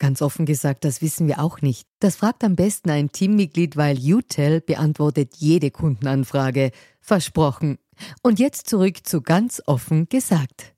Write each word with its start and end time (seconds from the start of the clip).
Ganz 0.00 0.22
offen 0.22 0.46
gesagt, 0.46 0.86
das 0.86 1.02
wissen 1.02 1.28
wir 1.28 1.40
auch 1.40 1.60
nicht. 1.60 1.86
Das 1.98 2.16
fragt 2.16 2.42
am 2.42 2.56
besten 2.56 2.88
ein 2.88 3.12
Teammitglied, 3.12 3.76
weil 3.76 3.98
UTEL 3.98 4.62
beantwortet 4.62 5.34
jede 5.36 5.70
Kundenanfrage. 5.70 6.72
Versprochen. 7.02 7.78
Und 8.22 8.38
jetzt 8.38 8.66
zurück 8.66 9.06
zu 9.06 9.20
ganz 9.20 9.62
offen 9.66 10.08
gesagt. 10.08 10.72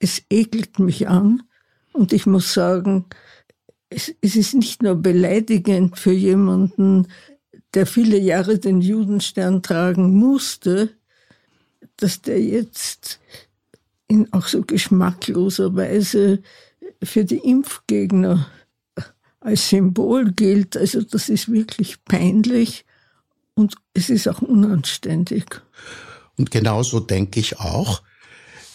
Es 0.00 0.20
ekelt 0.30 0.80
mich 0.80 1.06
an 1.06 1.44
und 1.92 2.12
ich 2.12 2.26
muss 2.26 2.52
sagen, 2.52 3.04
es, 3.88 4.12
es 4.20 4.34
ist 4.34 4.54
nicht 4.54 4.82
nur 4.82 4.96
beleidigend 4.96 5.96
für 5.96 6.12
jemanden, 6.12 7.06
der 7.74 7.86
viele 7.86 8.18
Jahre 8.18 8.58
den 8.58 8.80
Judenstern 8.80 9.62
tragen 9.62 10.12
musste, 10.12 10.90
dass 11.98 12.20
der 12.20 12.42
jetzt 12.42 13.20
in 14.08 14.32
auch 14.32 14.48
so 14.48 14.62
geschmackloser 14.62 15.76
Weise 15.76 16.42
für 17.02 17.24
die 17.24 17.38
Impfgegner 17.38 18.48
als 19.46 19.68
Symbol 19.68 20.32
gilt. 20.32 20.76
Also 20.76 21.02
das 21.02 21.28
ist 21.28 21.50
wirklich 21.50 22.04
peinlich 22.04 22.84
und 23.54 23.76
es 23.94 24.10
ist 24.10 24.26
auch 24.26 24.42
unanständig. 24.42 25.62
Und 26.36 26.50
genauso 26.50 26.98
denke 26.98 27.38
ich 27.38 27.60
auch, 27.60 28.02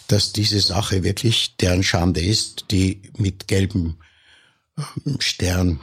dass 0.08 0.32
diese 0.32 0.60
Sache 0.60 1.04
wirklich 1.04 1.56
deren 1.58 1.82
Schande 1.82 2.20
ist, 2.20 2.66
die 2.70 3.02
mit 3.18 3.48
gelbem 3.48 3.96
ähm, 5.06 5.20
Stern 5.20 5.80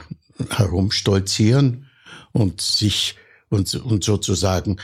herumstolzieren 0.50 1.88
und 2.32 2.60
sich 2.60 3.14
und, 3.48 3.72
und 3.74 4.02
sozusagen 4.02 4.78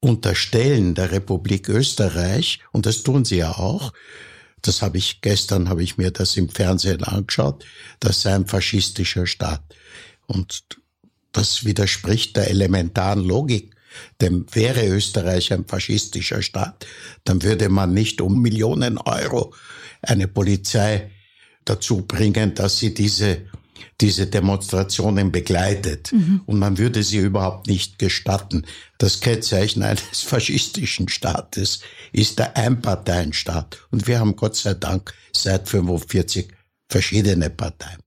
unterstellen 0.00 0.96
der 0.96 1.12
Republik 1.12 1.68
Österreich, 1.68 2.58
und 2.72 2.86
das 2.86 3.04
tun 3.04 3.24
sie 3.24 3.36
ja 3.36 3.52
auch, 3.52 3.92
das 4.62 4.82
habe 4.82 4.98
ich 4.98 5.20
gestern 5.20 5.68
habe 5.68 5.82
ich 5.82 5.98
mir 5.98 6.10
das 6.10 6.36
im 6.36 6.48
Fernsehen 6.48 7.02
angeschaut, 7.04 7.64
das 8.00 8.22
sei 8.22 8.34
ein 8.34 8.46
faschistischer 8.46 9.26
Staat. 9.26 9.62
Und 10.26 10.64
das 11.32 11.64
widerspricht 11.64 12.36
der 12.36 12.48
elementaren 12.48 13.24
Logik. 13.24 13.74
Denn 14.20 14.46
wäre 14.52 14.86
Österreich 14.86 15.52
ein 15.52 15.66
faschistischer 15.66 16.40
Staat, 16.40 16.86
dann 17.24 17.42
würde 17.42 17.68
man 17.68 17.92
nicht 17.92 18.22
um 18.22 18.40
Millionen 18.40 18.96
Euro 18.96 19.54
eine 20.00 20.28
Polizei 20.28 21.10
dazu 21.66 22.06
bringen, 22.06 22.54
dass 22.54 22.78
sie 22.78 22.94
diese 22.94 23.42
diese 24.00 24.26
Demonstrationen 24.26 25.32
begleitet. 25.32 26.12
Mhm. 26.12 26.42
Und 26.46 26.58
man 26.58 26.78
würde 26.78 27.02
sie 27.02 27.18
überhaupt 27.18 27.66
nicht 27.66 27.98
gestatten. 27.98 28.64
Das 28.98 29.20
Kennzeichen 29.20 29.82
eines 29.82 30.02
faschistischen 30.22 31.08
Staates 31.08 31.80
ist 32.12 32.38
der 32.38 32.56
Einparteienstaat. 32.56 33.78
Und 33.90 34.06
wir 34.06 34.20
haben 34.20 34.36
Gott 34.36 34.56
sei 34.56 34.74
Dank 34.74 35.14
seit 35.32 35.68
45 35.68 36.48
verschiedene 36.88 37.50
Parteien. 37.50 37.98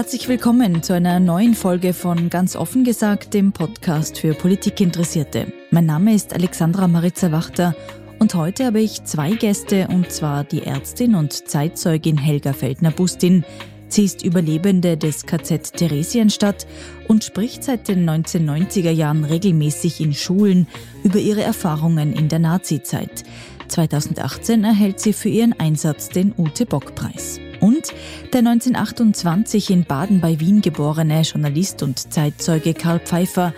Herzlich 0.00 0.28
willkommen 0.28 0.82
zu 0.82 0.94
einer 0.94 1.20
neuen 1.20 1.54
Folge 1.54 1.92
von 1.92 2.30
Ganz 2.30 2.56
offen 2.56 2.84
gesagt, 2.84 3.34
dem 3.34 3.52
Podcast 3.52 4.18
für 4.18 4.32
Politikinteressierte. 4.32 5.52
Mein 5.72 5.86
Name 5.86 6.14
ist 6.14 6.34
Alexandra 6.34 6.88
Maritza 6.88 7.30
Wachter 7.30 7.76
und 8.18 8.34
heute 8.34 8.66
habe 8.66 8.80
ich 8.80 9.04
zwei 9.04 9.30
Gäste 9.30 9.86
und 9.86 10.10
zwar 10.10 10.42
die 10.42 10.64
Ärztin 10.64 11.14
und 11.14 11.32
Zeitzeugin 11.32 12.18
Helga 12.18 12.52
Feldner-Bustin. 12.52 13.44
Sie 13.86 14.04
ist 14.04 14.24
Überlebende 14.24 14.96
des 14.96 15.26
KZ 15.26 15.74
Theresienstadt 15.74 16.66
und 17.06 17.22
spricht 17.22 17.62
seit 17.62 17.86
den 17.86 18.08
1990er 18.08 18.90
Jahren 18.90 19.24
regelmäßig 19.24 20.00
in 20.00 20.12
Schulen 20.12 20.66
über 21.04 21.20
ihre 21.20 21.42
Erfahrungen 21.42 22.14
in 22.14 22.28
der 22.28 22.40
Nazizeit. 22.40 23.22
2018 23.68 24.64
erhält 24.64 24.98
sie 24.98 25.12
für 25.12 25.28
ihren 25.28 25.52
Einsatz 25.52 26.08
den 26.08 26.34
Ute-Bock-Preis. 26.36 27.38
Und 27.60 27.94
der 28.32 28.40
1928 28.40 29.70
in 29.70 29.84
Baden 29.84 30.20
bei 30.20 30.40
Wien 30.40 30.62
geborene 30.62 31.20
Journalist 31.20 31.84
und 31.84 32.12
Zeitzeuge 32.12 32.74
Karl 32.74 32.98
Pfeiffer, 32.98 33.54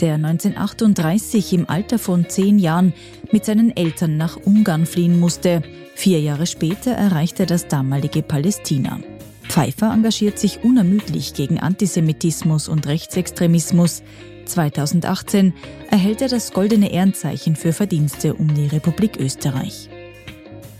der 0.00 0.14
1938 0.14 1.52
im 1.52 1.68
Alter 1.68 1.98
von 1.98 2.28
zehn 2.28 2.58
Jahren 2.58 2.92
mit 3.32 3.44
seinen 3.44 3.76
Eltern 3.76 4.16
nach 4.16 4.36
Ungarn 4.36 4.86
fliehen 4.86 5.18
musste. 5.18 5.62
Vier 5.94 6.20
Jahre 6.20 6.46
später 6.46 6.92
erreichte 6.92 7.44
er 7.44 7.46
das 7.46 7.68
damalige 7.68 8.22
Palästina. 8.22 9.00
Pfeiffer 9.48 9.92
engagiert 9.92 10.38
sich 10.38 10.64
unermüdlich 10.64 11.34
gegen 11.34 11.60
Antisemitismus 11.60 12.68
und 12.68 12.86
Rechtsextremismus. 12.86 14.02
2018 14.44 15.54
erhält 15.90 16.22
er 16.22 16.28
das 16.28 16.52
Goldene 16.52 16.92
Ehrenzeichen 16.92 17.56
für 17.56 17.72
Verdienste 17.72 18.34
um 18.34 18.54
die 18.54 18.66
Republik 18.66 19.18
Österreich. 19.18 19.88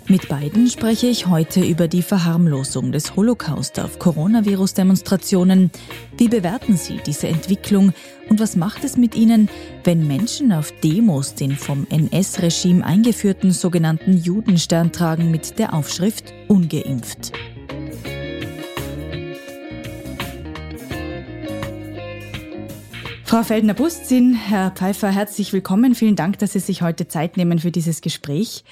Mit 0.09 0.29
beiden 0.29 0.69
spreche 0.69 1.09
ich 1.09 1.27
heute 1.27 1.65
über 1.65 1.89
die 1.89 2.03
Verharmlosung 2.03 2.93
des 2.93 3.17
Holocaust 3.17 3.81
auf 3.81 3.99
Coronavirus-Demonstrationen. 3.99 5.73
Wie 6.17 6.29
bewerten 6.29 6.77
Sie 6.77 7.01
diese 7.05 7.27
Entwicklung 7.27 7.93
und 8.29 8.39
was 8.39 8.55
macht 8.55 8.85
es 8.85 8.97
mit 8.97 9.17
Ihnen, 9.17 9.49
wenn 9.83 10.07
Menschen 10.07 10.53
auf 10.53 10.71
Demos 10.81 11.35
den 11.35 11.57
vom 11.57 11.89
NS-Regime 11.91 12.85
eingeführten 12.85 13.51
sogenannten 13.51 14.17
Judenstern 14.17 14.93
tragen 14.93 15.33
mit 15.33 15.59
der 15.59 15.75
Aufschrift 15.75 16.33
ungeimpft? 16.47 17.33
Frau 23.27 23.43
Feldner-Bustzin, 23.43 24.35
Herr 24.35 24.71
Pfeiffer, 24.71 25.11
herzlich 25.11 25.53
willkommen. 25.53 25.97
Vielen 25.97 26.15
Dank, 26.15 26.39
dass 26.39 26.53
Sie 26.53 26.61
sich 26.61 26.83
heute 26.83 27.09
Zeit 27.09 27.37
nehmen 27.37 27.59
für 27.59 27.73
dieses 27.73 28.01
Gespräch. 28.01 28.63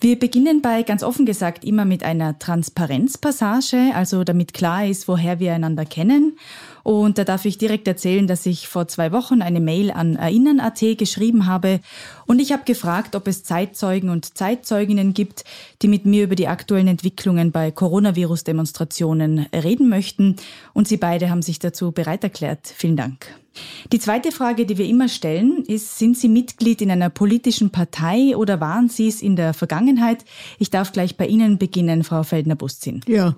Wir 0.00 0.16
beginnen 0.16 0.62
bei, 0.62 0.84
ganz 0.84 1.02
offen 1.02 1.26
gesagt, 1.26 1.64
immer 1.64 1.84
mit 1.84 2.04
einer 2.04 2.38
Transparenzpassage, 2.38 3.90
also 3.92 4.22
damit 4.22 4.54
klar 4.54 4.86
ist, 4.86 5.08
woher 5.08 5.40
wir 5.40 5.52
einander 5.52 5.84
kennen. 5.84 6.38
Und 6.84 7.18
da 7.18 7.24
darf 7.24 7.44
ich 7.44 7.58
direkt 7.58 7.88
erzählen, 7.88 8.28
dass 8.28 8.46
ich 8.46 8.68
vor 8.68 8.86
zwei 8.86 9.10
Wochen 9.10 9.42
eine 9.42 9.58
Mail 9.58 9.90
an 9.90 10.14
Erinnern.at 10.14 10.78
geschrieben 10.96 11.46
habe 11.46 11.80
und 12.26 12.40
ich 12.40 12.52
habe 12.52 12.62
gefragt, 12.64 13.16
ob 13.16 13.26
es 13.26 13.42
Zeitzeugen 13.42 14.10
und 14.10 14.38
Zeitzeuginnen 14.38 15.12
gibt, 15.12 15.42
die 15.82 15.88
mit 15.88 16.06
mir 16.06 16.22
über 16.22 16.36
die 16.36 16.46
aktuellen 16.46 16.86
Entwicklungen 16.86 17.50
bei 17.50 17.72
Coronavirus-Demonstrationen 17.72 19.46
reden 19.52 19.88
möchten. 19.88 20.36
Und 20.72 20.86
Sie 20.86 20.98
beide 20.98 21.30
haben 21.30 21.42
sich 21.42 21.58
dazu 21.58 21.90
bereit 21.90 22.22
erklärt. 22.22 22.68
Vielen 22.68 22.96
Dank. 22.96 23.43
Die 23.92 23.98
zweite 23.98 24.32
Frage, 24.32 24.66
die 24.66 24.78
wir 24.78 24.86
immer 24.86 25.08
stellen, 25.08 25.64
ist, 25.64 25.98
sind 25.98 26.16
Sie 26.16 26.28
Mitglied 26.28 26.82
in 26.82 26.90
einer 26.90 27.10
politischen 27.10 27.70
Partei 27.70 28.36
oder 28.36 28.60
waren 28.60 28.88
Sie 28.88 29.08
es 29.08 29.22
in 29.22 29.36
der 29.36 29.54
Vergangenheit? 29.54 30.24
Ich 30.58 30.70
darf 30.70 30.92
gleich 30.92 31.16
bei 31.16 31.26
Ihnen 31.26 31.58
beginnen, 31.58 32.04
Frau 32.04 32.22
Feldner-Bustzin. 32.22 33.02
Ja, 33.06 33.36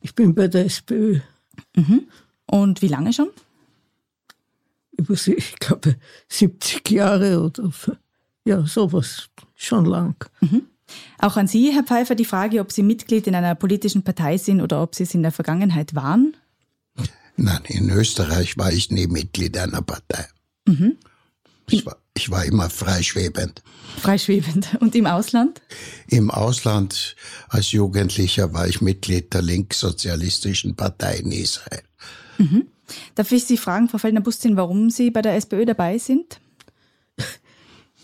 ich 0.00 0.14
bin 0.14 0.34
bei 0.34 0.48
der 0.48 0.64
SPÖ. 0.64 1.20
Mhm. 1.76 2.08
Und 2.46 2.82
wie 2.82 2.88
lange 2.88 3.12
schon? 3.12 3.28
Ich 4.96 5.56
glaube 5.56 5.96
70 6.28 6.90
Jahre 6.90 7.40
oder 7.40 7.70
ja, 8.44 8.66
sowas. 8.66 9.28
Schon 9.54 9.84
lang. 9.84 10.24
Mhm. 10.40 10.62
Auch 11.18 11.36
an 11.36 11.46
Sie, 11.46 11.72
Herr 11.72 11.82
Pfeiffer, 11.82 12.14
die 12.14 12.24
Frage, 12.24 12.60
ob 12.60 12.72
Sie 12.72 12.82
Mitglied 12.82 13.26
in 13.26 13.34
einer 13.34 13.54
politischen 13.54 14.02
Partei 14.02 14.38
sind 14.38 14.60
oder 14.60 14.82
ob 14.82 14.94
Sie 14.94 15.02
es 15.02 15.14
in 15.14 15.22
der 15.22 15.32
Vergangenheit 15.32 15.94
waren? 15.94 16.34
Nein, 17.38 17.62
in 17.68 17.88
Österreich 17.90 18.58
war 18.58 18.72
ich 18.72 18.90
nie 18.90 19.06
Mitglied 19.06 19.56
einer 19.56 19.80
Partei. 19.80 20.26
Mhm. 20.66 20.96
Ich, 21.70 21.86
war, 21.86 21.96
ich 22.14 22.30
war 22.30 22.44
immer 22.44 22.68
freischwebend. 22.68 23.62
Freischwebend. 23.98 24.76
Und 24.80 24.94
im 24.96 25.06
Ausland? 25.06 25.62
Im 26.08 26.30
Ausland 26.30 27.14
als 27.48 27.70
Jugendlicher 27.70 28.52
war 28.52 28.66
ich 28.66 28.80
Mitglied 28.80 29.32
der 29.32 29.42
linkssozialistischen 29.42 30.74
Partei 30.74 31.18
in 31.18 31.30
Israel. 31.30 31.82
Mhm. 32.38 32.66
Darf 33.14 33.30
ich 33.30 33.44
Sie 33.44 33.56
fragen, 33.56 33.88
Frau 33.88 33.98
Feldner-Bustin, 33.98 34.56
warum 34.56 34.90
Sie 34.90 35.10
bei 35.10 35.22
der 35.22 35.36
SPÖ 35.36 35.64
dabei 35.64 35.98
sind? 35.98 36.40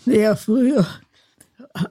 Naja, 0.05 0.35
früher 0.35 0.87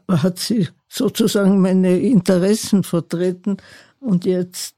hat 0.08 0.38
sie 0.38 0.68
sozusagen 0.88 1.60
meine 1.60 1.98
Interessen 1.98 2.84
vertreten 2.84 3.56
und 4.00 4.24
jetzt 4.24 4.76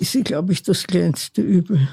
ist 0.00 0.12
sie, 0.12 0.22
glaube 0.22 0.52
ich, 0.52 0.62
das 0.62 0.86
kleinste 0.86 1.42
Übel. 1.42 1.88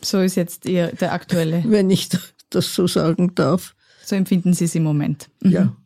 So 0.00 0.20
ist 0.20 0.36
jetzt 0.36 0.66
ihr, 0.66 0.88
der 0.88 1.12
aktuelle. 1.12 1.64
Wenn 1.66 1.90
ich 1.90 2.08
das 2.50 2.74
so 2.74 2.86
sagen 2.86 3.34
darf. 3.34 3.74
So 4.04 4.16
empfinden 4.16 4.52
Sie 4.52 4.66
es 4.66 4.74
im 4.74 4.82
Moment. 4.82 5.28
Mhm. 5.40 5.50
Ja. 5.50 5.76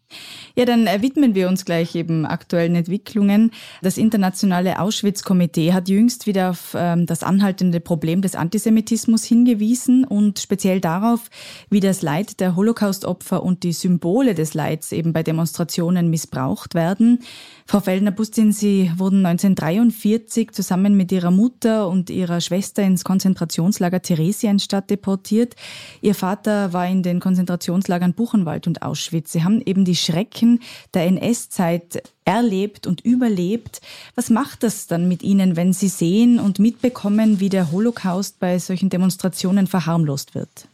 Ja, 0.55 0.64
dann 0.64 0.87
äh, 0.87 1.02
widmen 1.02 1.35
wir 1.35 1.49
uns 1.49 1.64
gleich 1.64 1.94
eben 1.94 2.25
aktuellen 2.25 2.75
Entwicklungen. 2.75 3.50
Das 3.82 3.99
Internationale 3.99 4.81
Auschwitz-Komitee 4.81 5.75
hat 5.75 5.88
jüngst 5.88 6.26
wieder 6.26 6.50
auf 6.50 6.75
ähm, 6.75 7.05
das 7.05 7.23
anhaltende 7.23 7.79
Problem 7.79 8.23
des 8.23 8.35
Antisemitismus 8.35 9.25
hingewiesen 9.25 10.05
und 10.05 10.38
speziell 10.38 10.81
darauf, 10.81 11.29
wie 11.69 11.81
das 11.81 12.00
Leid 12.00 12.40
der 12.40 12.56
Holocaust-Opfer 12.56 13.43
und 13.43 13.62
die 13.62 13.73
Symbole 13.73 14.35
des 14.35 14.55
Leids 14.55 14.93
eben 14.93 15.12
bei 15.12 15.23
Demonstrationen 15.23 16.08
missbraucht 16.08 16.75
werden. 16.75 17.20
Frau 17.70 17.80
Feldner-Bustin, 17.80 18.50
Sie 18.50 18.90
wurden 18.96 19.26
1943 19.26 20.52
zusammen 20.52 20.96
mit 20.96 21.12
Ihrer 21.12 21.30
Mutter 21.30 21.86
und 21.86 22.08
Ihrer 22.08 22.40
Schwester 22.40 22.82
ins 22.82 23.04
Konzentrationslager 23.04 24.00
Theresienstadt 24.00 24.88
deportiert. 24.88 25.54
Ihr 26.00 26.14
Vater 26.14 26.72
war 26.72 26.86
in 26.86 27.02
den 27.02 27.20
Konzentrationslagern 27.20 28.14
Buchenwald 28.14 28.66
und 28.66 28.80
Auschwitz. 28.80 29.32
Sie 29.32 29.44
haben 29.44 29.60
eben 29.60 29.84
die 29.84 29.96
Schrecken 29.96 30.60
der 30.94 31.04
NS-Zeit 31.08 32.02
erlebt 32.24 32.86
und 32.86 33.02
überlebt. 33.02 33.82
Was 34.14 34.30
macht 34.30 34.62
das 34.62 34.86
dann 34.86 35.06
mit 35.06 35.22
Ihnen, 35.22 35.54
wenn 35.54 35.74
Sie 35.74 35.88
sehen 35.88 36.40
und 36.40 36.58
mitbekommen, 36.58 37.38
wie 37.38 37.50
der 37.50 37.70
Holocaust 37.70 38.38
bei 38.38 38.58
solchen 38.58 38.88
Demonstrationen 38.88 39.66
verharmlost 39.66 40.34
wird? 40.34 40.68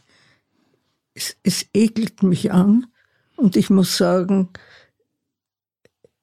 Es, 1.13 1.35
es 1.43 1.65
ekelt 1.73 2.23
mich 2.23 2.53
an 2.53 2.87
und 3.35 3.57
ich 3.57 3.69
muss 3.69 3.97
sagen, 3.97 4.47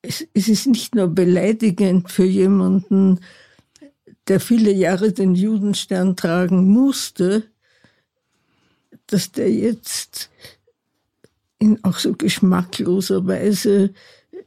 es, 0.03 0.27
es 0.35 0.49
ist 0.49 0.67
nicht 0.67 0.95
nur 0.95 1.09
beleidigend 1.09 2.11
für 2.11 2.25
jemanden, 2.25 3.21
der 4.29 4.41
viele 4.41 4.73
Jahre 4.73 5.13
den 5.13 5.35
Judenstern 5.35 6.17
tragen 6.17 6.69
musste, 6.69 7.45
dass 9.07 9.33
der 9.33 9.51
jetzt 9.53 10.31
in 11.59 11.83
auch 11.85 11.99
so 11.99 12.13
geschmackloser 12.15 13.27
Weise 13.27 13.95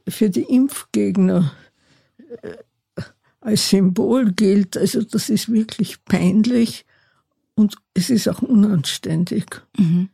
für 0.06 0.28
die 0.28 0.42
Impfgegner 0.42 1.52
äh, 2.42 2.56
als 3.40 3.70
Symbol 3.70 4.32
gilt. 4.32 4.76
Also 4.76 5.02
das 5.02 5.30
ist 5.30 5.50
wirklich 5.50 6.04
peinlich 6.04 6.84
und 7.54 7.76
es 7.94 8.10
ist 8.10 8.28
auch 8.28 8.42
unanständig. 8.42 9.62
Mhm. 9.78 10.10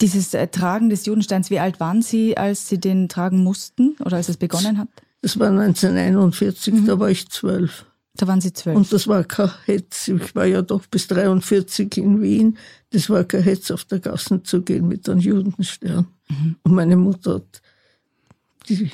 Dieses 0.00 0.34
äh, 0.34 0.46
Tragen 0.48 0.90
des 0.90 1.06
Judensteins, 1.06 1.50
wie 1.50 1.58
alt 1.58 1.80
waren 1.80 2.02
Sie, 2.02 2.36
als 2.36 2.68
Sie 2.68 2.78
den 2.78 3.08
tragen 3.08 3.42
mussten 3.42 3.96
oder 4.04 4.16
als 4.16 4.28
es 4.28 4.36
begonnen 4.36 4.78
hat? 4.78 4.88
Das 5.22 5.38
war 5.38 5.48
1941, 5.48 6.74
mhm. 6.74 6.86
da 6.86 6.98
war 6.98 7.10
ich 7.10 7.28
zwölf. 7.28 7.86
Da 8.14 8.26
waren 8.26 8.40
Sie 8.40 8.52
zwölf. 8.52 8.76
Und 8.76 8.92
das 8.92 9.08
war 9.08 9.24
kein 9.24 9.50
Hetz. 9.64 10.08
Ich 10.08 10.34
war 10.34 10.46
ja 10.46 10.62
doch 10.62 10.86
bis 10.86 11.06
43 11.08 11.96
in 11.98 12.22
Wien. 12.22 12.58
Das 12.90 13.10
war 13.10 13.24
kein 13.24 13.42
Hetz, 13.42 13.70
auf 13.70 13.84
der 13.84 14.00
Gassen 14.00 14.44
zu 14.44 14.62
gehen 14.62 14.88
mit 14.88 15.08
einem 15.08 15.20
Judenstern. 15.20 16.06
Mhm. 16.28 16.56
Und 16.62 16.72
meine 16.72 16.96
Mutter 16.96 17.34
hat, 17.36 17.62
die, 18.68 18.90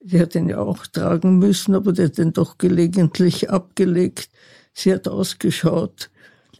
die 0.00 0.20
hat 0.20 0.34
den 0.34 0.48
ja 0.48 0.58
auch 0.58 0.86
tragen 0.86 1.38
müssen, 1.38 1.74
aber 1.74 1.92
die 1.92 2.04
hat 2.04 2.18
den 2.18 2.32
doch 2.32 2.58
gelegentlich 2.58 3.50
abgelegt. 3.50 4.30
Sie 4.74 4.92
hat 4.92 5.08
ausgeschaut 5.08 6.10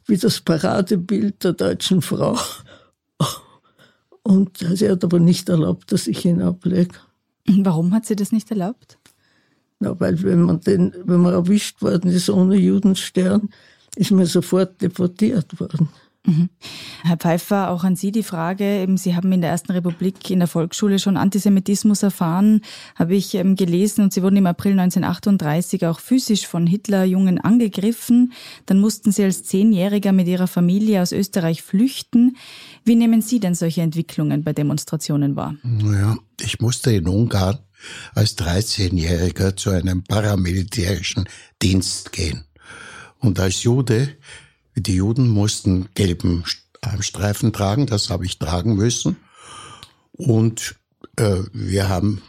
wie 0.07 0.17
das 0.17 0.41
Paradebild 0.41 1.45
der 1.45 1.53
deutschen 1.53 2.03
Frau. 2.03 2.39
Und 4.23 4.59
sie 4.59 4.89
hat 4.89 5.05
aber 5.05 5.19
nicht 5.19 5.49
erlaubt, 5.49 5.93
dass 5.93 6.07
ich 6.07 6.25
ihn 6.25 6.43
ablege. 6.43 6.95
Warum 7.47 7.93
hat 7.93 8.07
sie 8.07 8.17
das 8.17 8.33
nicht 8.33 8.51
erlaubt? 8.51 8.99
Na, 9.81 9.99
weil 9.99 10.23
wenn 10.23 10.43
man, 10.43 10.61
den, 10.61 10.95
wenn 11.05 11.21
man 11.21 11.33
erwischt 11.33 11.83
worden 11.83 12.11
ist 12.11 12.31
ohne 12.31 12.57
Judenstern, 12.57 13.49
ist 13.97 14.13
man 14.13 14.27
sofort 14.27 14.81
deportiert 14.81 15.59
worden. 15.59 15.89
Mhm. 16.25 16.51
Herr 17.03 17.17
Pfeiffer, 17.17 17.71
auch 17.71 17.83
an 17.83 17.97
Sie 17.97 18.13
die 18.13 18.23
Frage. 18.23 18.87
Sie 18.97 19.17
haben 19.17 19.33
in 19.33 19.41
der 19.41 19.51
Ersten 19.51 19.73
Republik 19.73 20.31
in 20.31 20.39
der 20.39 20.47
Volksschule 20.47 21.01
schon 21.01 21.17
Antisemitismus 21.17 22.05
erfahren, 22.05 22.61
habe 22.95 23.17
ich 23.17 23.35
ähm, 23.35 23.57
gelesen. 23.57 24.05
Und 24.05 24.13
Sie 24.13 24.23
wurden 24.23 24.37
im 24.37 24.47
April 24.47 24.79
1938 24.79 25.85
auch 25.87 25.99
physisch 25.99 26.47
von 26.47 26.67
Hitlerjungen 26.67 27.41
angegriffen. 27.41 28.33
Dann 28.67 28.79
mussten 28.79 29.11
Sie 29.11 29.25
als 29.25 29.43
Zehnjähriger 29.43 30.13
mit 30.13 30.29
Ihrer 30.29 30.47
Familie 30.47 31.03
aus 31.03 31.11
Österreich 31.11 31.63
flüchten. 31.63 32.37
Wie 32.85 32.95
nehmen 32.95 33.21
Sie 33.21 33.41
denn 33.41 33.57
solche 33.57 33.83
Entwicklungen 33.83 34.45
bei 34.45 34.53
Demonstrationen 34.53 35.35
wahr? 35.35 35.57
Naja, 35.65 36.17
ich 36.41 36.61
musste 36.61 36.93
in 36.93 37.09
Ungarn 37.09 37.59
als 38.15 38.39
13-Jähriger 38.39 39.57
zu 39.57 39.71
einem 39.71 40.05
paramilitärischen 40.05 41.29
Dienst 41.61 42.13
gehen. 42.13 42.45
Und 43.19 43.41
als 43.41 43.65
Jude 43.65 44.17
die 44.75 44.97
Juden 44.97 45.29
mussten 45.29 45.89
gelben 45.95 46.45
Streifen 47.01 47.53
tragen, 47.53 47.87
das 47.87 48.11
habe 48.11 48.25
ich 48.25 48.39
tragen 48.39 48.75
müssen. 48.75 49.17
Und 50.13 50.77
äh, 51.17 51.43
wir 51.53 51.89
haben, 51.89 52.23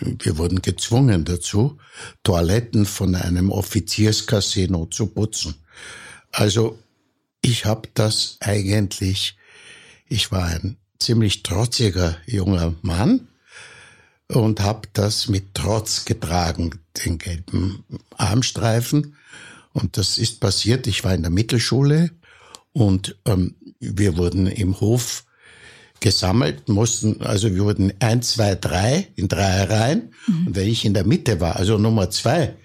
wir 0.00 0.38
wurden 0.38 0.62
gezwungen 0.62 1.24
dazu, 1.24 1.78
Toiletten 2.22 2.86
von 2.86 3.14
einem 3.14 3.50
Offizierscasino 3.50 4.86
zu 4.86 5.06
putzen. 5.06 5.54
Also 6.30 6.78
ich 7.42 7.64
habe 7.64 7.88
das 7.94 8.38
eigentlich, 8.40 9.36
ich 10.08 10.32
war 10.32 10.46
ein 10.46 10.76
ziemlich 10.98 11.42
trotziger 11.42 12.16
junger 12.26 12.74
Mann 12.82 13.28
und 14.28 14.60
habe 14.60 14.88
das 14.92 15.28
mit 15.28 15.54
Trotz 15.54 16.04
getragen, 16.04 16.80
den 17.04 17.18
gelben 17.18 17.84
Armstreifen 18.16 19.16
und 19.72 19.96
das 19.96 20.18
ist 20.18 20.40
passiert. 20.40 20.86
Ich 20.86 21.04
war 21.04 21.14
in 21.14 21.22
der 21.22 21.30
Mittelschule 21.30 22.10
und 22.72 23.16
ähm, 23.26 23.54
wir 23.80 24.16
wurden 24.16 24.46
im 24.46 24.80
Hof 24.80 25.24
gesammelt, 26.00 26.68
mussten, 26.68 27.22
also 27.22 27.54
wir 27.54 27.64
wurden 27.64 27.92
eins, 28.00 28.32
zwei, 28.32 28.54
drei 28.54 29.08
in 29.14 29.28
drei 29.28 29.64
Reihen. 29.64 30.12
Mhm. 30.26 30.46
Und 30.48 30.56
wenn 30.56 30.68
ich 30.68 30.84
in 30.84 30.94
der 30.94 31.06
Mitte 31.06 31.40
war, 31.40 31.56
also 31.56 31.78
Nummer 31.78 32.10
zwei, 32.10 32.56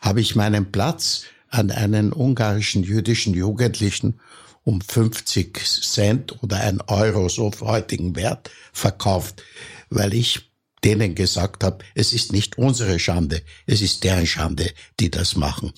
habe 0.00 0.20
ich 0.20 0.34
meinen 0.34 0.72
Platz 0.72 1.24
an 1.50 1.70
einen 1.70 2.12
ungarischen 2.12 2.82
jüdischen 2.82 3.34
Jugendlichen 3.34 4.20
um 4.64 4.80
50 4.80 5.58
Cent 5.64 6.42
oder 6.42 6.60
ein 6.60 6.80
Euro, 6.88 7.28
so 7.28 7.46
auf 7.46 7.60
heutigen 7.60 8.16
Wert, 8.16 8.50
verkauft, 8.72 9.42
weil 9.90 10.12
ich 10.12 10.50
denen 10.82 11.14
gesagt 11.14 11.62
habe, 11.62 11.84
es 11.94 12.12
ist 12.12 12.32
nicht 12.32 12.58
unsere 12.58 12.98
Schande, 12.98 13.42
es 13.66 13.80
ist 13.80 14.04
deren 14.04 14.26
Schande, 14.26 14.70
die 14.98 15.10
das 15.10 15.36
machen. 15.36 15.72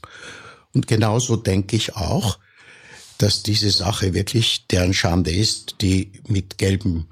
Und 0.75 0.87
genauso 0.87 1.37
denke 1.37 1.76
ich 1.76 1.96
auch, 1.96 2.38
dass 3.18 3.42
diese 3.42 3.70
Sache 3.70 4.14
wirklich 4.14 4.66
deren 4.68 4.94
Schande 4.94 5.32
ist, 5.32 5.76
die 5.80 6.12
mit 6.28 6.58
gelbem 6.58 7.06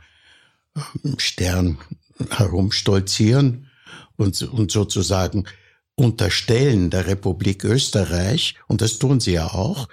ähm, 0.76 1.18
Stern 1.18 1.78
herumstolzieren 2.30 3.68
und, 4.16 4.40
und 4.42 4.70
sozusagen 4.70 5.44
unterstellen 5.96 6.90
der 6.90 7.06
Republik 7.06 7.64
Österreich, 7.64 8.54
und 8.68 8.82
das 8.82 8.98
tun 8.98 9.18
sie 9.18 9.32
ja 9.32 9.48
auch, 9.48 9.88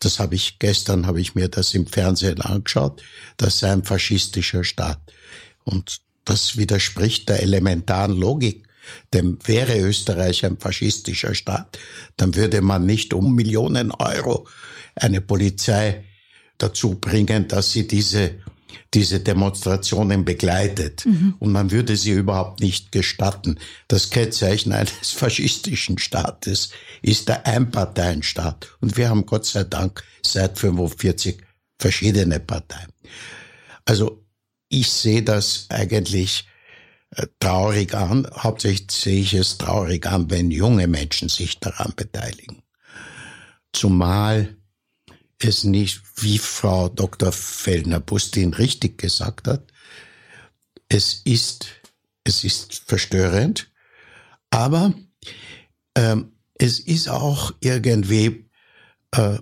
das 0.00 0.20
habe 0.20 0.34
ich 0.34 0.58
gestern, 0.58 1.06
habe 1.06 1.20
ich 1.20 1.34
mir 1.34 1.48
das 1.48 1.74
im 1.74 1.86
Fernsehen 1.86 2.40
angeschaut, 2.40 3.02
das 3.36 3.58
sei 3.58 3.72
ein 3.72 3.84
faschistischer 3.84 4.64
Staat. 4.64 5.00
Und 5.64 6.00
das 6.24 6.56
widerspricht 6.56 7.28
der 7.28 7.42
elementaren 7.42 8.16
Logik 8.16 8.67
denn 9.12 9.38
wäre 9.44 9.78
Österreich 9.78 10.44
ein 10.44 10.58
faschistischer 10.58 11.34
Staat, 11.34 11.78
dann 12.16 12.34
würde 12.34 12.60
man 12.60 12.86
nicht 12.86 13.14
um 13.14 13.34
Millionen 13.34 13.90
Euro 13.92 14.46
eine 14.94 15.20
Polizei 15.20 16.04
dazu 16.58 16.96
bringen, 16.96 17.48
dass 17.48 17.72
sie 17.72 17.86
diese 17.86 18.40
diese 18.94 19.20
Demonstrationen 19.20 20.24
begleitet. 20.24 21.04
Mhm. 21.04 21.34
Und 21.38 21.52
man 21.52 21.70
würde 21.70 21.96
sie 21.96 22.12
überhaupt 22.12 22.60
nicht 22.60 22.92
gestatten. 22.92 23.58
Das 23.86 24.10
Kennzeichen 24.10 24.72
eines 24.72 24.92
faschistischen 25.12 25.98
Staates 25.98 26.70
ist 27.02 27.28
der 27.28 27.46
Einparteienstaat. 27.46 28.68
Und 28.80 28.96
wir 28.96 29.10
haben 29.10 29.26
Gott 29.26 29.46
sei 29.46 29.64
Dank 29.64 30.02
seit 30.22 30.58
45 30.58 31.38
verschiedene 31.78 32.40
Parteien. 32.40 32.88
Also 33.84 34.24
ich 34.68 34.90
sehe 34.90 35.22
das 35.22 35.66
eigentlich 35.68 36.46
traurig 37.40 37.94
an. 37.94 38.28
Hauptsächlich 38.34 38.90
sehe 38.90 39.20
ich 39.20 39.34
es 39.34 39.58
traurig 39.58 40.06
an, 40.06 40.30
wenn 40.30 40.50
junge 40.50 40.86
Menschen 40.86 41.28
sich 41.28 41.58
daran 41.58 41.92
beteiligen. 41.96 42.62
Zumal 43.72 44.56
es 45.40 45.64
nicht, 45.64 46.02
wie 46.16 46.38
Frau 46.38 46.88
Dr. 46.88 47.32
Fellner-Bustin 47.32 48.54
richtig 48.54 48.98
gesagt 48.98 49.46
hat, 49.46 49.72
es 50.88 51.20
ist, 51.24 51.66
es 52.24 52.44
ist 52.44 52.82
verstörend, 52.86 53.70
aber 54.50 54.94
ähm, 55.94 56.32
es 56.54 56.80
ist 56.80 57.08
auch 57.08 57.52
irgendwie, 57.60 58.50
äh, 59.12 59.38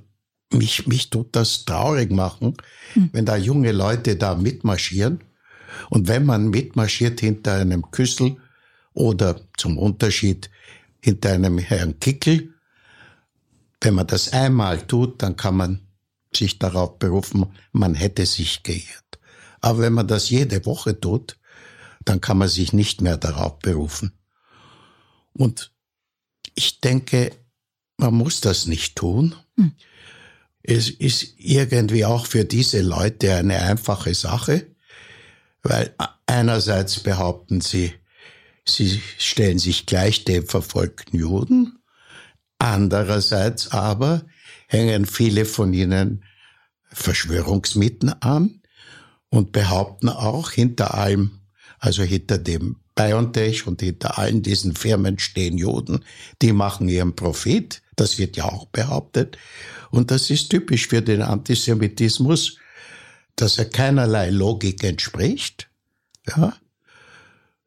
mich, 0.53 0.87
mich 0.87 1.09
tut 1.09 1.35
das 1.35 1.65
traurig 1.65 2.11
machen, 2.11 2.57
hm. 2.93 3.11
wenn 3.13 3.25
da 3.25 3.37
junge 3.37 3.73
Leute 3.73 4.17
da 4.17 4.35
mitmarschieren 4.35 5.21
Und 5.91 6.09
wenn 6.09 6.25
man 6.25 6.49
mitmarschiert 6.51 7.21
hinter 7.21 7.55
einem 7.55 7.91
Küssel 7.91 8.37
oder 8.93 9.41
zum 9.57 9.79
Unterschied 9.79 10.51
hinter 11.01 11.33
einem 11.33 11.59
Herrn 11.59 12.01
Kickel, 12.01 12.55
wenn 13.81 13.95
man 13.95 14.07
das 14.07 14.33
einmal 14.33 14.87
tut, 14.87 15.23
dann 15.23 15.37
kann 15.37 15.57
man 15.57 15.81
sich 16.35 16.59
darauf 16.59 16.99
berufen, 16.99 17.47
man 17.73 17.95
hätte 17.95 18.27
sich 18.27 18.63
geirrt. 18.63 19.19
Aber 19.61 19.81
wenn 19.81 19.93
man 19.93 20.07
das 20.07 20.31
jede 20.31 20.65
Woche 20.67 20.99
tut, 20.99 21.39
dann 22.05 22.21
kann 22.21 22.39
man 22.39 22.49
sich 22.49 22.73
nicht 22.73 23.01
mehr 23.01 23.17
darauf 23.17 23.59
berufen. 23.59 24.13
Und 25.33 25.73
ich 26.55 26.81
denke, 26.81 27.33
man 27.97 28.15
muss 28.15 28.41
das 28.41 28.67
nicht 28.67 28.97
tun. 28.97 29.35
Hm. 29.57 29.73
Es 30.63 30.91
ist 30.91 31.35
irgendwie 31.39 32.05
auch 32.05 32.27
für 32.27 32.45
diese 32.45 32.83
Leute 32.83 33.35
eine 33.35 33.61
einfache 33.63 34.15
Sache, 34.15 34.67
weil 35.69 35.95
einerseits 36.27 37.01
behaupten 37.01 37.61
sie, 37.61 37.93
sie 38.65 39.01
stellen 39.19 39.59
sich 39.59 39.87
gleich 39.87 40.25
dem 40.25 40.47
verfolgten 40.47 41.19
Juden, 41.19 41.79
andererseits 42.59 43.73
aber 43.73 44.25
hängen 44.69 45.07
viele 45.07 45.45
von 45.45 45.73
ihnen 45.73 46.25
Verschwörungsmythen 46.93 48.23
an 48.23 48.63
und 49.29 49.53
behaupten 49.53 50.09
auch 50.09 50.51
hinter 50.51 50.95
allem, 50.95 51.41
also 51.79 52.03
hinter 52.03 52.39
dem 52.39 52.77
BioNTech 52.95 53.67
und 53.67 53.83
hinter 53.83 54.19
allen 54.19 54.43
diesen 54.43 54.75
Firmen 54.75 55.19
stehen 55.19 55.59
Juden, 55.59 56.05
die 56.41 56.53
machen 56.53 56.89
ihren 56.89 57.15
Profit. 57.15 57.83
Das 57.97 58.19
wird 58.19 58.37
ja 58.37 58.45
auch 58.45 58.67
behauptet. 58.67 59.37
Und 59.91 60.11
das 60.11 60.31
ist 60.31 60.49
typisch 60.49 60.87
für 60.89 61.03
den 61.03 61.23
Antisemitismus, 61.23 62.59
dass 63.37 63.59
er 63.59 63.67
keinerlei 63.67 64.31
Logik 64.31 64.83
entspricht. 64.83 65.69
Ja. 66.27 66.57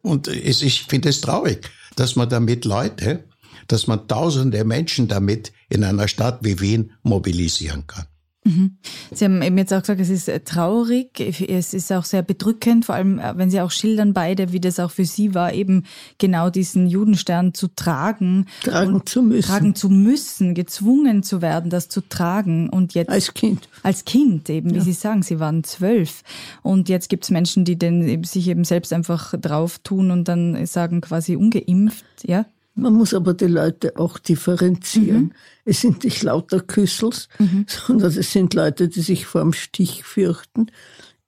Und 0.02 0.28
es, 0.28 0.62
ich 0.62 0.84
finde 0.84 1.10
es 1.10 1.22
traurig, 1.22 1.70
dass 1.96 2.16
man 2.16 2.30
damit 2.30 2.66
Leute, 2.66 3.24
dass 3.68 3.88
man 3.88 4.08
tausende 4.08 4.64
Menschen 4.64 5.08
damit 5.08 5.52
in 5.70 5.84
einer 5.84 6.08
Stadt 6.08 6.40
wie 6.42 6.60
Wien 6.60 6.92
mobilisieren 7.04 7.86
kann. 7.88 8.08
Mhm. 8.46 8.78
Sie 9.12 9.26
haben 9.26 9.42
eben 9.42 9.58
jetzt 9.58 9.74
auch 9.74 9.82
gesagt, 9.82 10.00
es 10.00 10.10
ist 10.10 10.30
äh, 10.30 10.40
traurig, 10.40 11.20
es 11.20 11.74
ist 11.74 11.92
auch 11.92 12.06
sehr 12.06 12.22
bedrückend, 12.22 12.86
vor 12.86 12.96
allem 12.96 13.20
äh, 13.20 13.38
wenn 13.38 13.50
Sie 13.50 13.60
auch 13.60 13.72
schildern 13.72 14.14
beide, 14.14 14.54
wie 14.54 14.62
das 14.62 14.80
auch 14.80 14.92
für 14.92 15.04
Sie 15.04 15.36
war, 15.36 15.54
eben 15.54 15.84
genau 16.20 16.50
diesen 16.50 16.88
Judenstern 16.88 17.54
zu 17.54 17.68
tragen. 17.68 18.46
Tragen 18.64 19.06
zu 19.06 19.22
müssen. 19.22 19.48
Tragen 19.48 19.76
zu 19.76 19.90
müssen, 19.90 20.54
gezwungen 20.54 21.22
zu 21.22 21.42
werden, 21.42 21.70
das 21.70 21.90
zu 21.90 22.02
tragen. 22.02 22.70
Und 22.70 22.94
jetzt. 22.94 23.10
Als 23.10 23.34
Kind. 23.34 23.68
Als 23.84 24.06
Kind 24.06 24.50
eben, 24.50 24.72
wie 24.72 24.78
ja. 24.78 24.84
Sie 24.84 24.94
sagen, 24.94 25.22
Sie 25.22 25.40
waren 25.42 25.66
zwölf. 25.66 26.24
Und 26.62 26.88
jetzt 26.88 27.10
gibt 27.10 27.26
es 27.26 27.32
Menschen, 27.32 27.66
die 27.66 27.78
den, 27.78 28.24
sich 28.24 28.48
eben 28.48 28.64
selbst 28.64 28.94
einfach 28.94 29.34
drauf 29.38 29.80
tun 29.80 30.12
und 30.12 30.30
dann 30.30 30.66
sagen 30.66 31.02
quasi 31.02 31.36
ungeimpft, 31.36 32.06
ja? 32.24 32.46
Man 32.82 32.94
muss 32.94 33.14
aber 33.14 33.34
die 33.34 33.48
Leute 33.48 33.98
auch 33.98 34.18
differenzieren. 34.18 35.22
Mhm. 35.22 35.32
Es 35.66 35.82
sind 35.82 36.04
nicht 36.04 36.24
lauter 36.24 36.62
Küssels, 36.62 37.28
mhm. 37.38 37.66
sondern 37.68 38.12
es 38.18 38.32
sind 38.32 38.54
Leute, 38.54 38.88
die 38.88 39.02
sich 39.02 39.26
vor 39.26 39.42
dem 39.42 39.54
Stich 39.54 40.04
fürchten, 40.04 40.72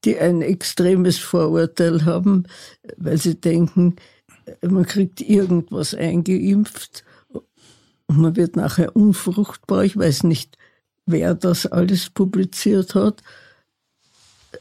die 0.04 0.18
ein 0.18 0.42
extremes 0.42 1.18
Vorurteil 1.18 2.06
haben, 2.06 2.46
weil 2.98 3.18
sie 3.18 3.36
denken, 3.36 3.98
man 4.62 4.86
kriegt 4.86 5.22
irgendwas 5.22 5.94
eingeimpft 5.94 7.04
und 8.08 8.18
man 8.18 8.36
wird 8.36 8.56
nachher 8.56 8.96
unfruchtbar. 8.96 9.84
Ich 9.84 9.96
weiß 9.96 10.24
nicht, 10.24 10.58
wer 11.06 11.36
das 11.36 11.66
alles 11.66 12.10
publiziert 12.10 12.96
hat. 12.96 13.22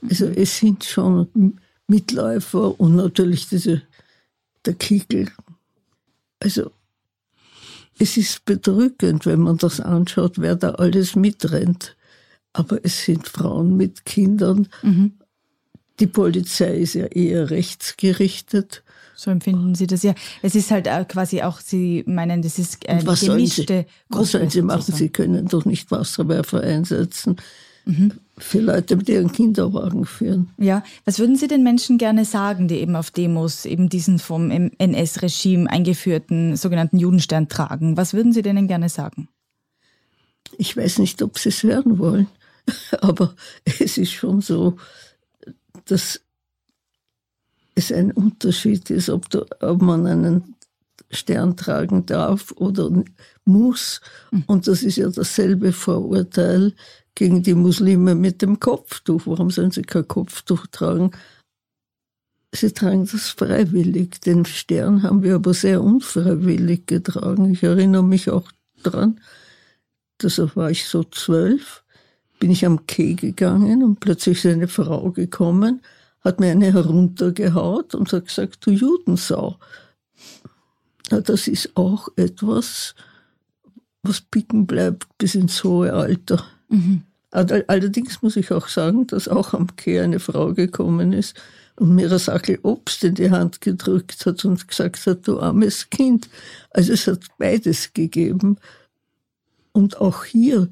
Also 0.08 0.26
mhm. 0.26 0.34
es 0.36 0.58
sind 0.58 0.84
schon 0.84 1.58
Mitläufer 1.86 2.78
und 2.78 2.96
natürlich 2.96 3.48
diese, 3.48 3.82
der 4.64 4.74
Kickel. 4.74 5.30
Also 6.38 6.70
es 8.00 8.16
ist 8.16 8.46
bedrückend, 8.46 9.26
wenn 9.26 9.40
man 9.40 9.58
das 9.58 9.78
anschaut, 9.78 10.38
wer 10.38 10.56
da 10.56 10.70
alles 10.70 11.16
mitrennt. 11.16 11.96
Aber 12.54 12.78
es 12.82 13.04
sind 13.04 13.28
Frauen 13.28 13.76
mit 13.76 14.06
Kindern. 14.06 14.68
Mhm. 14.82 15.12
Die 16.00 16.06
Polizei 16.06 16.78
ist 16.78 16.94
ja 16.94 17.06
eher 17.06 17.50
rechtsgerichtet. 17.50 18.82
So 19.14 19.30
empfinden 19.30 19.74
Sie 19.74 19.86
das 19.86 20.02
ja. 20.02 20.14
Es 20.40 20.54
ist 20.54 20.70
halt 20.70 20.88
quasi 21.08 21.42
auch, 21.42 21.60
Sie 21.60 22.02
meinen, 22.06 22.40
das 22.40 22.58
ist 22.58 22.88
eine 22.88 23.04
gemischte 23.04 23.26
sollen 23.26 23.46
Sie, 23.46 23.64
Gruppe. 23.66 23.86
Was 24.08 24.30
sollen 24.30 24.50
Sie 24.50 24.62
machen? 24.62 24.94
Sie 24.94 25.10
können 25.10 25.46
doch 25.48 25.66
nicht 25.66 25.90
Wasserwerfer 25.90 26.62
einsetzen 26.62 27.36
mhm. 27.84 28.12
für 28.38 28.60
Leute, 28.60 28.96
die 28.96 29.12
ihren 29.12 29.32
Kinderwagen 29.32 30.04
führen. 30.04 30.50
Ja, 30.58 30.82
was 31.04 31.18
würden 31.18 31.36
Sie 31.36 31.48
den 31.48 31.62
Menschen 31.62 31.98
gerne 31.98 32.24
sagen, 32.24 32.68
die 32.68 32.76
eben 32.76 32.96
auf 32.96 33.10
Demos 33.10 33.64
eben 33.64 33.88
diesen 33.88 34.18
vom 34.18 34.50
NS-Regime 34.50 35.68
eingeführten 35.70 36.56
sogenannten 36.56 36.98
Judenstern 36.98 37.48
tragen? 37.48 37.96
Was 37.96 38.14
würden 38.14 38.32
Sie 38.32 38.42
denen 38.42 38.68
gerne 38.68 38.88
sagen? 38.88 39.28
Ich 40.58 40.76
weiß 40.76 40.98
nicht, 40.98 41.22
ob 41.22 41.38
Sie 41.38 41.50
es 41.50 41.62
hören 41.62 41.98
wollen, 41.98 42.26
aber 43.00 43.34
es 43.64 43.98
ist 43.98 44.12
schon 44.12 44.40
so, 44.40 44.76
dass 45.84 46.20
es 47.74 47.92
ein 47.92 48.12
Unterschied 48.12 48.90
ist, 48.90 49.08
ob, 49.08 49.30
du, 49.30 49.46
ob 49.60 49.80
man 49.80 50.06
einen 50.06 50.54
Stern 51.10 51.56
tragen 51.56 52.06
darf 52.06 52.52
oder 52.52 52.90
muss. 53.44 54.00
Mhm. 54.30 54.44
Und 54.46 54.66
das 54.68 54.82
ist 54.82 54.96
ja 54.96 55.08
dasselbe 55.08 55.72
Vorurteil, 55.72 56.72
gegen 57.14 57.42
die 57.42 57.54
Muslime 57.54 58.14
mit 58.14 58.40
dem 58.42 58.60
Kopftuch. 58.60 59.22
Warum 59.26 59.50
sollen 59.50 59.70
sie 59.70 59.82
kein 59.82 60.08
Kopftuch 60.08 60.66
tragen? 60.68 61.10
Sie 62.52 62.72
tragen 62.72 63.06
das 63.10 63.28
freiwillig. 63.28 64.20
Den 64.20 64.44
Stern 64.44 65.02
haben 65.02 65.22
wir 65.22 65.36
aber 65.36 65.54
sehr 65.54 65.82
unfreiwillig 65.82 66.86
getragen. 66.86 67.52
Ich 67.52 67.62
erinnere 67.62 68.04
mich 68.04 68.30
auch 68.30 68.50
daran, 68.82 69.20
da 70.18 70.28
war 70.54 70.70
ich 70.70 70.86
so 70.86 71.04
zwölf, 71.04 71.84
bin 72.38 72.50
ich 72.50 72.66
am 72.66 72.86
Quai 72.86 73.12
gegangen 73.12 73.82
und 73.82 74.00
plötzlich 74.00 74.44
ist 74.44 74.52
eine 74.52 74.68
Frau 74.68 75.10
gekommen, 75.12 75.82
hat 76.22 76.40
mir 76.40 76.50
eine 76.50 76.72
heruntergehaut 76.72 77.94
und 77.94 78.12
hat 78.12 78.26
gesagt, 78.26 78.66
du 78.66 78.70
Judensau. 78.70 79.58
Na, 81.10 81.20
das 81.20 81.48
ist 81.48 81.76
auch 81.76 82.08
etwas, 82.16 82.94
was 84.02 84.20
picken 84.20 84.66
bleibt 84.66 85.06
bis 85.18 85.34
ins 85.34 85.62
hohe 85.64 85.92
Alter. 85.92 86.44
Mhm. 86.68 87.02
Allerdings 87.32 88.22
muss 88.22 88.36
ich 88.36 88.50
auch 88.50 88.66
sagen, 88.68 89.06
dass 89.06 89.28
auch 89.28 89.54
am 89.54 89.76
Kehr 89.76 90.02
eine 90.02 90.18
Frau 90.18 90.52
gekommen 90.52 91.12
ist 91.12 91.40
und 91.76 91.94
mir 91.94 92.08
eine 92.08 92.18
Sackel 92.18 92.58
Obst 92.62 93.04
in 93.04 93.14
die 93.14 93.30
Hand 93.30 93.60
gedrückt 93.60 94.26
hat 94.26 94.44
und 94.44 94.66
gesagt 94.66 95.06
hat, 95.06 95.28
du 95.28 95.38
armes 95.38 95.90
Kind. 95.90 96.28
Also 96.70 96.92
es 96.92 97.06
hat 97.06 97.20
beides 97.38 97.92
gegeben. 97.92 98.56
Und 99.72 100.00
auch 100.00 100.24
hier 100.24 100.68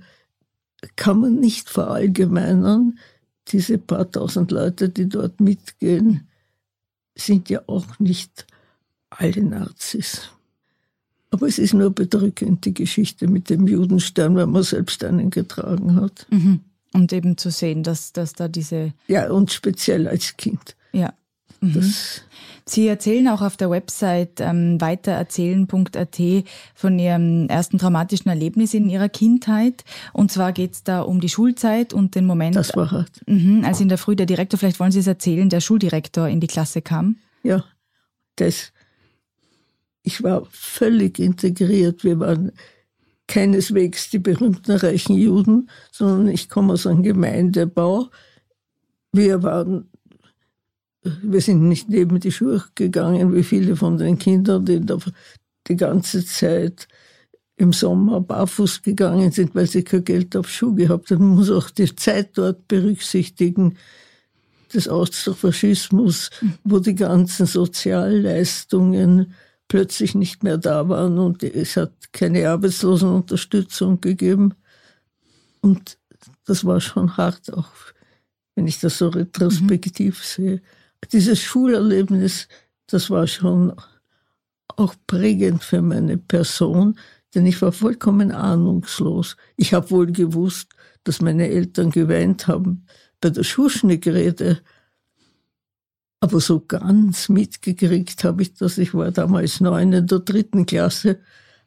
kann 0.97 1.21
man 1.21 1.37
nicht 1.37 1.71
verallgemeinern, 1.71 2.99
diese 3.49 3.78
paar 3.78 4.11
tausend 4.11 4.50
Leute, 4.50 4.88
die 4.88 5.09
dort 5.09 5.40
mitgehen, 5.40 6.28
sind 7.16 7.50
ja 7.50 7.62
auch 7.66 7.99
nicht 7.99 8.47
alle 9.10 9.42
Nazis. 9.42 10.30
Aber 11.30 11.46
es 11.46 11.58
ist 11.58 11.74
nur 11.74 11.90
bedrückend, 11.90 12.64
die 12.64 12.74
Geschichte 12.74 13.28
mit 13.28 13.50
dem 13.50 13.66
Judenstern, 13.66 14.34
weil 14.36 14.46
man 14.46 14.62
selbst 14.62 15.04
einen 15.04 15.30
getragen 15.30 15.96
hat. 15.96 16.26
Mhm. 16.30 16.60
Und 16.94 17.12
eben 17.12 17.36
zu 17.36 17.50
sehen, 17.50 17.82
dass, 17.82 18.12
dass 18.12 18.32
da 18.32 18.48
diese. 18.48 18.94
Ja, 19.08 19.30
und 19.30 19.52
speziell 19.52 20.08
als 20.08 20.36
Kind. 20.38 20.74
Ja. 20.92 21.12
Mhm. 21.60 21.92
Sie 22.64 22.86
erzählen 22.86 23.28
auch 23.28 23.40
auf 23.40 23.56
der 23.56 23.70
Website 23.70 24.40
ähm, 24.40 24.80
weitererzählen.at 24.80 26.18
von 26.74 26.98
Ihrem 26.98 27.48
ersten 27.48 27.78
traumatischen 27.78 28.28
Erlebnis 28.28 28.74
in 28.74 28.88
Ihrer 28.88 29.08
Kindheit. 29.08 29.84
Und 30.12 30.30
zwar 30.30 30.52
geht 30.52 30.72
es 30.72 30.84
da 30.84 31.00
um 31.00 31.20
die 31.20 31.28
Schulzeit 31.28 31.92
und 31.92 32.14
den 32.14 32.26
Moment, 32.26 32.56
das 32.56 32.76
war 32.76 32.90
hart. 32.90 33.22
Mhm, 33.26 33.64
als 33.64 33.80
in 33.80 33.88
der 33.88 33.98
Früh 33.98 34.16
der 34.16 34.26
Direktor, 34.26 34.58
vielleicht 34.58 34.80
wollen 34.80 34.92
Sie 34.92 34.98
es 34.98 35.06
erzählen, 35.06 35.48
der 35.48 35.60
Schuldirektor 35.60 36.28
in 36.28 36.40
die 36.40 36.46
Klasse 36.46 36.82
kam. 36.82 37.16
Ja, 37.42 37.64
das 38.36 38.72
ich 40.08 40.22
war 40.22 40.46
völlig 40.50 41.18
integriert. 41.18 42.02
Wir 42.02 42.18
waren 42.18 42.52
keineswegs 43.26 44.08
die 44.08 44.18
berühmten 44.18 44.72
reichen 44.72 45.16
Juden, 45.16 45.68
sondern 45.92 46.28
ich 46.28 46.48
komme 46.48 46.72
aus 46.72 46.86
einem 46.86 47.02
Gemeindebau. 47.02 48.08
Wir 49.12 49.42
waren, 49.42 49.90
wir 51.02 51.42
sind 51.42 51.68
nicht 51.68 51.90
neben 51.90 52.20
die 52.20 52.32
Schuhe 52.32 52.64
gegangen, 52.74 53.34
wie 53.34 53.42
viele 53.42 53.76
von 53.76 53.98
den 53.98 54.18
Kindern, 54.18 54.64
die 54.64 54.80
da 54.80 54.98
die 55.66 55.76
ganze 55.76 56.24
Zeit 56.24 56.88
im 57.56 57.74
Sommer 57.74 58.22
barfuß 58.22 58.80
gegangen 58.80 59.30
sind, 59.30 59.54
weil 59.54 59.66
sie 59.66 59.82
kein 59.82 60.04
Geld 60.04 60.34
auf 60.36 60.48
Schuhe 60.48 60.74
gehabt 60.74 61.10
haben. 61.10 61.28
Man 61.28 61.36
muss 61.36 61.50
auch 61.50 61.68
die 61.68 61.94
Zeit 61.94 62.30
dort 62.38 62.66
berücksichtigen 62.66 63.76
des 64.72 64.88
Austrofaschismus, 64.88 66.30
wo 66.64 66.78
die 66.78 66.94
ganzen 66.94 67.44
Sozialleistungen 67.44 69.34
plötzlich 69.68 70.14
nicht 70.14 70.42
mehr 70.42 70.58
da 70.58 70.88
waren 70.88 71.18
und 71.18 71.42
es 71.42 71.76
hat 71.76 71.92
keine 72.12 72.48
Arbeitslosenunterstützung 72.48 74.00
gegeben. 74.00 74.54
Und 75.60 75.98
das 76.46 76.64
war 76.64 76.80
schon 76.80 77.16
hart, 77.16 77.52
auch 77.52 77.70
wenn 78.54 78.66
ich 78.66 78.80
das 78.80 78.98
so 78.98 79.08
retrospektiv 79.08 80.18
mhm. 80.18 80.25
sehe. 80.25 80.62
dieses 81.12 81.40
Schulerlebnis, 81.40 82.48
das 82.87 83.10
war 83.10 83.26
schon 83.26 83.75
auch 84.66 84.94
prägend 85.06 85.62
für 85.62 85.82
meine 85.82 86.16
Person, 86.16 86.98
denn 87.34 87.46
ich 87.46 87.60
war 87.60 87.72
vollkommen 87.72 88.32
ahnungslos. 88.32 89.37
Ich 89.56 89.75
habe 89.75 89.90
wohl 89.90 90.10
gewusst, 90.10 90.70
dass 91.04 91.20
meine 91.20 91.48
Eltern 91.48 91.90
geweint 91.90 92.48
haben 92.48 92.87
bei 93.20 93.30
der 93.30 93.44
Schuschnigg-Rede, 93.44 94.60
aber 96.20 96.40
so 96.40 96.60
ganz 96.60 97.28
mitgekriegt 97.28 98.25
habe 98.25 98.42
ich 98.42 98.54
das. 98.54 98.78
Ich 98.78 98.94
war 98.94 99.10
damals 99.10 99.60
neun 99.60 99.92
in 99.92 100.06
der 100.06 100.18
dritten 100.20 100.66
Klasse, 100.66 101.18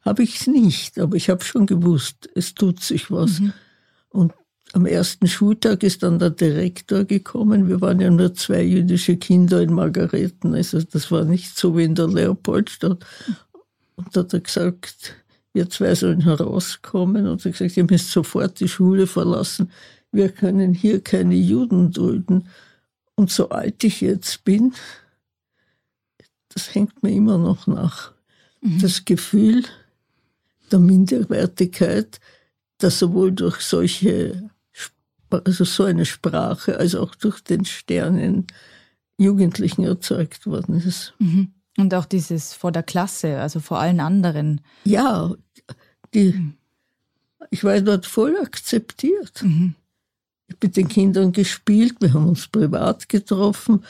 habe 0.02 0.24
ich 0.24 0.42
es 0.42 0.48
nicht, 0.48 1.00
aber 1.00 1.16
ich 1.16 1.30
habe 1.30 1.44
schon 1.44 1.66
gewusst, 1.66 2.30
es 2.36 2.54
tut 2.54 2.82
sich 2.82 3.12
was. 3.12 3.40
Mhm. 3.40 3.54
Und 4.10 4.34
am 4.74 4.86
ersten 4.86 5.28
Schultag 5.28 5.84
ist 5.84 6.04
dann 6.04 6.20
der 6.20 6.30
Direktor 6.30 7.04
gekommen. 7.04 7.68
Wir 7.68 7.82
waren 7.82 8.00
ja 8.00 8.10
nur 8.10 8.34
zwei 8.34 8.64
jüdische 8.64 9.18
Kinder 9.18 9.62
in 9.62 9.74
Margareten. 9.74 10.56
Also 10.56 10.82
das 10.82 11.12
war 11.12 11.26
nicht 11.26 11.58
so 11.58 11.78
wie 11.78 11.84
in 11.84 11.96
der 11.96 12.08
Leopoldstadt. 12.08 13.06
Und 13.96 14.16
da 14.16 14.22
hat 14.22 14.34
er 14.34 14.40
gesagt, 14.40 15.16
wir 15.54 15.70
zwei 15.70 15.94
sollen 15.94 16.22
herauskommen. 16.22 17.28
Und 17.28 17.46
er 17.46 17.52
hat 17.52 17.58
gesagt, 17.58 17.78
ihr 17.78 17.84
müsst 17.84 18.12
sofort 18.12 18.60
die 18.60 18.70
Schule 18.70 19.08
verlassen. 19.08 19.72
Wir 20.12 20.30
können 20.30 20.74
hier 20.74 21.02
keine 21.02 21.36
Juden 21.36 21.92
dulden. 21.92 22.48
Und 23.16 23.32
so 23.32 23.50
alt 23.50 23.84
ich 23.84 24.02
jetzt 24.02 24.44
bin, 24.44 24.74
das 26.50 26.74
hängt 26.74 27.04
mir 27.04 27.12
immer 27.12 27.38
noch 27.38 27.68
nach. 27.68 28.14
Mhm. 28.62 28.80
Das 28.80 29.06
Gefühl 29.06 29.64
der 30.72 30.80
Minderwertigkeit, 30.80 32.20
das 32.78 33.00
sowohl 33.00 33.32
durch 33.32 33.62
solche 33.62 34.50
also 35.30 35.64
so 35.64 35.84
eine 35.84 36.06
Sprache, 36.06 36.78
als 36.78 36.96
auch 36.96 37.16
durch 37.16 37.42
den 37.42 37.66
Sternen 37.66 38.48
Jugendlichen 39.18 39.84
erzeugt 39.84 40.46
worden 40.46 40.76
ist. 40.76 41.14
Mhm. 41.20 41.54
Und 41.78 41.94
auch 41.94 42.06
dieses 42.06 42.54
vor 42.54 42.72
der 42.72 42.84
Klasse, 42.84 43.40
also 43.40 43.60
vor 43.60 43.80
allen 43.80 44.00
anderen. 44.00 44.62
Ja, 44.84 45.34
die, 46.14 46.34
mhm. 46.34 46.54
ich 47.50 47.64
war 47.64 47.80
dort 47.82 48.06
voll 48.06 48.38
akzeptiert. 48.38 49.42
Mhm. 49.42 49.76
Mit 50.62 50.76
den 50.76 50.88
Kindern 50.88 51.32
gespielt, 51.32 51.96
wir 52.00 52.14
haben 52.14 52.28
uns 52.28 52.48
privat 52.48 53.08
getroffen. 53.08 53.86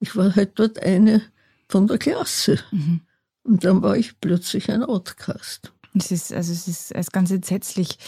Ich 0.00 0.16
war 0.16 0.34
halt 0.34 0.58
dort 0.58 0.78
eine 0.78 1.22
von 1.68 1.86
der 1.86 1.98
Klasse. 1.98 2.58
Mhm. 2.70 3.00
Und 3.42 3.64
dann 3.64 3.82
war 3.82 3.96
ich 3.96 4.18
plötzlich 4.20 4.70
ein 4.70 4.82
Outcast. 4.82 5.73
Es 5.96 6.10
ist, 6.10 6.32
also 6.32 6.52
es 6.52 6.66
ist, 6.66 6.90
es 6.90 7.06
ist 7.06 7.12
ganz 7.12 7.30
entsetzlich. 7.30 7.98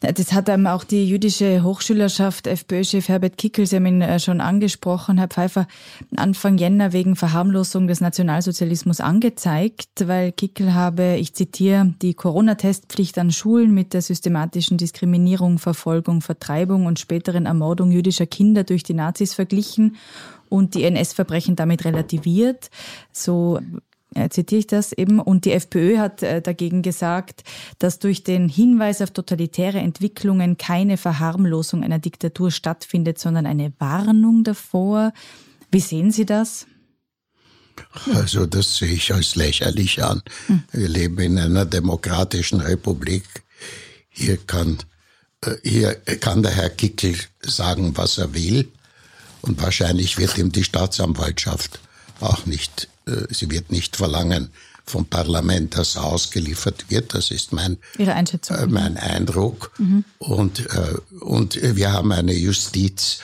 Das 0.00 0.32
hat 0.32 0.48
einem 0.48 0.68
auch 0.68 0.84
die 0.84 1.08
jüdische 1.08 1.64
Hochschülerschaft, 1.64 2.46
FPÖ-Chef 2.46 3.08
Herbert 3.08 3.36
Kickel, 3.36 3.66
Sie 3.66 3.74
haben 3.74 3.86
ihn 3.86 4.02
äh, 4.02 4.20
schon 4.20 4.40
angesprochen, 4.40 5.18
Herr 5.18 5.26
Pfeiffer, 5.26 5.66
Anfang 6.14 6.58
Jänner 6.58 6.92
wegen 6.92 7.16
Verharmlosung 7.16 7.88
des 7.88 8.00
Nationalsozialismus 8.00 9.00
angezeigt, 9.00 10.06
weil 10.06 10.30
Kickel 10.30 10.74
habe, 10.74 11.16
ich 11.16 11.34
zitiere, 11.34 11.92
die 12.02 12.14
Corona-Testpflicht 12.14 13.18
an 13.18 13.32
Schulen 13.32 13.74
mit 13.74 13.94
der 13.94 14.02
systematischen 14.02 14.78
Diskriminierung, 14.78 15.58
Verfolgung, 15.58 16.20
Vertreibung 16.20 16.86
und 16.86 17.00
späteren 17.00 17.46
Ermordung 17.46 17.90
jüdischer 17.90 18.26
Kinder 18.26 18.62
durch 18.62 18.84
die 18.84 18.94
Nazis 18.94 19.34
verglichen 19.34 19.96
und 20.48 20.74
die 20.74 20.84
NS-Verbrechen 20.84 21.56
damit 21.56 21.84
relativiert. 21.84 22.70
So 23.12 23.58
zitiere 24.30 24.60
ich 24.60 24.66
das 24.66 24.92
eben. 24.92 25.20
Und 25.20 25.44
die 25.44 25.52
FPÖ 25.52 25.98
hat 25.98 26.22
äh, 26.22 26.40
dagegen 26.40 26.82
gesagt, 26.82 27.44
dass 27.78 27.98
durch 27.98 28.24
den 28.24 28.48
Hinweis 28.48 29.02
auf 29.02 29.10
totalitäre 29.10 29.78
Entwicklungen 29.78 30.56
keine 30.56 30.96
Verharmlosung 30.96 31.82
einer 31.82 31.98
Diktatur 31.98 32.50
stattfindet, 32.50 33.18
sondern 33.18 33.46
eine 33.46 33.72
Warnung 33.78 34.44
davor. 34.44 35.12
Wie 35.70 35.80
sehen 35.80 36.10
Sie 36.10 36.26
das? 36.26 36.66
Also 38.14 38.46
das 38.46 38.76
sehe 38.78 38.92
ich 38.92 39.12
als 39.12 39.36
lächerlich 39.36 40.02
an. 40.02 40.22
Hm. 40.46 40.64
Wir 40.72 40.88
leben 40.88 41.18
in 41.18 41.38
einer 41.38 41.64
demokratischen 41.64 42.60
Republik. 42.60 43.24
Hier 44.08 44.36
kann, 44.36 44.78
äh, 45.44 45.54
hier 45.62 45.94
kann 45.94 46.42
der 46.42 46.52
Herr 46.52 46.70
Kickel 46.70 47.14
sagen, 47.40 47.96
was 47.96 48.18
er 48.18 48.34
will. 48.34 48.72
Und 49.42 49.62
wahrscheinlich 49.62 50.18
wird 50.18 50.36
ihm 50.38 50.50
die 50.50 50.64
Staatsanwaltschaft 50.64 51.78
auch 52.20 52.46
nicht 52.46 52.88
äh, 53.08 53.26
sie 53.30 53.50
wird 53.50 53.72
nicht 53.72 53.96
verlangen 53.96 54.50
vom 54.84 55.06
Parlament, 55.06 55.76
dass 55.76 55.96
er 55.96 56.04
ausgeliefert 56.04 56.86
wird. 56.88 57.14
Das 57.14 57.30
ist 57.30 57.52
mein. 57.52 57.78
Äh, 58.62 58.66
mein 58.66 58.96
Eindruck. 58.96 59.72
Mhm. 59.78 60.04
Und, 60.18 60.66
äh, 60.66 60.94
und 61.20 61.58
wir 61.60 61.92
haben 61.92 62.12
eine 62.12 62.34
Justiz, 62.34 63.18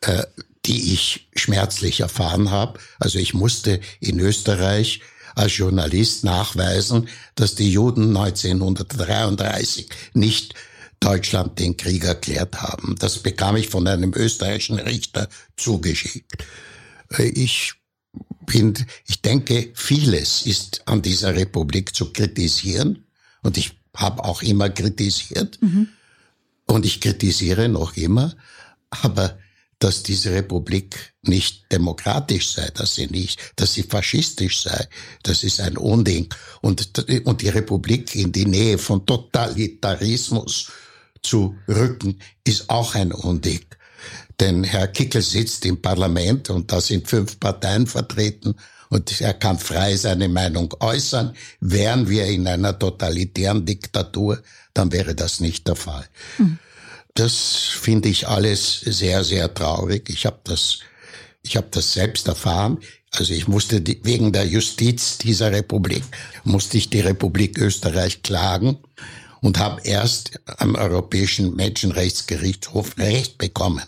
äh, 0.00 0.24
die 0.64 0.94
ich 0.94 1.28
schmerzlich 1.36 2.00
erfahren 2.00 2.50
habe. 2.50 2.78
Also 2.98 3.18
ich 3.18 3.34
musste 3.34 3.80
in 4.00 4.18
Österreich 4.18 5.00
als 5.36 5.56
Journalist 5.56 6.24
nachweisen, 6.24 7.08
dass 7.34 7.54
die 7.54 7.70
Juden 7.70 8.16
1933 8.16 9.88
nicht 10.14 10.54
Deutschland 10.98 11.58
den 11.58 11.76
Krieg 11.76 12.04
erklärt 12.04 12.62
haben. 12.62 12.96
Das 12.98 13.18
bekam 13.18 13.56
ich 13.56 13.68
von 13.68 13.86
einem 13.86 14.12
österreichischen 14.14 14.78
Richter 14.78 15.28
zugeschickt. 15.56 16.44
Äh, 17.16 17.28
ich 17.28 17.74
bin, 18.46 18.74
ich 19.06 19.22
denke, 19.22 19.70
vieles 19.74 20.42
ist 20.46 20.82
an 20.86 21.02
dieser 21.02 21.34
Republik 21.34 21.94
zu 21.94 22.12
kritisieren. 22.12 23.04
Und 23.42 23.56
ich 23.58 23.72
habe 23.94 24.24
auch 24.24 24.42
immer 24.42 24.70
kritisiert. 24.70 25.58
Mhm. 25.60 25.88
Und 26.66 26.86
ich 26.86 27.00
kritisiere 27.00 27.68
noch 27.68 27.96
immer. 27.96 28.34
Aber 28.90 29.38
dass 29.78 30.02
diese 30.02 30.32
Republik 30.32 31.12
nicht 31.22 31.70
demokratisch 31.70 32.52
sei, 32.52 32.68
dass 32.70 32.94
sie 32.94 33.08
nicht, 33.08 33.52
dass 33.56 33.74
sie 33.74 33.82
faschistisch 33.82 34.62
sei, 34.62 34.88
das 35.22 35.44
ist 35.44 35.60
ein 35.60 35.76
Unding. 35.76 36.32
Und, 36.62 36.98
und 37.24 37.42
die 37.42 37.48
Republik 37.48 38.14
in 38.14 38.32
die 38.32 38.46
Nähe 38.46 38.78
von 38.78 39.04
Totalitarismus 39.04 40.70
zu 41.22 41.56
rücken, 41.68 42.18
ist 42.44 42.70
auch 42.70 42.94
ein 42.94 43.12
Unding. 43.12 43.64
Denn 44.40 44.64
Herr 44.64 44.88
Kickel 44.88 45.22
sitzt 45.22 45.64
im 45.64 45.80
Parlament 45.80 46.50
und 46.50 46.70
da 46.70 46.80
sind 46.80 47.08
fünf 47.08 47.40
Parteien 47.40 47.86
vertreten 47.86 48.54
und 48.90 49.20
er 49.20 49.34
kann 49.34 49.58
frei 49.58 49.96
seine 49.96 50.28
Meinung 50.28 50.72
äußern. 50.78 51.34
Wären 51.60 52.08
wir 52.08 52.26
in 52.26 52.46
einer 52.46 52.78
totalitären 52.78 53.64
Diktatur, 53.64 54.42
dann 54.74 54.92
wäre 54.92 55.14
das 55.14 55.40
nicht 55.40 55.66
der 55.66 55.76
Fall. 55.76 56.06
Mhm. 56.38 56.58
Das 57.14 57.56
finde 57.80 58.10
ich 58.10 58.28
alles 58.28 58.80
sehr, 58.80 59.24
sehr 59.24 59.52
traurig. 59.52 60.10
Ich 60.10 60.26
habe 60.26 60.38
das, 60.44 60.80
ich 61.42 61.56
habe 61.56 61.68
das 61.70 61.94
selbst 61.94 62.28
erfahren. 62.28 62.78
Also 63.10 63.32
ich 63.32 63.48
musste 63.48 63.80
die, 63.80 64.00
wegen 64.04 64.32
der 64.32 64.46
Justiz 64.46 65.16
dieser 65.16 65.50
Republik 65.50 66.02
musste 66.44 66.76
ich 66.76 66.90
die 66.90 67.00
Republik 67.00 67.56
Österreich 67.58 68.22
klagen 68.22 68.78
und 69.40 69.58
habe 69.58 69.80
erst 69.84 70.38
am 70.58 70.74
Europäischen 70.74 71.56
Menschenrechtsgerichtshof 71.56 72.98
Recht 72.98 73.38
bekommen. 73.38 73.82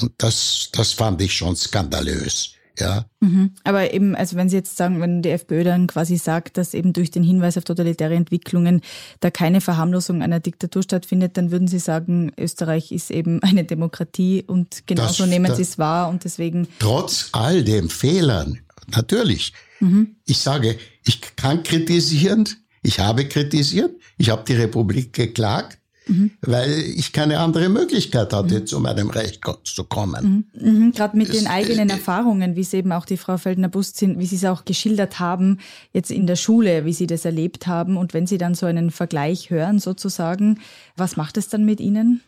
Und 0.00 0.12
das, 0.18 0.70
das 0.72 0.92
fand 0.92 1.20
ich 1.22 1.34
schon 1.34 1.56
skandalös. 1.56 2.54
Ja. 2.80 3.04
Mhm. 3.20 3.52
Aber 3.64 3.92
eben, 3.92 4.16
also 4.16 4.36
wenn 4.36 4.48
Sie 4.48 4.56
jetzt 4.56 4.76
sagen, 4.76 5.00
wenn 5.00 5.22
die 5.22 5.30
FPÖ 5.30 5.64
dann 5.64 5.86
quasi 5.86 6.16
sagt, 6.16 6.56
dass 6.56 6.72
eben 6.72 6.92
durch 6.92 7.10
den 7.10 7.22
Hinweis 7.22 7.58
auf 7.58 7.64
totalitäre 7.64 8.14
Entwicklungen 8.14 8.80
da 9.20 9.30
keine 9.30 9.60
Verharmlosung 9.60 10.22
einer 10.22 10.40
Diktatur 10.40 10.82
stattfindet, 10.82 11.36
dann 11.36 11.50
würden 11.50 11.68
Sie 11.68 11.78
sagen, 11.78 12.32
Österreich 12.38 12.90
ist 12.90 13.10
eben 13.10 13.42
eine 13.42 13.64
Demokratie 13.64 14.44
und 14.46 14.86
genauso 14.86 15.24
das, 15.24 15.30
nehmen 15.30 15.54
Sie 15.54 15.62
es 15.62 15.78
wahr 15.78 16.08
und 16.08 16.24
deswegen. 16.24 16.68
Trotz 16.78 17.28
all 17.32 17.62
den 17.62 17.90
Fehlern, 17.90 18.60
natürlich. 18.88 19.52
Mhm. 19.80 20.16
Ich 20.24 20.38
sage, 20.38 20.78
ich 21.04 21.20
kann 21.36 21.62
kritisieren, 21.62 22.48
ich 22.82 22.98
habe 22.98 23.28
kritisiert, 23.28 23.92
ich 24.16 24.30
habe 24.30 24.44
die 24.46 24.54
Republik 24.54 25.12
geklagt, 25.12 25.79
mhm. 26.06 26.30
weil 26.40 26.70
ich 26.70 27.12
keine 27.12 27.38
andere 27.38 27.68
Möglichkeit 27.68 28.32
hatte, 28.32 28.60
mhm. 28.60 28.66
zu 28.66 28.80
meinem 28.80 29.10
Recht 29.10 29.40
zu 29.64 29.84
kommen. 29.84 30.46
Mhm. 30.54 30.72
mhm. 30.72 30.92
Gerade 30.92 31.16
mit 31.16 31.28
es, 31.28 31.38
den 31.38 31.46
eigenen 31.46 31.88
äh, 31.88 31.92
Erfahrungen, 31.92 32.56
wie 32.56 32.60
es 32.60 32.72
eben 32.74 32.92
auch 32.92 33.04
die 33.04 33.16
Frau 33.16 33.38
Feldner-Bust 33.38 33.96
sind, 33.96 34.18
wie 34.18 34.26
Sie 34.26 34.36
es 34.36 34.44
auch 34.44 34.64
geschildert 34.64 35.20
haben, 35.20 35.58
jetzt 35.92 36.10
in 36.10 36.26
der 36.26 36.36
Schule, 36.36 36.84
wie 36.84 36.92
Sie 36.92 37.06
das 37.06 37.24
erlebt 37.24 37.66
haben. 37.66 37.96
Und 37.96 38.14
wenn 38.14 38.26
Sie 38.26 38.38
dann 38.38 38.54
so 38.54 38.66
einen 38.66 38.90
Vergleich 38.90 39.50
hören, 39.50 39.78
sozusagen, 39.78 40.60
was 40.96 41.16
macht 41.16 41.36
es 41.36 41.48
dann 41.48 41.64
mit 41.64 41.80
Ihnen? 41.80 42.20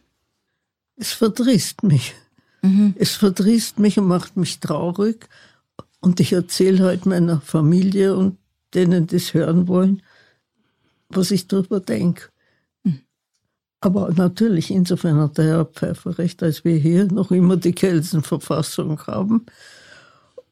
Es 0.97 1.13
verdrießt 1.13 1.83
mich. 1.83 2.15
Mhm. 2.63 2.95
Es 2.97 3.13
verdrießt 3.13 3.79
mich 3.79 3.99
und 3.99 4.07
macht 4.07 4.37
mich 4.37 4.61
traurig. 4.61 5.29
Und 6.01 6.21
ich 6.21 6.33
erzähle 6.33 6.85
heute 6.85 7.09
meiner 7.09 7.41
Familie 7.41 8.17
und 8.17 8.37
denen, 8.75 9.07
die 9.07 9.17
es 9.17 9.35
hören 9.35 9.69
wollen, 9.69 10.03
was 11.09 11.31
ich 11.31 11.47
darüber 11.47 11.81
denke. 11.81 12.32
Aber 13.83 14.13
natürlich, 14.13 14.71
insofern 14.71 15.17
hat 15.17 15.39
der 15.39 15.45
Herr 15.45 15.65
Pfeiffer 15.65 16.17
recht, 16.17 16.41
als 16.45 16.65
wir 16.65 16.77
hier 16.77 17.07
noch 17.07 17.33
immer 17.33 17.57
die 17.57 17.73
Kelsenverfassung 17.73 19.05
haben 19.09 19.45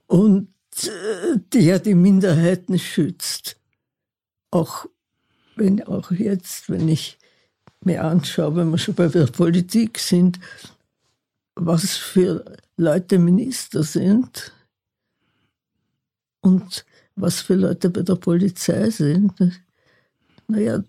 und 0.08 0.48
äh, 0.82 1.38
die 1.52 1.60
ja 1.60 1.78
die 1.78 1.94
Minderheiten 1.94 2.76
schützt. 2.76 3.56
Auch 4.50 4.86
wenn 5.54 5.80
auch 5.84 6.10
jetzt, 6.10 6.68
wenn 6.70 6.88
ich 6.88 7.18
mir 7.84 8.02
anschaue, 8.02 8.56
wenn 8.56 8.70
wir 8.72 8.78
schon 8.78 8.96
bei 8.96 9.06
der 9.06 9.26
Politik 9.26 10.00
sind, 10.00 10.40
was 11.54 11.96
für 11.96 12.56
Leute 12.76 13.20
Minister 13.20 13.84
sind 13.84 14.52
und 16.40 16.84
was 17.14 17.42
für 17.42 17.54
Leute 17.54 17.90
bei 17.90 18.02
der 18.02 18.16
Polizei 18.16 18.90
sind, 18.90 19.34
naja, 20.48 20.82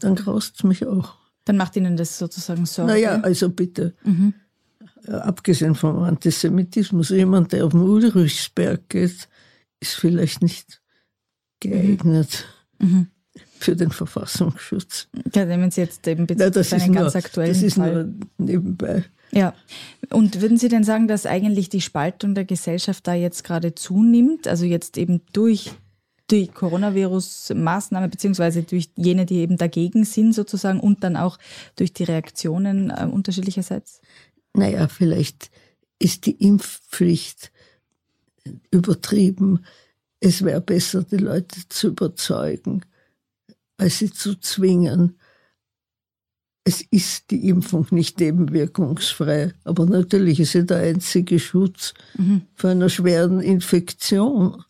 dann 0.00 0.14
graust 0.14 0.54
es 0.56 0.64
mich 0.64 0.86
auch. 0.86 1.15
Dann 1.46 1.56
macht 1.56 1.76
Ihnen 1.76 1.96
das 1.96 2.18
sozusagen 2.18 2.66
Sorge? 2.66 2.92
Naja, 2.92 3.20
also 3.22 3.48
bitte. 3.48 3.94
Mhm. 4.04 4.34
Abgesehen 5.06 5.76
vom 5.76 6.02
Antisemitismus, 6.02 7.10
jemand, 7.10 7.52
der 7.52 7.64
auf 7.64 7.72
den 7.72 7.82
Ulrichsberg 7.82 8.88
geht, 8.88 9.28
ist 9.80 9.94
vielleicht 9.94 10.42
nicht 10.42 10.82
geeignet 11.60 12.44
mhm. 12.80 13.06
für 13.58 13.76
den 13.76 13.92
Verfassungsschutz. 13.92 15.08
Ja, 15.34 15.44
nehmen 15.44 15.70
Sie 15.70 15.82
jetzt 15.82 16.06
eben 16.08 16.26
bitte 16.26 16.42
ja, 16.42 16.76
einen 16.76 16.92
ganz 16.92 17.14
nur, 17.14 17.16
aktuellen 17.16 17.52
Das 17.52 17.62
ist 17.62 17.76
Fall. 17.76 18.06
nur 18.06 18.14
nebenbei. 18.38 19.04
Ja. 19.30 19.54
Und 20.10 20.40
würden 20.40 20.58
Sie 20.58 20.68
denn 20.68 20.82
sagen, 20.82 21.06
dass 21.06 21.26
eigentlich 21.26 21.68
die 21.68 21.80
Spaltung 21.80 22.34
der 22.34 22.44
Gesellschaft 22.44 23.06
da 23.06 23.14
jetzt 23.14 23.44
gerade 23.44 23.76
zunimmt? 23.76 24.48
Also 24.48 24.64
jetzt 24.64 24.98
eben 24.98 25.20
durch 25.32 25.72
die 26.30 26.48
Coronavirus-Maßnahme, 26.48 28.08
beziehungsweise 28.08 28.62
durch 28.62 28.90
jene, 28.96 29.26
die 29.26 29.36
eben 29.36 29.56
dagegen 29.56 30.04
sind 30.04 30.34
sozusagen 30.34 30.80
und 30.80 31.04
dann 31.04 31.16
auch 31.16 31.38
durch 31.76 31.92
die 31.92 32.04
Reaktionen 32.04 32.90
äh, 32.90 33.06
unterschiedlicherseits? 33.10 34.00
Naja, 34.52 34.88
vielleicht 34.88 35.50
ist 35.98 36.26
die 36.26 36.32
Impfpflicht 36.32 37.52
übertrieben. 38.70 39.64
Es 40.20 40.44
wäre 40.44 40.60
besser, 40.60 41.04
die 41.04 41.18
Leute 41.18 41.68
zu 41.68 41.88
überzeugen, 41.88 42.82
als 43.76 43.98
sie 43.98 44.10
zu 44.10 44.34
zwingen. 44.36 45.18
Es 46.64 46.82
ist 46.90 47.30
die 47.30 47.48
Impfung 47.48 47.86
nicht 47.90 48.18
nebenwirkungsfrei, 48.18 49.54
aber 49.62 49.86
natürlich 49.86 50.40
ist 50.40 50.52
sie 50.52 50.66
der 50.66 50.78
einzige 50.78 51.38
Schutz 51.38 51.94
mhm. 52.18 52.42
vor 52.54 52.70
einer 52.70 52.88
schweren 52.88 53.40
Infektion. 53.40 54.64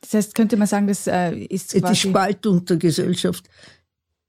Das 0.00 0.14
heißt, 0.14 0.34
könnte 0.34 0.56
man 0.56 0.66
sagen, 0.66 0.86
das 0.86 1.06
äh, 1.06 1.36
ist 1.36 1.72
quasi... 1.72 1.92
Die 1.92 2.08
Spaltung 2.10 2.64
der 2.64 2.76
Gesellschaft 2.76 3.48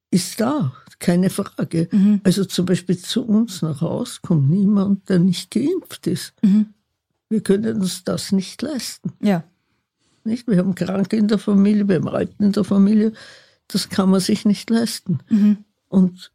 ist 0.10 0.40
da, 0.40 0.74
keine 1.00 1.30
Frage. 1.30 1.90
Mhm. 1.92 2.22
Also 2.24 2.46
zum 2.46 2.66
Beispiel 2.66 2.98
zu 2.98 3.26
uns 3.26 3.62
nach 3.62 3.82
Hause 3.82 4.20
kommt 4.22 4.50
niemand, 4.50 5.10
der 5.10 5.20
nicht 5.20 5.52
geimpft 5.52 6.08
ist. 6.08 6.34
Mhm. 6.42 6.74
Wir 7.30 7.42
können 7.42 7.82
uns 7.82 8.04
das 8.04 8.32
nicht 8.32 8.62
leisten. 8.62 9.14
Ja. 9.22 9.44
Nicht? 10.24 10.48
Wir 10.48 10.58
haben 10.58 10.76
Kranke 10.76 11.18
in 11.18 11.28
der 11.28 11.38
Familie, 11.38 11.88
wir 11.88 11.98
haben 11.98 12.08
Alten 12.08 12.44
in 12.44 12.52
der 12.52 12.64
Familie. 12.64 13.14
Das 13.68 13.90
kann 13.90 14.10
man 14.10 14.22
sich 14.22 14.46
nicht 14.46 14.70
leisten. 14.70 15.20
Mhm. 15.30 15.58
Und 15.90 16.32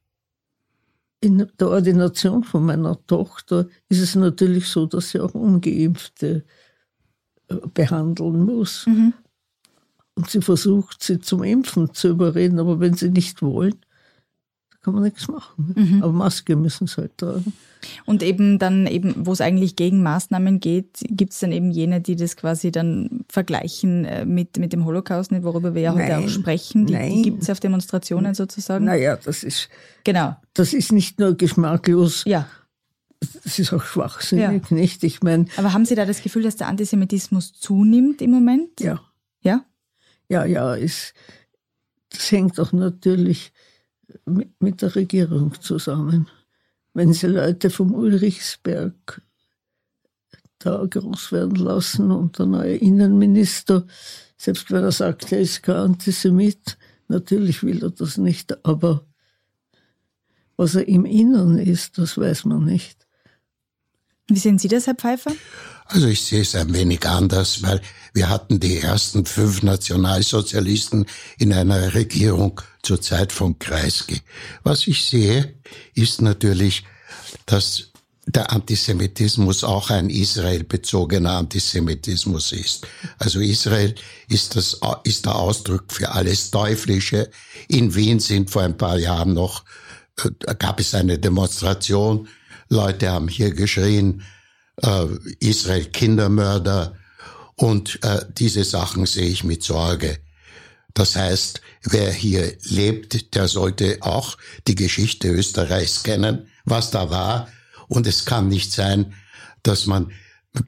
in 1.20 1.46
der 1.58 1.68
Ordination 1.68 2.44
von 2.44 2.66
meiner 2.66 2.98
Tochter 3.06 3.68
ist 3.88 4.00
es 4.00 4.14
natürlich 4.14 4.66
so, 4.66 4.86
dass 4.86 5.10
sie 5.10 5.20
auch 5.20 5.34
Ungeimpfte 5.34 6.44
äh, 7.48 7.54
behandeln 7.72 8.44
muss. 8.44 8.86
Mhm. 8.86 9.14
Und 10.14 10.28
sie 10.28 10.42
versucht, 10.42 11.02
sie 11.02 11.20
zum 11.20 11.42
Impfen 11.42 11.94
zu 11.94 12.08
überreden, 12.08 12.58
aber 12.58 12.80
wenn 12.80 12.94
sie 12.94 13.10
nicht 13.10 13.40
wollen, 13.42 13.76
kann 14.82 14.94
man 14.94 15.04
nichts 15.04 15.28
machen. 15.28 15.74
Mhm. 15.76 16.02
Aber 16.02 16.12
Maske 16.12 16.56
müssen 16.56 16.86
sie 16.88 16.96
halt 16.96 17.16
tragen. 17.16 17.52
Und 18.04 18.22
eben 18.22 18.58
dann 18.58 18.86
eben, 18.86 19.14
wo 19.26 19.32
es 19.32 19.40
eigentlich 19.40 19.76
gegen 19.76 20.02
Maßnahmen 20.02 20.60
geht, 20.60 20.98
gibt 21.08 21.32
es 21.32 21.38
dann 21.38 21.52
eben 21.52 21.70
jene, 21.70 22.00
die 22.00 22.16
das 22.16 22.36
quasi 22.36 22.72
dann 22.72 23.24
vergleichen 23.28 24.04
äh, 24.04 24.24
mit, 24.24 24.58
mit 24.58 24.72
dem 24.72 24.84
Holocaust, 24.84 25.30
worüber 25.42 25.74
wir 25.74 25.82
ja 25.82 25.94
heute 25.94 26.18
auch 26.18 26.28
sprechen. 26.28 26.86
Die, 26.86 26.96
die 26.96 27.22
gibt 27.22 27.42
es 27.42 27.50
auf 27.50 27.60
Demonstrationen 27.60 28.34
sozusagen. 28.34 28.84
Naja, 28.84 29.16
das 29.16 29.44
ist, 29.44 29.68
genau. 30.04 30.36
das 30.54 30.72
ist 30.72 30.92
nicht 30.92 31.20
nur 31.20 31.36
geschmacklos. 31.36 32.24
Ja. 32.26 32.48
Das 33.44 33.60
ist 33.60 33.72
auch 33.72 33.84
schwachsinnig, 33.84 34.64
ja. 34.68 34.76
nicht? 34.76 35.04
Ich 35.04 35.22
meine. 35.22 35.46
Aber 35.56 35.72
haben 35.72 35.84
Sie 35.84 35.94
da 35.94 36.04
das 36.04 36.22
Gefühl, 36.22 36.42
dass 36.42 36.56
der 36.56 36.66
Antisemitismus 36.66 37.52
zunimmt 37.52 38.20
im 38.20 38.32
Moment? 38.32 38.80
Ja. 38.80 39.00
Ja? 39.42 39.64
Ja, 40.32 40.46
ja, 40.46 40.74
es, 40.76 41.12
das 42.08 42.32
hängt 42.32 42.58
auch 42.58 42.72
natürlich 42.72 43.52
mit, 44.24 44.62
mit 44.62 44.80
der 44.80 44.96
Regierung 44.96 45.60
zusammen. 45.60 46.26
Wenn 46.94 47.12
sie 47.12 47.26
Leute 47.26 47.68
vom 47.68 47.94
Ulrichsberg 47.94 49.20
da 50.58 50.86
groß 50.88 51.32
werden 51.32 51.56
lassen 51.56 52.10
und 52.10 52.38
der 52.38 52.46
neue 52.46 52.76
Innenminister, 52.76 53.86
selbst 54.38 54.70
wenn 54.70 54.84
er 54.84 54.92
sagt, 54.92 55.32
er 55.32 55.40
ist 55.40 55.64
kein 55.64 55.76
Antisemit, 55.76 56.78
natürlich 57.08 57.62
will 57.62 57.82
er 57.82 57.90
das 57.90 58.16
nicht, 58.16 58.64
aber 58.64 59.04
was 60.56 60.76
er 60.76 60.88
im 60.88 61.04
Innern 61.04 61.58
ist, 61.58 61.98
das 61.98 62.16
weiß 62.16 62.46
man 62.46 62.64
nicht. 62.64 63.06
Wie 64.28 64.38
sehen 64.38 64.58
Sie 64.58 64.68
das, 64.68 64.86
Herr 64.86 64.94
Pfeiffer? 64.94 65.32
Also 65.86 66.08
ich 66.08 66.22
sehe 66.22 66.42
es 66.42 66.54
ein 66.54 66.72
wenig 66.72 67.06
anders, 67.06 67.62
weil 67.62 67.80
wir 68.14 68.28
hatten 68.28 68.60
die 68.60 68.78
ersten 68.78 69.24
fünf 69.24 69.62
Nationalsozialisten 69.62 71.06
in 71.38 71.52
einer 71.52 71.94
Regierung 71.94 72.60
zur 72.82 73.00
Zeit 73.00 73.32
von 73.32 73.58
Kreisky. 73.58 74.20
Was 74.62 74.86
ich 74.86 75.04
sehe, 75.04 75.54
ist 75.94 76.20
natürlich, 76.20 76.84
dass 77.46 77.92
der 78.26 78.52
Antisemitismus 78.52 79.64
auch 79.64 79.90
ein 79.90 80.08
Israel-bezogener 80.08 81.32
Antisemitismus 81.32 82.52
ist. 82.52 82.86
Also 83.18 83.40
Israel 83.40 83.94
ist, 84.28 84.54
das, 84.54 84.78
ist 85.04 85.26
der 85.26 85.34
Ausdruck 85.34 85.84
für 85.88 86.10
alles 86.12 86.50
Teuflische. 86.50 87.30
In 87.68 87.94
Wien 87.94 88.20
sind 88.20 88.50
vor 88.50 88.62
ein 88.62 88.76
paar 88.76 88.98
Jahren 88.98 89.34
noch, 89.34 89.64
äh, 90.22 90.54
gab 90.54 90.78
es 90.78 90.94
eine 90.94 91.18
Demonstration. 91.18 92.28
Leute 92.68 93.10
haben 93.10 93.28
hier 93.28 93.52
geschrien, 93.52 94.22
äh, 94.76 95.06
Israel 95.40 95.86
Kindermörder 95.86 96.96
und 97.56 97.98
äh, 98.02 98.24
diese 98.36 98.64
Sachen 98.64 99.06
sehe 99.06 99.28
ich 99.28 99.44
mit 99.44 99.62
Sorge. 99.62 100.18
Das 100.94 101.16
heißt, 101.16 101.60
wer 101.84 102.12
hier 102.12 102.56
lebt, 102.64 103.34
der 103.34 103.48
sollte 103.48 103.98
auch 104.00 104.36
die 104.66 104.74
Geschichte 104.74 105.28
Österreichs 105.28 106.02
kennen, 106.02 106.48
was 106.64 106.90
da 106.90 107.10
war. 107.10 107.48
Und 107.88 108.06
es 108.06 108.24
kann 108.24 108.48
nicht 108.48 108.72
sein, 108.72 109.14
dass 109.62 109.86
man 109.86 110.12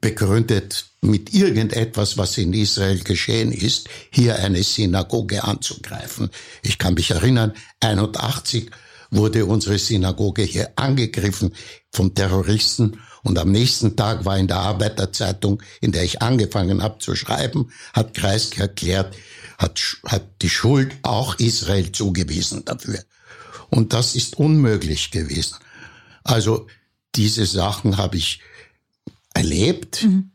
begründet 0.01 0.85
mit 1.01 1.33
irgendetwas, 1.33 2.17
was 2.17 2.37
in 2.37 2.53
Israel 2.53 3.03
geschehen 3.03 3.51
ist, 3.51 3.87
hier 4.09 4.39
eine 4.39 4.63
Synagoge 4.63 5.43
anzugreifen. 5.43 6.29
Ich 6.63 6.79
kann 6.79 6.95
mich 6.95 7.11
erinnern, 7.11 7.53
81 7.81 8.71
wurde 9.15 9.45
unsere 9.45 9.77
Synagoge 9.77 10.43
hier 10.43 10.71
angegriffen 10.75 11.53
von 11.91 12.13
Terroristen 12.13 12.99
und 13.23 13.39
am 13.39 13.51
nächsten 13.51 13.95
Tag 13.95 14.25
war 14.25 14.37
in 14.37 14.47
der 14.47 14.57
Arbeiterzeitung, 14.57 15.61
in 15.81 15.91
der 15.91 16.03
ich 16.03 16.21
angefangen 16.21 16.83
habe 16.83 16.99
zu 16.99 17.15
schreiben, 17.15 17.71
hat 17.93 18.13
Kreisky 18.13 18.61
erklärt, 18.61 19.15
hat, 19.57 19.79
hat 20.05 20.41
die 20.41 20.49
Schuld 20.49 20.95
auch 21.01 21.39
Israel 21.39 21.91
zugewiesen 21.91 22.63
dafür. 22.65 22.99
Und 23.69 23.93
das 23.93 24.15
ist 24.15 24.37
unmöglich 24.37 25.11
gewesen. 25.11 25.57
Also 26.23 26.67
diese 27.15 27.45
Sachen 27.45 27.97
habe 27.97 28.17
ich 28.17 28.41
erlebt 29.33 30.03
mhm. 30.03 30.31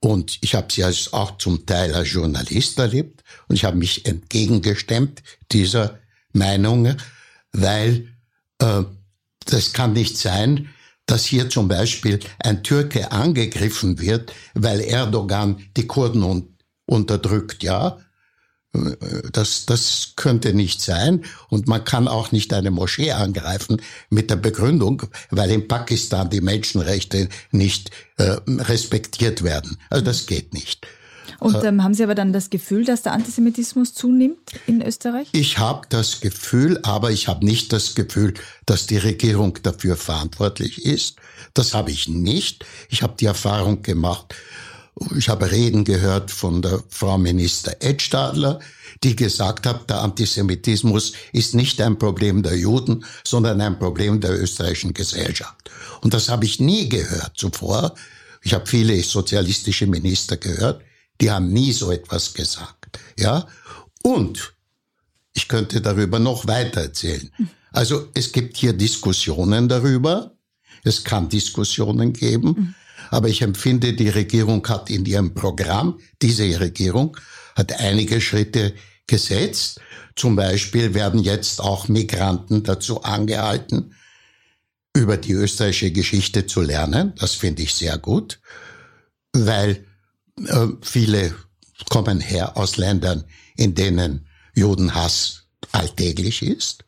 und 0.00 0.38
ich 0.40 0.54
habe 0.54 0.72
sie 0.72 0.84
als 0.84 1.12
auch 1.12 1.38
zum 1.38 1.64
Teil 1.64 1.94
als 1.94 2.12
Journalist 2.12 2.78
erlebt 2.78 3.22
und 3.48 3.56
ich 3.56 3.64
habe 3.64 3.76
mich 3.76 4.04
entgegengestemmt 4.06 5.22
dieser 5.52 6.00
Meinung, 6.32 6.96
weil 7.56 8.08
äh, 8.58 8.82
das 9.46 9.72
kann 9.72 9.92
nicht 9.92 10.18
sein, 10.18 10.68
dass 11.06 11.24
hier 11.24 11.48
zum 11.48 11.68
Beispiel 11.68 12.20
ein 12.40 12.62
Türke 12.62 13.12
angegriffen 13.12 14.00
wird, 14.00 14.32
weil 14.54 14.80
Erdogan 14.80 15.62
die 15.76 15.86
Kurden 15.86 16.22
un 16.22 16.56
unterdrückt, 16.88 17.64
ja. 17.64 17.98
Das, 19.32 19.64
das 19.66 20.12
könnte 20.16 20.52
nicht 20.52 20.82
sein. 20.82 21.24
Und 21.48 21.66
man 21.66 21.84
kann 21.84 22.06
auch 22.08 22.30
nicht 22.30 22.52
eine 22.52 22.70
Moschee 22.70 23.10
angreifen 23.10 23.80
mit 24.10 24.30
der 24.30 24.36
Begründung, 24.36 25.04
weil 25.30 25.50
in 25.50 25.66
Pakistan 25.66 26.30
die 26.30 26.42
Menschenrechte 26.42 27.28
nicht 27.50 27.90
äh, 28.18 28.36
respektiert 28.46 29.42
werden. 29.42 29.78
Also 29.88 30.04
das 30.04 30.26
geht 30.26 30.52
nicht. 30.52 30.86
Und 31.38 31.62
ähm, 31.64 31.82
haben 31.82 31.94
Sie 31.94 32.04
aber 32.04 32.14
dann 32.14 32.32
das 32.32 32.50
Gefühl, 32.50 32.84
dass 32.84 33.02
der 33.02 33.12
Antisemitismus 33.12 33.94
zunimmt 33.94 34.52
in 34.66 34.82
Österreich? 34.82 35.28
Ich 35.32 35.58
habe 35.58 35.86
das 35.88 36.20
Gefühl, 36.20 36.78
aber 36.82 37.10
ich 37.10 37.28
habe 37.28 37.44
nicht 37.44 37.72
das 37.72 37.94
Gefühl, 37.94 38.34
dass 38.64 38.86
die 38.86 38.98
Regierung 38.98 39.58
dafür 39.62 39.96
verantwortlich 39.96 40.84
ist. 40.84 41.16
Das 41.54 41.74
habe 41.74 41.90
ich 41.90 42.08
nicht. 42.08 42.64
Ich 42.88 43.02
habe 43.02 43.14
die 43.18 43.26
Erfahrung 43.26 43.82
gemacht, 43.82 44.34
ich 45.16 45.28
habe 45.28 45.50
Reden 45.50 45.84
gehört 45.84 46.30
von 46.30 46.62
der 46.62 46.82
Frau 46.88 47.18
Minister 47.18 47.76
Edstadler, 47.80 48.60
die 49.02 49.14
gesagt 49.14 49.66
hat, 49.66 49.90
der 49.90 50.00
Antisemitismus 50.00 51.12
ist 51.32 51.54
nicht 51.54 51.80
ein 51.82 51.98
Problem 51.98 52.42
der 52.42 52.56
Juden, 52.56 53.04
sondern 53.22 53.60
ein 53.60 53.78
Problem 53.78 54.20
der 54.20 54.40
österreichischen 54.40 54.94
Gesellschaft. 54.94 55.70
Und 56.00 56.14
das 56.14 56.30
habe 56.30 56.46
ich 56.46 56.60
nie 56.60 56.88
gehört 56.88 57.32
zuvor. 57.36 57.94
Ich 58.42 58.54
habe 58.54 58.66
viele 58.66 59.02
sozialistische 59.02 59.86
Minister 59.86 60.38
gehört. 60.38 60.82
Die 61.20 61.30
haben 61.30 61.52
nie 61.52 61.72
so 61.72 61.90
etwas 61.90 62.34
gesagt. 62.34 62.98
Ja? 63.18 63.46
Und 64.02 64.54
ich 65.34 65.48
könnte 65.48 65.80
darüber 65.80 66.18
noch 66.18 66.46
weiter 66.46 66.82
erzählen. 66.82 67.30
Also 67.72 68.08
es 68.14 68.32
gibt 68.32 68.56
hier 68.56 68.72
Diskussionen 68.72 69.68
darüber, 69.68 70.32
Es 70.82 71.02
kann 71.02 71.28
Diskussionen 71.28 72.12
geben. 72.12 72.74
Aber 73.10 73.28
ich 73.28 73.42
empfinde, 73.42 73.92
die 73.92 74.08
Regierung 74.08 74.66
hat 74.68 74.88
in 74.88 75.04
ihrem 75.04 75.34
Programm, 75.34 75.98
diese 76.22 76.60
Regierung, 76.60 77.16
hat 77.54 77.80
einige 77.80 78.20
Schritte 78.20 78.74
gesetzt. 79.06 79.80
Zum 80.14 80.36
Beispiel 80.36 80.94
werden 80.94 81.20
jetzt 81.20 81.60
auch 81.60 81.88
Migranten 81.88 82.62
dazu 82.62 83.02
angehalten, 83.02 83.94
über 84.94 85.16
die 85.16 85.32
österreichische 85.32 85.90
Geschichte 85.90 86.46
zu 86.46 86.62
lernen. 86.62 87.12
Das 87.18 87.34
finde 87.34 87.62
ich 87.62 87.74
sehr 87.74 87.98
gut, 87.98 88.40
weil 89.32 89.84
äh, 90.44 90.68
viele 90.82 91.34
kommen 91.90 92.20
her 92.20 92.56
aus 92.56 92.76
Ländern, 92.76 93.24
in 93.56 93.74
denen 93.74 94.26
Judenhass 94.54 95.46
alltäglich 95.72 96.42
ist. 96.42 96.84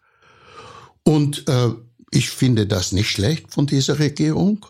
Und 1.02 1.48
äh, 1.48 1.70
ich 2.10 2.30
finde 2.30 2.66
das 2.66 2.92
nicht 2.92 3.10
schlecht 3.10 3.52
von 3.52 3.66
dieser 3.66 3.98
Regierung. 3.98 4.66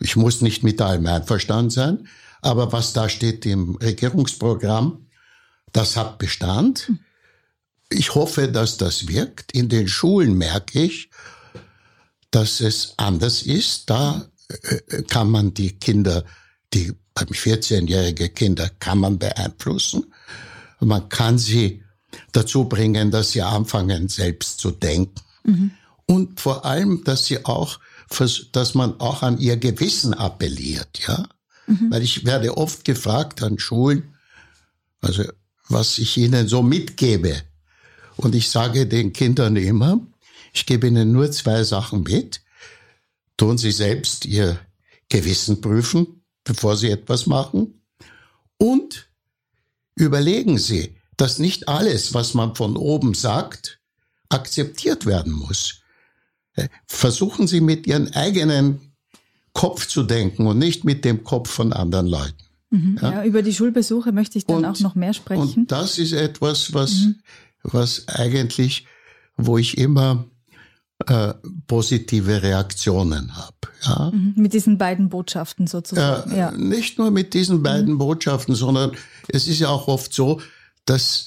Ich 0.00 0.16
muss 0.16 0.40
nicht 0.40 0.62
mit 0.62 0.80
allem 0.80 1.06
einverstanden 1.06 1.70
sein, 1.70 2.08
aber 2.42 2.72
was 2.72 2.92
da 2.92 3.08
steht 3.08 3.46
im 3.46 3.76
Regierungsprogramm, 3.76 5.06
das 5.72 5.96
hat 5.96 6.18
Bestand. 6.18 6.92
Ich 7.88 8.14
hoffe, 8.14 8.48
dass 8.48 8.76
das 8.78 9.08
wirkt. 9.08 9.52
In 9.52 9.68
den 9.68 9.88
Schulen 9.88 10.36
merke 10.36 10.82
ich, 10.82 11.10
dass 12.30 12.60
es 12.60 12.94
anders 12.96 13.42
ist. 13.42 13.88
Da 13.90 14.28
äh, 14.48 15.02
kann 15.02 15.30
man 15.30 15.54
die 15.54 15.78
Kinder, 15.78 16.24
die 16.74 16.94
14-jährige 17.24 18.28
Kinder 18.28 18.70
kann 18.78 18.98
man 18.98 19.18
beeinflussen. 19.18 20.12
Man 20.80 21.08
kann 21.08 21.38
sie 21.38 21.82
dazu 22.32 22.64
bringen, 22.64 23.10
dass 23.10 23.30
sie 23.32 23.42
anfangen, 23.42 24.08
selbst 24.08 24.58
zu 24.60 24.70
denken. 24.70 25.20
Mhm. 25.44 25.70
Und 26.06 26.40
vor 26.40 26.64
allem, 26.64 27.02
dass 27.04 27.26
sie 27.26 27.44
auch, 27.44 27.80
dass 28.52 28.74
man 28.74 29.00
auch 29.00 29.22
an 29.22 29.38
ihr 29.38 29.56
Gewissen 29.56 30.14
appelliert, 30.14 31.00
ja. 31.06 31.28
Mhm. 31.66 31.90
Weil 31.90 32.02
ich 32.02 32.24
werde 32.24 32.56
oft 32.56 32.84
gefragt 32.84 33.42
an 33.42 33.58
Schulen, 33.58 34.14
also 35.00 35.24
was 35.68 35.98
ich 35.98 36.16
ihnen 36.16 36.46
so 36.46 36.62
mitgebe. 36.62 37.42
Und 38.16 38.34
ich 38.34 38.50
sage 38.50 38.86
den 38.86 39.12
Kindern 39.12 39.56
immer, 39.56 40.00
ich 40.52 40.64
gebe 40.64 40.86
ihnen 40.86 41.12
nur 41.12 41.30
zwei 41.32 41.64
Sachen 41.64 42.02
mit. 42.04 42.40
Tun 43.36 43.58
sie 43.58 43.72
selbst 43.72 44.24
ihr 44.24 44.58
Gewissen 45.08 45.60
prüfen, 45.60 46.15
bevor 46.46 46.76
sie 46.76 46.90
etwas 46.90 47.26
machen. 47.26 47.82
Und 48.56 49.10
überlegen 49.96 50.56
sie, 50.56 50.96
dass 51.18 51.38
nicht 51.38 51.68
alles, 51.68 52.14
was 52.14 52.32
man 52.32 52.54
von 52.54 52.76
oben 52.76 53.12
sagt, 53.12 53.80
akzeptiert 54.30 55.04
werden 55.04 55.32
muss. 55.32 55.82
Äh, 56.54 56.68
versuchen 56.86 57.46
Sie 57.46 57.60
mit 57.60 57.86
Ihren 57.86 58.14
eigenen 58.14 58.92
Kopf 59.52 59.86
zu 59.86 60.02
denken 60.02 60.46
und 60.46 60.58
nicht 60.58 60.84
mit 60.84 61.04
dem 61.04 61.24
Kopf 61.24 61.50
von 61.50 61.72
anderen 61.72 62.06
Leuten. 62.06 62.44
Mhm, 62.70 62.98
ja? 63.00 63.12
ja? 63.12 63.24
über 63.24 63.42
die 63.42 63.52
Schulbesuche 63.52 64.12
möchte 64.12 64.38
ich 64.38 64.46
dann 64.46 64.58
und, 64.58 64.64
auch 64.64 64.80
noch 64.80 64.94
mehr 64.94 65.14
sprechen. 65.14 65.60
Und 65.60 65.72
das 65.72 65.98
ist 65.98 66.12
etwas, 66.12 66.74
was, 66.74 66.92
mhm. 66.92 67.20
was 67.62 68.08
eigentlich, 68.08 68.86
wo 69.36 69.58
ich 69.58 69.78
immer 69.78 70.26
äh, 71.06 71.34
positive 71.66 72.42
Reaktionen 72.42 73.36
habe. 73.36 73.54
Ja? 73.82 74.10
Mhm, 74.12 74.34
mit 74.36 74.52
diesen 74.54 74.78
beiden 74.78 75.08
Botschaften 75.08 75.66
sozusagen. 75.66 76.30
Äh, 76.30 76.38
ja. 76.38 76.50
Nicht 76.52 76.98
nur 76.98 77.10
mit 77.10 77.34
diesen 77.34 77.62
beiden 77.62 77.94
mhm. 77.94 77.98
Botschaften, 77.98 78.54
sondern 78.54 78.92
es 79.28 79.46
ist 79.46 79.58
ja 79.58 79.68
auch 79.68 79.88
oft 79.88 80.12
so, 80.12 80.40
dass 80.86 81.26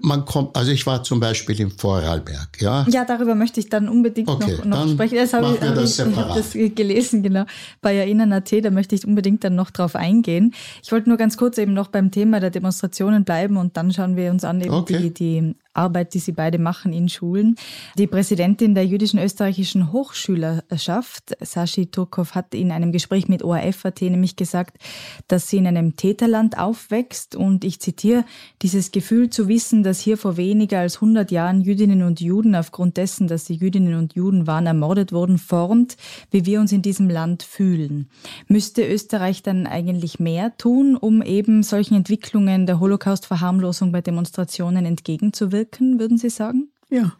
man 0.00 0.24
kommt, 0.24 0.56
also 0.56 0.70
ich 0.70 0.86
war 0.86 1.02
zum 1.02 1.20
Beispiel 1.20 1.60
im 1.60 1.70
Vorarlberg, 1.70 2.60
ja. 2.60 2.86
Ja, 2.88 3.04
darüber 3.04 3.34
möchte 3.34 3.60
ich 3.60 3.68
dann 3.68 3.88
unbedingt 3.88 4.28
okay, 4.28 4.56
noch, 4.64 4.86
noch 4.86 4.88
sprechen. 4.88 5.16
Das 5.16 5.32
habe 5.32 5.54
ich, 5.54 5.60
hab 5.60 5.74
das 5.74 5.98
ich 5.98 6.16
habe 6.16 6.40
das 6.40 6.52
gelesen, 6.52 7.22
genau. 7.22 7.44
Bei 7.80 7.94
Erinnern.at, 7.94 8.64
da 8.64 8.70
möchte 8.70 8.94
ich 8.94 9.06
unbedingt 9.06 9.44
dann 9.44 9.54
noch 9.54 9.70
drauf 9.70 9.94
eingehen. 9.94 10.54
Ich 10.82 10.90
wollte 10.90 11.08
nur 11.08 11.18
ganz 11.18 11.36
kurz 11.36 11.58
eben 11.58 11.74
noch 11.74 11.88
beim 11.88 12.10
Thema 12.10 12.40
der 12.40 12.50
Demonstrationen 12.50 13.24
bleiben 13.24 13.56
und 13.56 13.76
dann 13.76 13.92
schauen 13.92 14.16
wir 14.16 14.30
uns 14.30 14.44
an 14.44 14.60
eben 14.60 14.72
okay. 14.72 14.98
die, 14.98 15.14
die 15.14 15.54
Arbeit, 15.74 16.14
die 16.14 16.18
sie 16.18 16.32
beide 16.32 16.58
machen 16.58 16.92
in 16.92 17.08
Schulen. 17.08 17.56
Die 17.98 18.06
Präsidentin 18.06 18.74
der 18.74 18.86
jüdischen 18.86 19.18
österreichischen 19.18 19.92
Hochschülerschaft, 19.92 21.36
Sashi 21.40 21.86
Turkov, 21.86 22.34
hat 22.34 22.54
in 22.54 22.70
einem 22.70 22.92
Gespräch 22.92 23.28
mit 23.28 23.42
ORF.at 23.42 24.00
nämlich 24.02 24.36
gesagt, 24.36 24.78
dass 25.28 25.48
sie 25.48 25.58
in 25.58 25.66
einem 25.66 25.96
Täterland 25.96 26.58
aufwächst 26.58 27.34
und 27.34 27.64
ich 27.64 27.80
zitiere, 27.80 28.24
dieses 28.62 28.92
Gefühl 28.92 29.30
zu 29.30 29.48
wissen, 29.48 29.82
dass 29.82 30.00
hier 30.00 30.16
vor 30.16 30.36
weniger 30.36 30.78
als 30.78 30.96
100 30.96 31.30
Jahren 31.30 31.60
Jüdinnen 31.60 32.02
und 32.02 32.20
Juden 32.20 32.54
aufgrund 32.54 32.96
dessen, 32.96 33.26
dass 33.26 33.46
sie 33.46 33.54
Jüdinnen 33.54 33.94
und 33.94 34.14
Juden 34.14 34.46
waren, 34.46 34.66
ermordet 34.66 35.12
wurden, 35.12 35.38
formt, 35.38 35.96
wie 36.30 36.46
wir 36.46 36.60
uns 36.60 36.72
in 36.72 36.82
diesem 36.82 37.10
Land 37.10 37.42
fühlen. 37.42 38.08
Müsste 38.46 38.86
Österreich 38.86 39.42
dann 39.42 39.66
eigentlich 39.66 40.20
mehr 40.20 40.56
tun, 40.56 40.96
um 40.96 41.22
eben 41.22 41.62
solchen 41.62 41.94
Entwicklungen 41.94 42.66
der 42.66 42.80
Holocaust-Verharmlosung 42.80 43.92
bei 43.92 44.00
Demonstrationen 44.00 44.86
entgegenzuwirken? 44.86 45.63
Wirken, 45.64 45.98
würden 45.98 46.18
Sie 46.18 46.30
sagen? 46.30 46.68
Ja, 46.90 47.16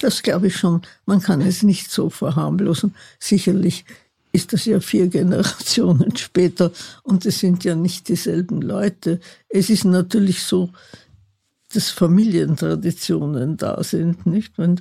das 0.00 0.22
glaube 0.22 0.48
ich 0.48 0.56
schon. 0.56 0.82
Man 1.06 1.20
kann 1.20 1.40
es 1.40 1.62
nicht 1.62 1.90
so 1.90 2.10
verharmlosen. 2.10 2.94
Sicherlich 3.18 3.84
ist 4.32 4.52
das 4.52 4.64
ja 4.64 4.80
vier 4.80 5.08
Generationen 5.18 6.16
später 6.16 6.72
und 7.02 7.26
es 7.26 7.40
sind 7.40 7.64
ja 7.64 7.74
nicht 7.74 8.08
dieselben 8.08 8.60
Leute. 8.60 9.20
Es 9.48 9.70
ist 9.70 9.84
natürlich 9.84 10.42
so, 10.42 10.70
dass 11.72 11.90
Familientraditionen 11.90 13.56
da 13.56 13.82
sind, 13.82 14.26
nicht? 14.26 14.58
Wenn 14.58 14.80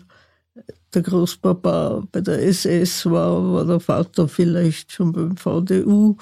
der 0.94 1.04
Großpapa 1.04 2.04
bei 2.12 2.22
der 2.22 2.44
SS 2.44 3.06
war, 3.06 3.54
war 3.54 3.66
der 3.66 3.80
Vater 3.80 4.28
vielleicht 4.28 4.92
schon 4.92 5.12
beim 5.12 5.38
VDU 5.38 6.18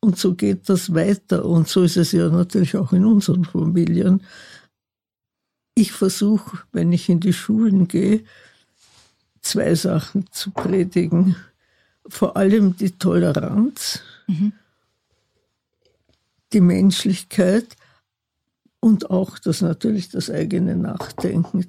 und 0.00 0.18
so 0.18 0.34
geht 0.34 0.68
das 0.68 0.94
weiter 0.94 1.44
und 1.44 1.66
so 1.66 1.82
ist 1.82 1.96
es 1.96 2.12
ja 2.12 2.28
natürlich 2.28 2.76
auch 2.76 2.92
in 2.92 3.06
unseren 3.06 3.44
Familien 3.44 4.20
ich 5.76 5.92
versuche, 5.92 6.58
wenn 6.72 6.90
ich 6.90 7.08
in 7.08 7.20
die 7.20 7.34
Schulen 7.34 7.86
gehe, 7.86 8.24
zwei 9.42 9.74
Sachen 9.74 10.26
zu 10.32 10.50
predigen. 10.50 11.36
Vor 12.08 12.36
allem 12.36 12.76
die 12.76 12.92
Toleranz, 12.92 14.00
mhm. 14.26 14.52
die 16.52 16.62
Menschlichkeit 16.62 17.76
und 18.80 19.10
auch 19.10 19.38
das 19.38 19.60
natürlich 19.60 20.08
das 20.08 20.30
eigene 20.30 20.76
Nachdenken, 20.76 21.66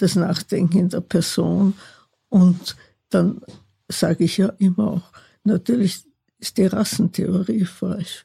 das 0.00 0.14
Nachdenken 0.16 0.88
der 0.88 1.02
Person. 1.02 1.74
Und 2.30 2.76
dann 3.10 3.42
sage 3.88 4.24
ich 4.24 4.38
ja 4.38 4.48
immer 4.58 4.92
auch, 4.92 5.12
natürlich 5.44 6.02
ist 6.38 6.56
die 6.56 6.66
Rassentheorie 6.66 7.66
falsch. 7.66 8.24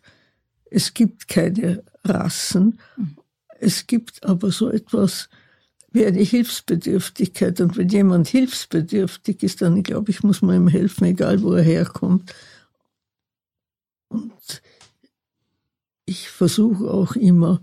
Es 0.71 0.93
gibt 0.93 1.27
keine 1.27 1.83
Rassen 2.05 2.79
mhm. 2.95 3.17
Es 3.63 3.87
gibt 3.87 4.23
aber 4.23 4.51
so 4.51 4.69
etwas 4.69 5.29
wie 5.91 6.05
eine 6.05 6.21
Hilfsbedürftigkeit. 6.21 7.61
Und 7.61 7.77
wenn 7.77 7.89
jemand 7.89 8.27
hilfsbedürftig 8.27 9.43
ist, 9.43 9.61
dann 9.61 9.83
glaube 9.83 10.11
ich, 10.11 10.23
muss 10.23 10.41
man 10.41 10.55
ihm 10.55 10.67
helfen, 10.67 11.05
egal 11.05 11.41
wo 11.43 11.53
er 11.53 11.63
herkommt. 11.63 12.33
Und 14.09 14.61
ich 16.05 16.29
versuche 16.29 16.85
auch 16.85 17.15
immer, 17.15 17.61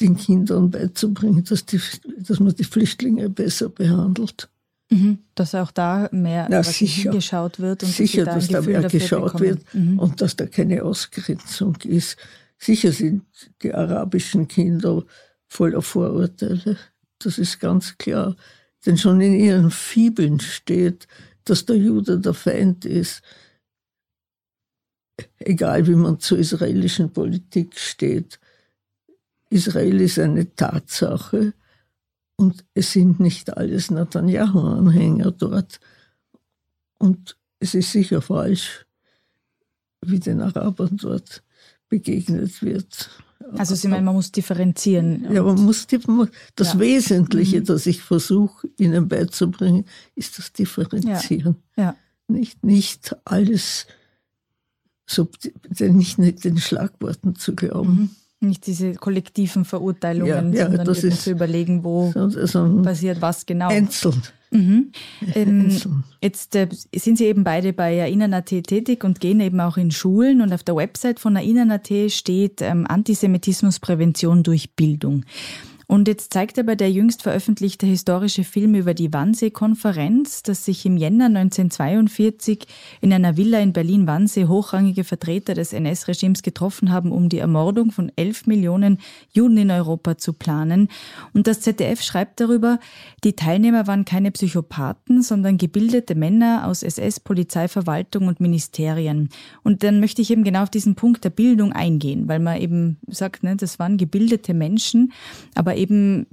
den 0.00 0.16
Kindern 0.16 0.70
beizubringen, 0.70 1.44
dass, 1.44 1.66
die, 1.66 1.80
dass 2.18 2.40
man 2.40 2.54
die 2.54 2.64
Flüchtlinge 2.64 3.28
besser 3.28 3.68
behandelt. 3.68 4.48
Mhm, 4.90 5.18
dass 5.34 5.54
auch 5.54 5.70
da 5.70 6.08
mehr 6.12 6.48
ja, 6.50 6.62
sicher, 6.62 7.10
geschaut 7.10 7.58
wird 7.58 7.82
und 7.82 7.88
sicher, 7.90 8.24
dass 8.24 8.48
da, 8.48 8.60
mehr 8.60 8.82
geschaut 8.82 9.32
bekommen. 9.32 9.44
wird 9.44 9.74
mhm. 9.74 9.98
und 9.98 10.20
dass 10.20 10.36
da 10.36 10.46
keine 10.46 10.82
Ausgrenzung 10.82 11.76
ist. 11.84 12.16
Sicher 12.58 12.92
sind 12.92 13.24
die 13.62 13.74
arabischen 13.74 14.48
Kinder 14.48 15.04
voller 15.46 15.82
Vorurteile. 15.82 16.76
Das 17.18 17.38
ist 17.38 17.60
ganz 17.60 17.98
klar. 17.98 18.36
Denn 18.84 18.98
schon 18.98 19.20
in 19.20 19.34
ihren 19.34 19.70
Fibeln 19.70 20.40
steht, 20.40 21.06
dass 21.44 21.66
der 21.66 21.76
Jude 21.76 22.18
der 22.18 22.34
Feind 22.34 22.84
ist. 22.84 23.22
Egal 25.38 25.86
wie 25.86 25.94
man 25.94 26.18
zur 26.18 26.38
israelischen 26.38 27.12
Politik 27.12 27.78
steht. 27.78 28.40
Israel 29.50 30.00
ist 30.00 30.18
eine 30.18 30.54
Tatsache 30.54 31.54
und 32.36 32.64
es 32.74 32.92
sind 32.92 33.20
nicht 33.20 33.56
alles 33.56 33.90
Netanyahu-Anhänger 33.90 35.30
dort. 35.30 35.78
Und 36.98 37.36
es 37.60 37.74
ist 37.74 37.92
sicher 37.92 38.20
falsch, 38.20 38.86
wie 40.00 40.18
den 40.18 40.40
Arabern 40.40 40.96
dort 40.96 41.43
begegnet 41.94 42.60
wird. 42.60 43.08
Also 43.56 43.76
Sie 43.76 43.86
meinen, 43.86 44.04
man 44.04 44.16
muss 44.16 44.32
differenzieren. 44.32 45.32
Ja, 45.32 45.44
man 45.44 45.62
muss 45.62 45.86
das 46.56 46.72
ja. 46.72 46.80
Wesentliche, 46.80 47.60
mhm. 47.60 47.64
das 47.66 47.86
ich 47.86 48.02
versuche 48.02 48.68
Ihnen 48.78 49.06
beizubringen, 49.06 49.84
ist 50.16 50.38
das 50.38 50.52
Differenzieren. 50.52 51.56
Ja. 51.76 51.82
ja. 51.84 51.96
Nicht, 52.26 52.64
nicht 52.64 53.14
alles, 53.24 53.86
so, 55.06 55.28
nicht 55.78 56.18
den 56.18 56.58
Schlagworten 56.58 57.36
zu 57.36 57.54
glauben. 57.54 57.94
Mhm. 57.94 58.10
Nicht 58.44 58.66
diese 58.66 58.94
kollektiven 58.94 59.64
Verurteilungen, 59.64 60.52
ja, 60.52 60.60
ja, 60.60 60.66
sondern 60.66 60.86
das 60.86 61.04
ist 61.04 61.22
zu 61.22 61.30
überlegen, 61.30 61.84
wo 61.84 62.12
so, 62.12 62.28
so 62.28 62.82
passiert 62.82 63.20
was 63.20 63.46
genau. 63.46 63.68
Einzeln. 63.68 64.22
Mhm. 64.50 64.92
Ähm, 65.34 66.04
jetzt 66.22 66.54
äh, 66.54 66.68
sind 66.94 67.18
Sie 67.18 67.24
eben 67.24 67.42
beide 67.42 67.72
bei 67.72 68.04
AINAN.at 68.04 68.46
tätig 68.46 69.02
und 69.02 69.20
gehen 69.20 69.40
eben 69.40 69.60
auch 69.60 69.76
in 69.76 69.90
Schulen 69.90 70.40
und 70.40 70.52
auf 70.52 70.62
der 70.62 70.76
Website 70.76 71.18
von 71.18 71.36
AINAN.at 71.36 71.90
steht 72.08 72.62
ähm, 72.62 72.86
Antisemitismusprävention 72.86 74.44
durch 74.44 74.74
Bildung. 74.76 75.24
Und 75.86 76.08
jetzt 76.08 76.32
zeigt 76.32 76.58
aber 76.58 76.76
der 76.76 76.90
jüngst 76.90 77.22
veröffentlichte 77.22 77.86
historische 77.86 78.44
Film 78.44 78.74
über 78.74 78.94
die 78.94 79.12
Wannsee-Konferenz, 79.12 80.42
dass 80.42 80.64
sich 80.64 80.86
im 80.86 80.96
Jänner 80.96 81.26
1942 81.26 82.66
in 83.00 83.12
einer 83.12 83.36
Villa 83.36 83.58
in 83.60 83.72
Berlin-Wannsee 83.72 84.46
hochrangige 84.46 85.04
Vertreter 85.04 85.54
des 85.54 85.72
NS-Regimes 85.72 86.42
getroffen 86.42 86.90
haben, 86.90 87.12
um 87.12 87.28
die 87.28 87.38
Ermordung 87.38 87.90
von 87.90 88.10
elf 88.16 88.46
Millionen 88.46 88.98
Juden 89.32 89.58
in 89.58 89.70
Europa 89.70 90.16
zu 90.16 90.32
planen. 90.32 90.88
Und 91.32 91.46
das 91.46 91.60
ZDF 91.60 92.02
schreibt 92.02 92.40
darüber, 92.40 92.78
die 93.22 93.34
Teilnehmer 93.34 93.86
waren 93.86 94.04
keine 94.04 94.30
Psychopathen, 94.30 95.22
sondern 95.22 95.58
gebildete 95.58 96.14
Männer 96.14 96.66
aus 96.66 96.82
SS, 96.82 97.20
Polizeiverwaltung 97.20 98.28
und 98.28 98.40
Ministerien. 98.40 99.28
Und 99.62 99.82
dann 99.82 100.00
möchte 100.00 100.22
ich 100.22 100.30
eben 100.30 100.44
genau 100.44 100.62
auf 100.62 100.70
diesen 100.70 100.94
Punkt 100.94 101.24
der 101.24 101.30
Bildung 101.30 101.72
eingehen, 101.72 102.28
weil 102.28 102.38
man 102.38 102.60
eben 102.60 102.98
sagt, 103.06 103.42
ne, 103.42 103.56
das 103.56 103.78
waren 103.78 103.96
gebildete 103.96 104.54
Menschen, 104.54 105.12
aber 105.54 105.73
aber 105.74 105.80
eben, 105.80 106.26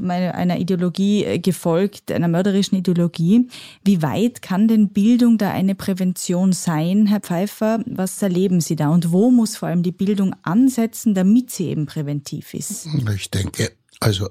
man 0.00 0.10
einer 0.10 0.58
Ideologie 0.58 1.24
äh, 1.24 1.38
gefolgt, 1.38 2.12
einer 2.12 2.28
mörderischen 2.28 2.78
Ideologie. 2.78 3.48
Wie 3.84 4.02
weit 4.02 4.42
kann 4.42 4.68
denn 4.68 4.90
Bildung 4.90 5.38
da 5.38 5.50
eine 5.50 5.74
Prävention 5.74 6.52
sein, 6.52 7.06
Herr 7.06 7.20
Pfeiffer? 7.20 7.82
Was 7.86 8.22
erleben 8.22 8.60
Sie 8.60 8.76
da 8.76 8.90
und 8.90 9.12
wo 9.12 9.30
muss 9.30 9.56
vor 9.56 9.68
allem 9.68 9.82
die 9.82 9.92
Bildung 9.92 10.34
ansetzen, 10.42 11.14
damit 11.14 11.50
sie 11.50 11.66
eben 11.66 11.86
präventiv 11.86 12.54
ist? 12.54 12.88
Ich 13.14 13.30
denke, 13.30 13.72
also 14.00 14.28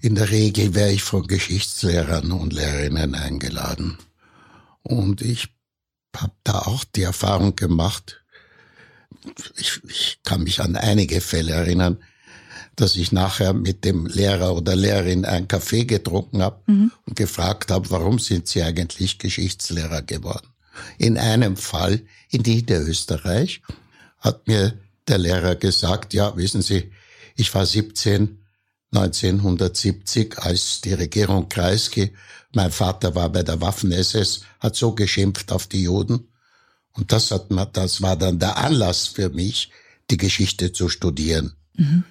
in 0.00 0.14
der 0.14 0.30
Regel 0.30 0.74
wäre 0.74 0.92
ich 0.92 1.02
von 1.02 1.26
Geschichtslehrern 1.26 2.32
und 2.32 2.52
Lehrerinnen 2.52 3.14
eingeladen. 3.14 3.98
Und 4.82 5.20
ich 5.20 5.48
habe 6.16 6.32
da 6.44 6.60
auch 6.60 6.84
die 6.84 7.02
Erfahrung 7.02 7.54
gemacht, 7.54 8.22
ich, 9.56 9.80
ich 9.86 10.20
kann 10.24 10.44
mich 10.44 10.60
an 10.60 10.76
einige 10.76 11.20
Fälle 11.20 11.52
erinnern, 11.52 11.98
dass 12.80 12.96
ich 12.96 13.12
nachher 13.12 13.52
mit 13.52 13.84
dem 13.84 14.06
Lehrer 14.06 14.56
oder 14.56 14.74
Lehrerin 14.74 15.24
einen 15.24 15.48
Kaffee 15.48 15.84
getrunken 15.84 16.42
habe 16.42 16.62
mhm. 16.66 16.90
und 17.06 17.16
gefragt 17.16 17.70
habe, 17.70 17.90
warum 17.90 18.18
sind 18.18 18.48
Sie 18.48 18.62
eigentlich 18.62 19.18
Geschichtslehrer 19.18 20.02
geworden? 20.02 20.48
In 20.96 21.18
einem 21.18 21.56
Fall 21.56 22.00
in 22.30 22.42
Niederösterreich 22.42 23.60
hat 24.18 24.48
mir 24.48 24.78
der 25.08 25.18
Lehrer 25.18 25.56
gesagt, 25.56 26.14
ja, 26.14 26.36
wissen 26.36 26.62
Sie, 26.62 26.90
ich 27.36 27.54
war 27.54 27.66
17 27.66 28.38
1970, 28.92 30.38
als 30.38 30.80
die 30.80 30.94
Regierung 30.94 31.48
Kreisky, 31.48 32.12
mein 32.52 32.72
Vater 32.72 33.14
war 33.14 33.28
bei 33.28 33.44
der 33.44 33.60
Waffen-SS, 33.60 34.42
hat 34.58 34.74
so 34.74 34.92
geschimpft 34.92 35.52
auf 35.52 35.68
die 35.68 35.84
Juden. 35.84 36.28
Und 36.92 37.12
das 37.12 37.30
hat 37.30 37.46
das 37.74 38.02
war 38.02 38.16
dann 38.16 38.40
der 38.40 38.56
Anlass 38.56 39.06
für 39.06 39.28
mich, 39.28 39.70
die 40.10 40.16
Geschichte 40.16 40.72
zu 40.72 40.88
studieren. 40.88 41.54
Mhm. 41.76 42.04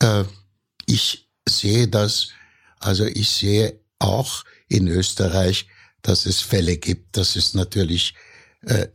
Äh, 0.00 0.24
ich 0.86 1.28
sehe 1.48 1.88
das, 1.88 2.28
also 2.78 3.04
ich 3.04 3.28
sehe 3.28 3.80
auch 3.98 4.44
in 4.68 4.88
Österreich, 4.88 5.66
dass 6.02 6.26
es 6.26 6.40
Fälle 6.40 6.78
gibt, 6.78 7.16
dass 7.16 7.36
es 7.36 7.54
natürlich 7.54 8.14
äh, 8.62 8.86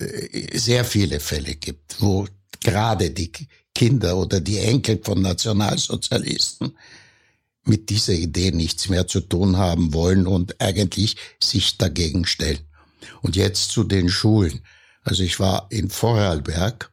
sehr 0.58 0.86
viele 0.86 1.20
Fälle 1.20 1.56
gibt, 1.56 2.02
wo 2.02 2.28
gerade 2.60 3.12
die 3.12 3.32
Kinder 3.74 4.18
oder 4.18 4.40
die 4.40 4.60
Enkel 4.60 5.00
von 5.04 5.22
Nationalsozialisten 5.22 6.78
mit 7.66 7.90
dieser 7.90 8.14
Idee 8.14 8.52
nichts 8.52 8.90
mehr 8.90 9.08
zu 9.08 9.22
tun 9.22 9.58
haben 9.58 9.94
wollen 9.94 10.28
und 10.28 10.62
eigentlich 10.62 11.18
sich 11.42 11.78
dagegen 11.78 12.26
stellen. 12.26 12.60
Und 13.22 13.36
jetzt 13.36 13.72
zu 13.72 13.84
den 13.84 14.10
Schulen. 14.10 14.62
Also 15.04 15.24
ich 15.24 15.40
war 15.40 15.68
in 15.70 15.90
Vorarlberg 15.90 16.92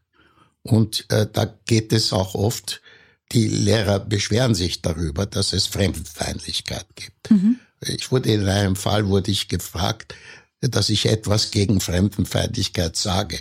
und 0.63 1.07
äh, 1.11 1.27
da 1.31 1.45
geht 1.67 1.93
es 1.93 2.13
auch 2.13 2.35
oft 2.35 2.83
die 3.31 3.49
Lehrer 3.49 4.01
beschweren 4.01 4.55
sich 4.55 4.83
darüber, 4.83 5.27
dass 5.27 5.53
es 5.53 5.67
Fremdenfeindlichkeit 5.67 6.87
gibt. 6.95 7.31
Mhm. 7.31 7.59
Ich 7.81 8.13
wurde 8.13 8.33
in 8.33 8.47
einem 8.49 8.77
Fall 8.77 9.07
wurde 9.09 9.31
ich 9.31 9.49
gefragt, 9.49 10.15
dass 10.61 10.89
ich 10.89 11.07
etwas 11.07 11.51
gegen 11.51 11.81
Fremdenfeindlichkeit 11.81 12.97
sage. 12.97 13.41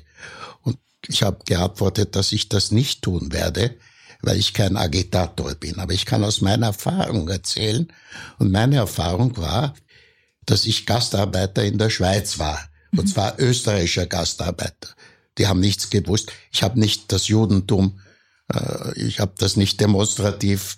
Und 0.61 0.77
ich 1.07 1.23
habe 1.23 1.39
geantwortet, 1.45 2.15
dass 2.15 2.31
ich 2.31 2.49
das 2.49 2.71
nicht 2.71 3.01
tun 3.01 3.31
werde, 3.31 3.75
weil 4.21 4.37
ich 4.37 4.53
kein 4.53 4.77
Agitator 4.77 5.53
bin. 5.55 5.79
Aber 5.79 5.93
ich 5.93 6.05
kann 6.05 6.23
aus 6.23 6.41
meiner 6.41 6.67
Erfahrung 6.67 7.29
erzählen. 7.29 7.87
Und 8.39 8.51
meine 8.51 8.77
Erfahrung 8.77 9.37
war, 9.37 9.75
dass 10.45 10.65
ich 10.65 10.85
Gastarbeiter 10.85 11.63
in 11.63 11.77
der 11.77 11.89
Schweiz 11.89 12.39
war. 12.39 12.59
Und 12.91 13.05
mhm. 13.05 13.07
zwar 13.07 13.39
österreichischer 13.39 14.07
Gastarbeiter. 14.07 14.89
Die 15.37 15.47
haben 15.47 15.59
nichts 15.59 15.89
gewusst. 15.89 16.31
Ich 16.51 16.63
habe 16.63 16.79
nicht 16.79 17.11
das 17.11 17.27
Judentum 17.27 17.99
ich 18.95 19.19
habe 19.19 19.33
das 19.37 19.55
nicht 19.55 19.79
demonstrativ 19.79 20.77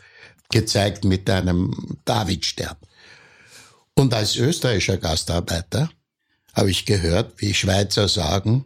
gezeigt 0.51 1.03
mit 1.03 1.29
einem 1.29 1.97
Davidstern. 2.05 2.75
Und 3.95 4.13
als 4.13 4.35
österreichischer 4.35 4.97
Gastarbeiter 4.97 5.89
habe 6.53 6.71
ich 6.71 6.85
gehört, 6.85 7.33
wie 7.37 7.53
Schweizer 7.53 8.07
sagen, 8.07 8.65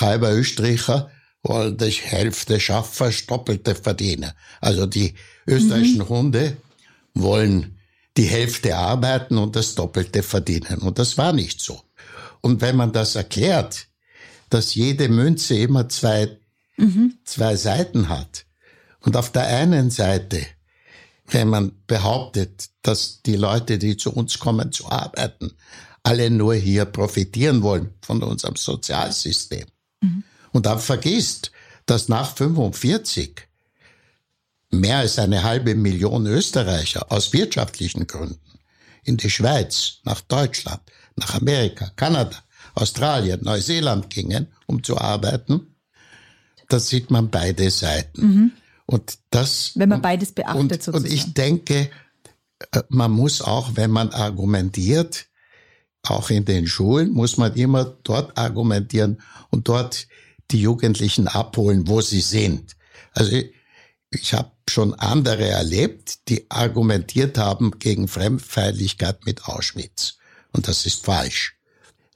halber 0.00 0.32
Österreicher 0.32 1.10
wollen 1.42 1.76
die 1.76 1.90
Hälfte 1.90 2.60
schaffen, 2.60 3.12
doppelte 3.26 3.74
verdienen. 3.74 4.32
Also 4.60 4.86
die 4.86 5.14
österreichischen 5.46 6.00
mhm. 6.00 6.08
Hunde 6.08 6.56
wollen 7.14 7.78
die 8.16 8.24
Hälfte 8.24 8.76
arbeiten 8.76 9.38
und 9.38 9.56
das 9.56 9.74
Doppelte 9.74 10.22
verdienen. 10.22 10.78
Und 10.78 10.98
das 10.98 11.16
war 11.16 11.32
nicht 11.32 11.60
so. 11.60 11.80
Und 12.40 12.60
wenn 12.60 12.76
man 12.76 12.92
das 12.92 13.14
erklärt, 13.14 13.86
dass 14.50 14.74
jede 14.74 15.08
Münze 15.08 15.56
immer 15.56 15.88
zwei 15.88 16.37
zwei 17.24 17.56
Seiten 17.56 18.08
hat. 18.08 18.46
Und 19.00 19.16
auf 19.16 19.32
der 19.32 19.46
einen 19.46 19.90
Seite, 19.90 20.44
wenn 21.26 21.48
man 21.48 21.72
behauptet, 21.86 22.70
dass 22.82 23.22
die 23.22 23.36
Leute, 23.36 23.78
die 23.78 23.96
zu 23.96 24.12
uns 24.12 24.38
kommen 24.38 24.72
zu 24.72 24.90
arbeiten, 24.90 25.52
alle 26.02 26.30
nur 26.30 26.54
hier 26.54 26.84
profitieren 26.84 27.62
wollen 27.62 27.94
von 28.02 28.22
unserem 28.22 28.56
Sozialsystem. 28.56 29.66
Mhm. 30.00 30.24
Und 30.52 30.66
dann 30.66 30.78
vergisst, 30.78 31.50
dass 31.86 32.08
nach 32.08 32.34
45 32.36 33.48
mehr 34.70 34.98
als 34.98 35.18
eine 35.18 35.42
halbe 35.42 35.74
Million 35.74 36.26
Österreicher 36.26 37.10
aus 37.10 37.32
wirtschaftlichen 37.32 38.06
Gründen 38.06 38.58
in 39.04 39.16
die 39.16 39.30
Schweiz, 39.30 39.98
nach 40.04 40.20
Deutschland, 40.20 40.80
nach 41.16 41.34
Amerika, 41.34 41.90
Kanada, 41.96 42.36
Australien, 42.74 43.40
Neuseeland 43.42 44.10
gingen, 44.10 44.48
um 44.66 44.82
zu 44.82 44.98
arbeiten 44.98 45.74
da 46.68 46.78
sieht 46.78 47.10
man 47.10 47.30
beide 47.30 47.70
Seiten. 47.70 48.26
Mhm. 48.26 48.52
Und 48.86 49.18
das. 49.30 49.72
Wenn 49.74 49.88
man 49.88 50.02
beides 50.02 50.32
beachtet 50.32 50.60
und, 50.60 50.72
sozusagen. 50.72 51.04
Und 51.04 51.12
ich 51.12 51.34
denke, 51.34 51.90
äh, 52.72 52.82
man 52.88 53.10
muss 53.10 53.42
auch, 53.42 53.72
wenn 53.74 53.90
man 53.90 54.10
argumentiert, 54.10 55.26
auch 56.02 56.30
in 56.30 56.44
den 56.44 56.66
Schulen, 56.66 57.10
muss 57.10 57.36
man 57.36 57.54
immer 57.54 57.84
dort 57.84 58.38
argumentieren 58.38 59.20
und 59.50 59.68
dort 59.68 60.06
die 60.50 60.60
Jugendlichen 60.60 61.28
abholen, 61.28 61.88
wo 61.88 62.00
sie 62.00 62.20
sind. 62.20 62.76
Also 63.12 63.32
ich, 63.32 63.52
ich 64.10 64.32
habe 64.32 64.52
schon 64.70 64.94
andere 64.94 65.46
erlebt, 65.48 66.28
die 66.28 66.50
argumentiert 66.50 67.36
haben 67.36 67.78
gegen 67.78 68.08
Fremdfeindlichkeit 68.08 69.26
mit 69.26 69.44
Auschwitz. 69.44 70.16
Und 70.52 70.68
das 70.68 70.86
ist 70.86 71.04
falsch. 71.04 71.56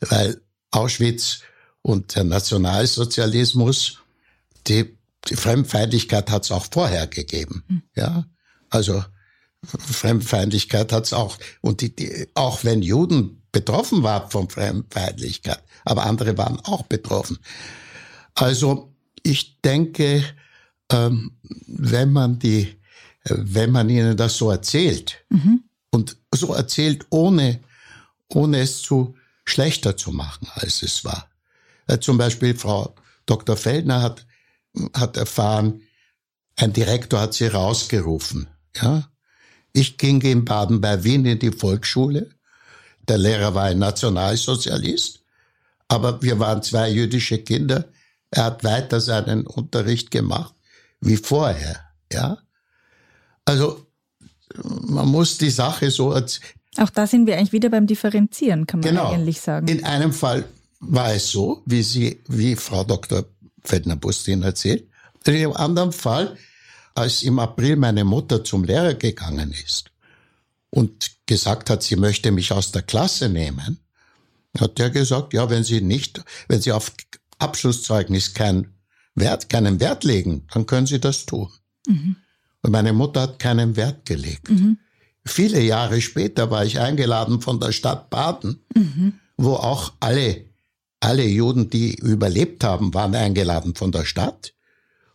Weil 0.00 0.40
Auschwitz 0.70 1.40
und 1.82 2.14
der 2.14 2.24
Nationalsozialismus 2.24 4.01
die, 4.68 4.98
die 5.28 5.36
Fremdfeindlichkeit 5.36 6.30
hat 6.30 6.44
es 6.44 6.50
auch 6.50 6.66
vorher 6.70 7.06
gegeben. 7.06 7.64
Mhm. 7.68 7.82
Ja, 7.94 8.26
also 8.70 9.04
Fremdfeindlichkeit 9.64 10.92
hat 10.92 11.04
es 11.04 11.12
auch 11.12 11.38
und 11.60 11.80
die, 11.80 11.94
die, 11.94 12.28
auch 12.34 12.64
wenn 12.64 12.82
Juden 12.82 13.42
betroffen 13.52 14.02
waren 14.02 14.30
von 14.30 14.48
Fremdfeindlichkeit, 14.48 15.62
aber 15.84 16.06
andere 16.06 16.36
waren 16.38 16.58
auch 16.60 16.82
betroffen. 16.84 17.38
Also 18.34 18.94
ich 19.22 19.60
denke, 19.60 20.24
ähm, 20.90 21.32
wenn 21.66 22.12
man 22.12 22.38
die, 22.38 22.76
wenn 23.24 23.70
man 23.70 23.88
ihnen 23.88 24.16
das 24.16 24.36
so 24.36 24.50
erzählt 24.50 25.24
mhm. 25.28 25.64
und 25.90 26.16
so 26.34 26.54
erzählt, 26.54 27.06
ohne 27.10 27.60
ohne 28.34 28.60
es 28.60 28.82
zu 28.82 29.14
schlechter 29.44 29.96
zu 29.96 30.12
machen, 30.12 30.48
als 30.54 30.82
es 30.82 31.04
war. 31.04 31.28
Äh, 31.86 31.98
zum 31.98 32.18
Beispiel 32.18 32.54
Frau 32.56 32.94
Dr. 33.26 33.56
Feldner 33.56 34.02
hat 34.02 34.26
hat 34.94 35.16
erfahren, 35.16 35.82
ein 36.56 36.72
Direktor 36.72 37.20
hat 37.20 37.34
sie 37.34 37.46
rausgerufen. 37.46 38.48
Ja? 38.76 39.08
Ich 39.72 39.98
ging 39.98 40.20
in 40.22 40.44
Baden 40.44 40.80
bei 40.80 41.02
Wien 41.04 41.24
in 41.24 41.38
die 41.38 41.52
Volksschule. 41.52 42.30
Der 43.08 43.18
Lehrer 43.18 43.54
war 43.54 43.64
ein 43.64 43.78
Nationalsozialist, 43.78 45.20
aber 45.88 46.22
wir 46.22 46.38
waren 46.38 46.62
zwei 46.62 46.90
jüdische 46.90 47.38
Kinder. 47.38 47.86
Er 48.30 48.44
hat 48.44 48.64
weiter 48.64 49.00
seinen 49.00 49.46
Unterricht 49.46 50.10
gemacht. 50.10 50.54
wie 51.00 51.16
vorher. 51.16 51.80
Ja, 52.12 52.38
also 53.44 53.84
man 54.62 55.08
muss 55.08 55.36
die 55.38 55.50
Sache 55.50 55.90
so 55.90 56.12
als 56.12 56.40
auch 56.78 56.90
da 56.90 57.06
sind 57.06 57.26
wir 57.26 57.36
eigentlich 57.36 57.52
wieder 57.52 57.68
beim 57.68 57.86
Differenzieren, 57.86 58.66
kann 58.66 58.80
man 58.80 58.88
genau. 58.88 59.10
eigentlich 59.10 59.40
sagen. 59.40 59.68
In 59.68 59.84
einem 59.84 60.12
Fall 60.12 60.44
war 60.80 61.12
es 61.12 61.30
so, 61.30 61.62
wie 61.66 61.82
sie, 61.82 62.20
wie 62.28 62.56
Frau 62.56 62.82
Dr. 62.84 63.24
Feldner-Bustin 63.64 64.42
erzählt. 64.42 64.88
In 65.24 65.34
dem 65.34 65.56
anderen 65.56 65.92
Fall, 65.92 66.36
als 66.94 67.22
im 67.22 67.38
April 67.38 67.76
meine 67.76 68.04
Mutter 68.04 68.44
zum 68.44 68.64
Lehrer 68.64 68.94
gegangen 68.94 69.52
ist 69.52 69.90
und 70.70 71.12
gesagt 71.26 71.70
hat, 71.70 71.82
sie 71.82 71.96
möchte 71.96 72.30
mich 72.32 72.52
aus 72.52 72.72
der 72.72 72.82
Klasse 72.82 73.28
nehmen, 73.28 73.78
hat 74.58 74.78
er 74.80 74.90
gesagt, 74.90 75.32
ja, 75.32 75.48
wenn 75.48 75.64
Sie 75.64 75.80
nicht, 75.80 76.22
wenn 76.48 76.60
Sie 76.60 76.72
auf 76.72 76.92
Abschlusszeugnis 77.38 78.34
kein 78.34 78.74
Wert, 79.14 79.48
keinen 79.48 79.80
Wert 79.80 80.04
legen, 80.04 80.46
dann 80.52 80.66
können 80.66 80.86
Sie 80.86 81.00
das 81.00 81.26
tun. 81.26 81.50
Mhm. 81.86 82.16
Und 82.62 82.70
meine 82.70 82.92
Mutter 82.92 83.22
hat 83.22 83.38
keinen 83.38 83.76
Wert 83.76 84.06
gelegt. 84.06 84.50
Mhm. 84.50 84.78
Viele 85.24 85.60
Jahre 85.60 86.00
später 86.00 86.50
war 86.50 86.64
ich 86.64 86.80
eingeladen 86.80 87.40
von 87.40 87.60
der 87.60 87.72
Stadt 87.72 88.10
Baden, 88.10 88.64
mhm. 88.74 89.14
wo 89.36 89.54
auch 89.54 89.92
alle, 90.00 90.44
alle 91.02 91.24
Juden, 91.24 91.68
die 91.68 91.94
überlebt 91.94 92.64
haben, 92.64 92.94
waren 92.94 93.14
eingeladen 93.14 93.74
von 93.74 93.92
der 93.92 94.04
Stadt. 94.04 94.54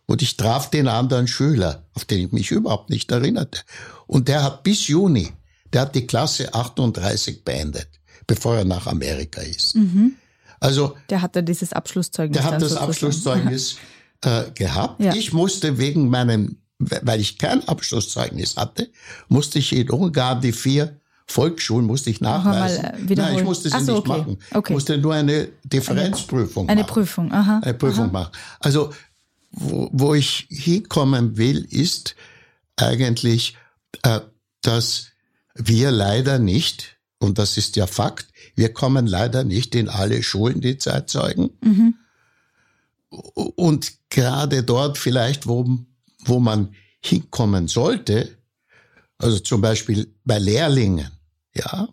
Und 0.06 0.22
ich 0.22 0.36
traf 0.36 0.70
den 0.70 0.88
anderen 0.88 1.28
Schüler, 1.28 1.84
auf 1.94 2.04
den 2.04 2.26
ich 2.26 2.32
mich 2.32 2.50
überhaupt 2.50 2.90
nicht 2.90 3.10
erinnerte. 3.10 3.60
Und 4.06 4.28
der 4.28 4.42
hat 4.42 4.62
bis 4.62 4.88
Juni, 4.88 5.32
der 5.72 5.82
hat 5.82 5.94
die 5.94 6.06
Klasse 6.06 6.54
38 6.54 7.44
beendet, 7.44 7.88
bevor 8.26 8.56
er 8.56 8.64
nach 8.64 8.86
Amerika 8.86 9.42
ist. 9.42 9.76
Mhm. 9.76 10.14
Also 10.60 10.96
der 11.10 11.22
hatte 11.22 11.42
dieses 11.42 11.72
Abschlusszeugnis. 11.72 12.40
Der 12.40 12.44
hat 12.44 12.54
das 12.54 12.70
sozusagen. 12.70 12.88
Abschlusszeugnis 12.88 13.76
äh, 14.22 14.50
gehabt. 14.54 15.00
Ja. 15.00 15.14
Ich 15.14 15.32
musste 15.32 15.78
wegen 15.78 16.08
meinem 16.08 16.56
weil 16.78 17.20
ich 17.20 17.38
kein 17.38 17.66
Abschlusszeugnis 17.66 18.56
hatte, 18.56 18.90
musste 19.28 19.58
ich 19.58 19.74
in 19.74 19.90
Ungarn 19.90 20.40
die 20.40 20.52
vier 20.52 20.97
Volksschulen 21.28 21.86
musste 21.86 22.10
ich 22.10 22.20
nachweisen. 22.20 22.84
Äh, 22.84 23.14
Nein, 23.14 23.38
ich 23.38 23.44
musste 23.44 23.68
sie 23.68 23.80
so, 23.80 23.96
nicht 23.96 24.08
okay. 24.08 24.18
machen. 24.18 24.38
Okay. 24.50 24.72
Ich 24.72 24.74
musste 24.74 24.98
nur 24.98 25.14
eine 25.14 25.48
Differenzprüfung 25.64 26.68
eine, 26.68 26.80
machen. 26.82 26.90
Eine 26.90 27.02
Prüfung, 27.02 27.32
aha. 27.32 27.60
Eine 27.62 27.74
Prüfung 27.74 28.04
aha. 28.04 28.12
machen. 28.12 28.32
Also, 28.60 28.92
wo, 29.50 29.88
wo 29.92 30.14
ich 30.14 30.46
hinkommen 30.50 31.36
will, 31.36 31.66
ist 31.70 32.16
eigentlich, 32.76 33.56
äh, 34.02 34.20
dass 34.62 35.08
wir 35.54 35.90
leider 35.90 36.38
nicht, 36.38 36.96
und 37.18 37.38
das 37.38 37.56
ist 37.56 37.76
ja 37.76 37.86
Fakt, 37.86 38.28
wir 38.54 38.72
kommen 38.72 39.06
leider 39.06 39.44
nicht 39.44 39.74
in 39.74 39.88
alle 39.88 40.22
Schulen, 40.22 40.60
die 40.60 40.78
Zeitzeugen. 40.78 41.50
Mhm. 41.60 41.94
Und 43.10 43.92
gerade 44.10 44.62
dort 44.62 44.98
vielleicht, 44.98 45.46
wo 45.46 45.78
wo 46.24 46.40
man 46.40 46.74
hinkommen 47.00 47.68
sollte, 47.68 48.36
also 49.18 49.38
zum 49.38 49.60
Beispiel 49.60 50.14
bei 50.24 50.38
Lehrlingen, 50.38 51.10
ja. 51.54 51.88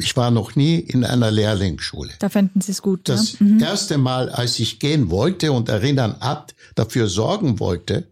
Ich 0.00 0.16
war 0.16 0.30
noch 0.30 0.54
nie 0.54 0.76
in 0.76 1.04
einer 1.04 1.30
Lehrlingsschule. 1.30 2.12
Da 2.20 2.28
fänden 2.28 2.60
Sie 2.60 2.70
es 2.70 2.82
gut. 2.82 3.08
Das 3.08 3.40
ja? 3.40 3.46
mhm. 3.46 3.60
erste 3.60 3.98
Mal, 3.98 4.30
als 4.30 4.58
ich 4.60 4.78
gehen 4.78 5.10
wollte 5.10 5.50
und 5.50 5.68
erinnern 5.68 6.14
ab, 6.20 6.52
dafür 6.76 7.08
sorgen 7.08 7.58
wollte, 7.58 8.06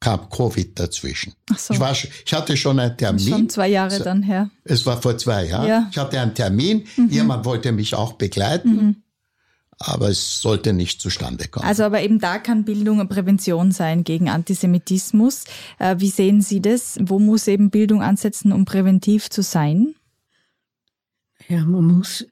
kam 0.00 0.28
Covid 0.28 0.76
dazwischen. 0.78 1.34
Ach 1.52 1.58
so. 1.58 1.74
ich, 1.74 1.80
war, 1.80 1.92
ich 1.92 2.32
hatte 2.32 2.56
schon 2.56 2.80
einen 2.80 2.96
Termin. 2.96 3.28
Schon 3.28 3.48
zwei 3.48 3.68
Jahre 3.68 4.00
dann 4.00 4.22
her. 4.22 4.50
Es 4.64 4.84
war 4.86 5.00
vor 5.00 5.16
zwei 5.18 5.46
Jahren. 5.46 5.68
Ja. 5.68 5.88
Ich 5.90 5.98
hatte 5.98 6.18
einen 6.18 6.34
Termin. 6.34 6.86
Mhm. 6.96 7.08
Jemand 7.10 7.44
wollte 7.44 7.70
mich 7.70 7.94
auch 7.94 8.14
begleiten. 8.14 8.76
Mhm 8.76 8.96
aber 9.82 10.10
es 10.10 10.40
sollte 10.40 10.74
nicht 10.74 11.00
zustande 11.00 11.48
kommen. 11.48 11.66
Also 11.66 11.84
aber 11.84 12.02
eben 12.02 12.20
da 12.20 12.38
kann 12.38 12.64
Bildung 12.64 13.00
eine 13.00 13.08
Prävention 13.08 13.72
sein 13.72 14.04
gegen 14.04 14.28
Antisemitismus. 14.28 15.44
Äh, 15.78 15.96
wie 15.98 16.10
sehen 16.10 16.42
Sie 16.42 16.60
das? 16.60 16.98
Wo 17.00 17.18
muss 17.18 17.48
eben 17.48 17.70
Bildung 17.70 18.02
ansetzen, 18.02 18.52
um 18.52 18.66
präventiv 18.66 19.30
zu 19.30 19.42
sein? 19.42 19.94
Ja, 21.48 21.64
man 21.64 21.84
muss, 21.84 22.26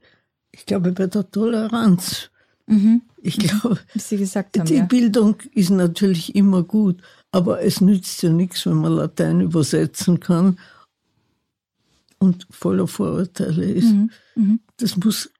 ich 0.52 0.66
glaube, 0.66 0.92
bei 0.92 1.06
der 1.06 1.30
Toleranz. 1.30 2.30
Mhm. 2.66 3.00
Ich 3.22 3.38
glaube, 3.38 3.78
Sie 3.94 4.18
gesagt 4.18 4.58
haben, 4.58 4.66
die 4.66 4.76
ja. 4.76 4.84
Bildung 4.84 5.36
ist 5.54 5.70
natürlich 5.70 6.34
immer 6.34 6.62
gut, 6.62 7.00
aber 7.32 7.62
es 7.62 7.80
nützt 7.80 8.22
ja 8.22 8.28
nichts, 8.28 8.66
wenn 8.66 8.74
man 8.74 8.92
Latein 8.92 9.40
übersetzen 9.40 10.20
kann 10.20 10.58
und 12.18 12.46
voller 12.50 12.86
Vorurteile 12.86 13.64
ist. 13.64 13.90
Mhm. 13.90 14.10
Mhm. 14.34 14.60
Das 14.76 14.98
muss 14.98 15.30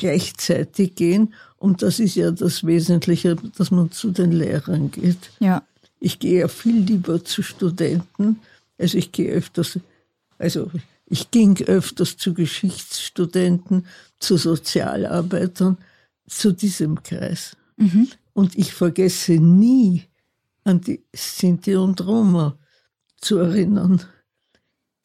gleichzeitig 0.00 0.94
gehen. 0.94 1.34
Und 1.58 1.82
das 1.82 2.00
ist 2.00 2.14
ja 2.14 2.30
das 2.30 2.64
Wesentliche, 2.64 3.36
dass 3.58 3.70
man 3.70 3.92
zu 3.92 4.10
den 4.10 4.32
Lehrern 4.32 4.90
geht. 4.90 5.30
Ja. 5.40 5.62
Ich 6.00 6.18
gehe 6.18 6.40
ja 6.40 6.48
viel 6.48 6.80
lieber 6.80 7.22
zu 7.22 7.42
Studenten. 7.42 8.40
Also 8.78 8.96
ich 8.96 9.12
gehe 9.12 9.30
öfters, 9.30 9.78
also 10.38 10.70
ich 11.04 11.30
ging 11.30 11.60
öfters 11.66 12.16
zu 12.16 12.32
Geschichtsstudenten, 12.32 13.86
zu 14.18 14.38
Sozialarbeitern, 14.38 15.76
zu 16.26 16.52
diesem 16.52 17.02
Kreis. 17.02 17.56
Mhm. 17.76 18.08
Und 18.32 18.56
ich 18.56 18.72
vergesse 18.72 19.32
nie 19.32 20.04
an 20.64 20.80
die 20.80 21.02
Sinti 21.14 21.76
und 21.76 22.00
Roma 22.06 22.56
zu 23.20 23.36
erinnern 23.36 24.00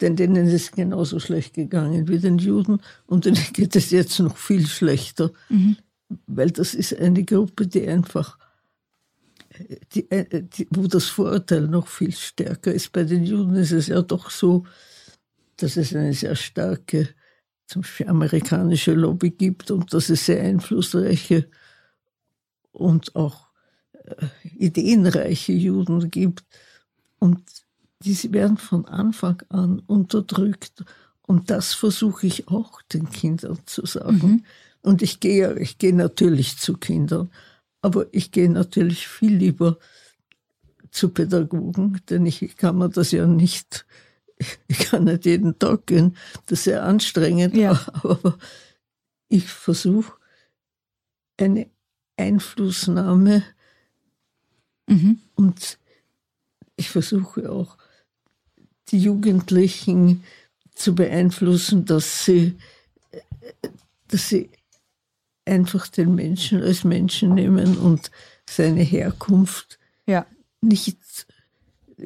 denn 0.01 0.15
denen 0.15 0.47
ist 0.47 0.53
es 0.53 0.71
genauso 0.71 1.19
schlecht 1.19 1.53
gegangen 1.53 2.07
wie 2.07 2.19
den 2.19 2.37
Juden 2.37 2.81
und 3.05 3.25
denen 3.25 3.37
geht 3.53 3.75
es 3.75 3.91
jetzt 3.91 4.19
noch 4.19 4.37
viel 4.37 4.67
schlechter, 4.67 5.31
mhm. 5.49 5.77
weil 6.27 6.51
das 6.51 6.73
ist 6.73 6.97
eine 6.97 7.23
Gruppe, 7.23 7.67
die 7.67 7.87
einfach, 7.87 8.37
die, 9.93 10.09
äh, 10.11 10.43
die, 10.43 10.67
wo 10.71 10.87
das 10.87 11.05
Vorurteil 11.05 11.67
noch 11.67 11.87
viel 11.87 12.11
stärker 12.11 12.73
ist. 12.73 12.91
Bei 12.91 13.03
den 13.03 13.23
Juden 13.23 13.55
ist 13.55 13.71
es 13.71 13.87
ja 13.87 14.01
doch 14.01 14.29
so, 14.29 14.65
dass 15.57 15.77
es 15.77 15.95
eine 15.95 16.13
sehr 16.13 16.35
starke, 16.35 17.09
zum 17.67 17.81
Beispiel 17.81 18.09
amerikanische 18.09 18.93
Lobby 18.93 19.31
gibt 19.31 19.71
und 19.71 19.93
dass 19.93 20.09
es 20.09 20.25
sehr 20.25 20.41
einflussreiche 20.41 21.49
und 22.73 23.15
auch 23.15 23.47
äh, 23.93 24.27
ideenreiche 24.57 25.53
Juden 25.53 26.11
gibt. 26.11 26.43
Und 27.17 27.64
die 27.99 28.33
werden 28.33 28.57
von 28.57 28.85
Anfang 28.85 29.41
an 29.49 29.79
unterdrückt. 29.79 30.83
Und 31.21 31.49
das 31.49 31.73
versuche 31.73 32.27
ich 32.27 32.47
auch 32.47 32.81
den 32.83 33.09
Kindern 33.09 33.59
zu 33.65 33.85
sagen. 33.85 34.27
Mhm. 34.27 34.45
Und 34.81 35.01
ich 35.01 35.19
gehe, 35.19 35.57
ich 35.57 35.79
gehe 35.79 35.95
natürlich 35.95 36.57
zu 36.57 36.77
Kindern, 36.77 37.31
aber 37.81 38.05
ich 38.11 38.31
gehe 38.31 38.49
natürlich 38.49 39.07
viel 39.07 39.35
lieber 39.35 39.79
zu 40.91 41.09
Pädagogen, 41.09 42.01
denn 42.09 42.25
ich 42.25 42.55
kann 42.55 42.77
mir 42.77 42.89
das 42.89 43.11
ja 43.11 43.25
nicht, 43.25 43.85
ich 44.67 44.79
kann 44.79 45.05
nicht 45.05 45.25
jeden 45.25 45.57
Tag 45.57 45.87
gehen, 45.87 46.15
das 46.45 46.59
ist 46.59 46.63
sehr 46.65 46.83
anstrengend, 46.83 47.55
ja. 47.55 47.71
aber 47.93 48.37
ich 49.27 49.47
versuche 49.47 50.13
eine 51.37 51.69
Einflussnahme 52.15 53.43
mhm. 54.87 55.19
und 55.33 55.79
ich 56.75 56.89
versuche 56.89 57.51
auch 57.51 57.77
die 58.91 58.99
Jugendlichen 58.99 60.23
zu 60.73 60.95
beeinflussen, 60.95 61.85
dass 61.85 62.25
sie, 62.25 62.55
dass 64.07 64.29
sie 64.29 64.49
einfach 65.45 65.87
den 65.87 66.15
Menschen 66.15 66.61
als 66.61 66.83
Menschen 66.83 67.33
nehmen 67.33 67.77
und 67.77 68.11
seine 68.49 68.81
Herkunft 68.81 69.79
ja. 70.05 70.25
nicht 70.61 70.97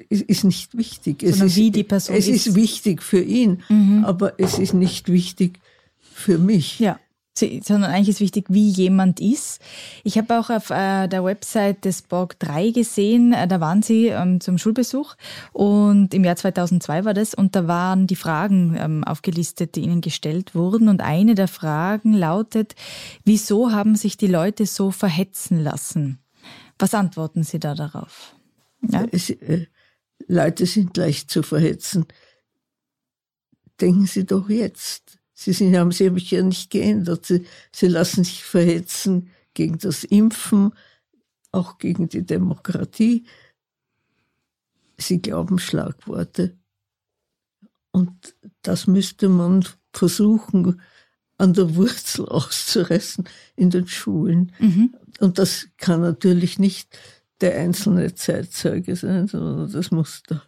ist 0.10 0.44
nicht 0.44 0.78
wichtig. 0.78 1.24
Es 1.24 1.42
ist, 1.42 1.56
wie 1.56 1.72
die 1.72 1.84
Person 1.84 2.16
es 2.16 2.28
ist. 2.28 2.48
ist 2.48 2.56
wichtig 2.56 3.02
für 3.02 3.22
ihn, 3.22 3.64
mhm. 3.70 4.06
aber 4.06 4.40
es 4.40 4.60
ist 4.60 4.74
nicht 4.74 5.12
wichtig 5.12 5.60
für 6.00 6.38
mich. 6.38 6.80
Ja 6.80 7.00
sondern 7.40 7.92
eigentlich 7.92 8.10
ist 8.10 8.20
wichtig, 8.20 8.46
wie 8.50 8.70
jemand 8.70 9.20
ist. 9.20 9.62
Ich 10.04 10.18
habe 10.18 10.40
auch 10.40 10.50
auf 10.50 10.70
äh, 10.70 11.08
der 11.08 11.24
Website 11.24 11.86
des 11.86 12.02
Borg 12.02 12.40
3 12.40 12.72
gesehen, 12.72 13.34
äh, 13.34 13.48
da 13.48 13.60
waren 13.60 13.82
Sie 13.82 14.08
ähm, 14.08 14.42
zum 14.42 14.58
Schulbesuch 14.58 15.16
und 15.54 16.14
im 16.14 16.24
Jahr 16.24 16.36
2002 16.36 17.06
war 17.06 17.14
das 17.14 17.34
und 17.34 17.56
da 17.56 17.68
waren 17.68 18.08
die 18.08 18.16
Fragen 18.16 18.76
ähm, 18.78 19.04
aufgelistet, 19.04 19.76
die 19.76 19.82
Ihnen 19.82 20.02
gestellt 20.02 20.56
wurden 20.56 20.90
und 20.90 21.02
eine 21.02 21.36
der 21.36 21.48
Fragen 21.48 22.14
lautet, 22.14 22.76
wieso 23.26 23.72
haben 23.72 23.96
sich 23.96 24.18
die 24.18 24.28
Leute 24.28 24.66
so 24.66 24.92
verhetzen 24.92 25.60
lassen? 25.60 26.20
Was 26.78 26.94
antworten 26.94 27.44
Sie 27.44 27.60
da 27.60 27.76
darauf? 27.76 28.36
Ja? 28.82 29.06
Es, 29.12 29.30
äh, 29.30 29.68
Leute 30.28 30.66
sind 30.66 30.96
leicht 30.98 31.32
zu 31.32 31.44
verhetzen. 31.44 32.06
Denken 33.80 34.06
Sie 34.06 34.26
doch 34.26 34.50
jetzt 34.50 35.19
Sie 35.40 35.54
sind, 35.54 35.74
haben 35.78 35.94
sich 35.94 36.32
ja 36.32 36.42
nicht 36.42 36.70
geändert. 36.70 37.26
Sie, 37.26 37.46
sie 37.72 37.88
lassen 37.88 38.26
sich 38.26 38.44
verhetzen 38.44 39.30
gegen 39.54 39.78
das 39.78 40.04
Impfen, 40.04 40.74
auch 41.54 41.78
gegen 41.78 42.10
die 42.10 42.26
Demokratie. 42.26 43.24
Sie 44.98 45.22
glauben 45.22 45.58
Schlagworte. 45.58 46.58
Und 47.92 48.36
das 48.64 48.86
müsste 48.86 49.30
man 49.30 49.64
versuchen, 49.94 50.82
an 51.38 51.54
der 51.54 51.74
Wurzel 51.78 52.26
auszureißen 52.28 53.24
in 53.56 53.70
den 53.70 53.88
Schulen. 53.88 54.52
Mhm. 54.60 54.94
Und 55.22 55.40
das 55.40 55.70
kann 55.78 56.02
natürlich 56.02 56.60
nicht 56.60 57.00
der 57.40 57.56
einzelne 57.56 58.14
Zeitzeuge 58.14 58.98
sein, 58.98 59.30
sondern 59.30 59.72
das 59.72 59.90
muss 59.92 60.22
der, 60.24 60.42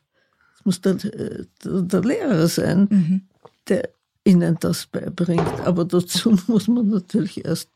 das 0.58 0.66
muss 0.66 0.82
der, 0.82 0.96
der, 0.96 1.46
der 1.64 2.02
Lehrer 2.02 2.50
sein, 2.50 2.90
mhm. 2.92 3.22
der 3.70 3.90
ihnen 4.24 4.58
das 4.60 4.88
beibringt. 4.88 5.62
Aber 5.66 5.86
dazu 5.86 6.38
muss 6.48 6.68
man 6.68 6.90
natürlich 6.90 7.46
erst 7.46 7.70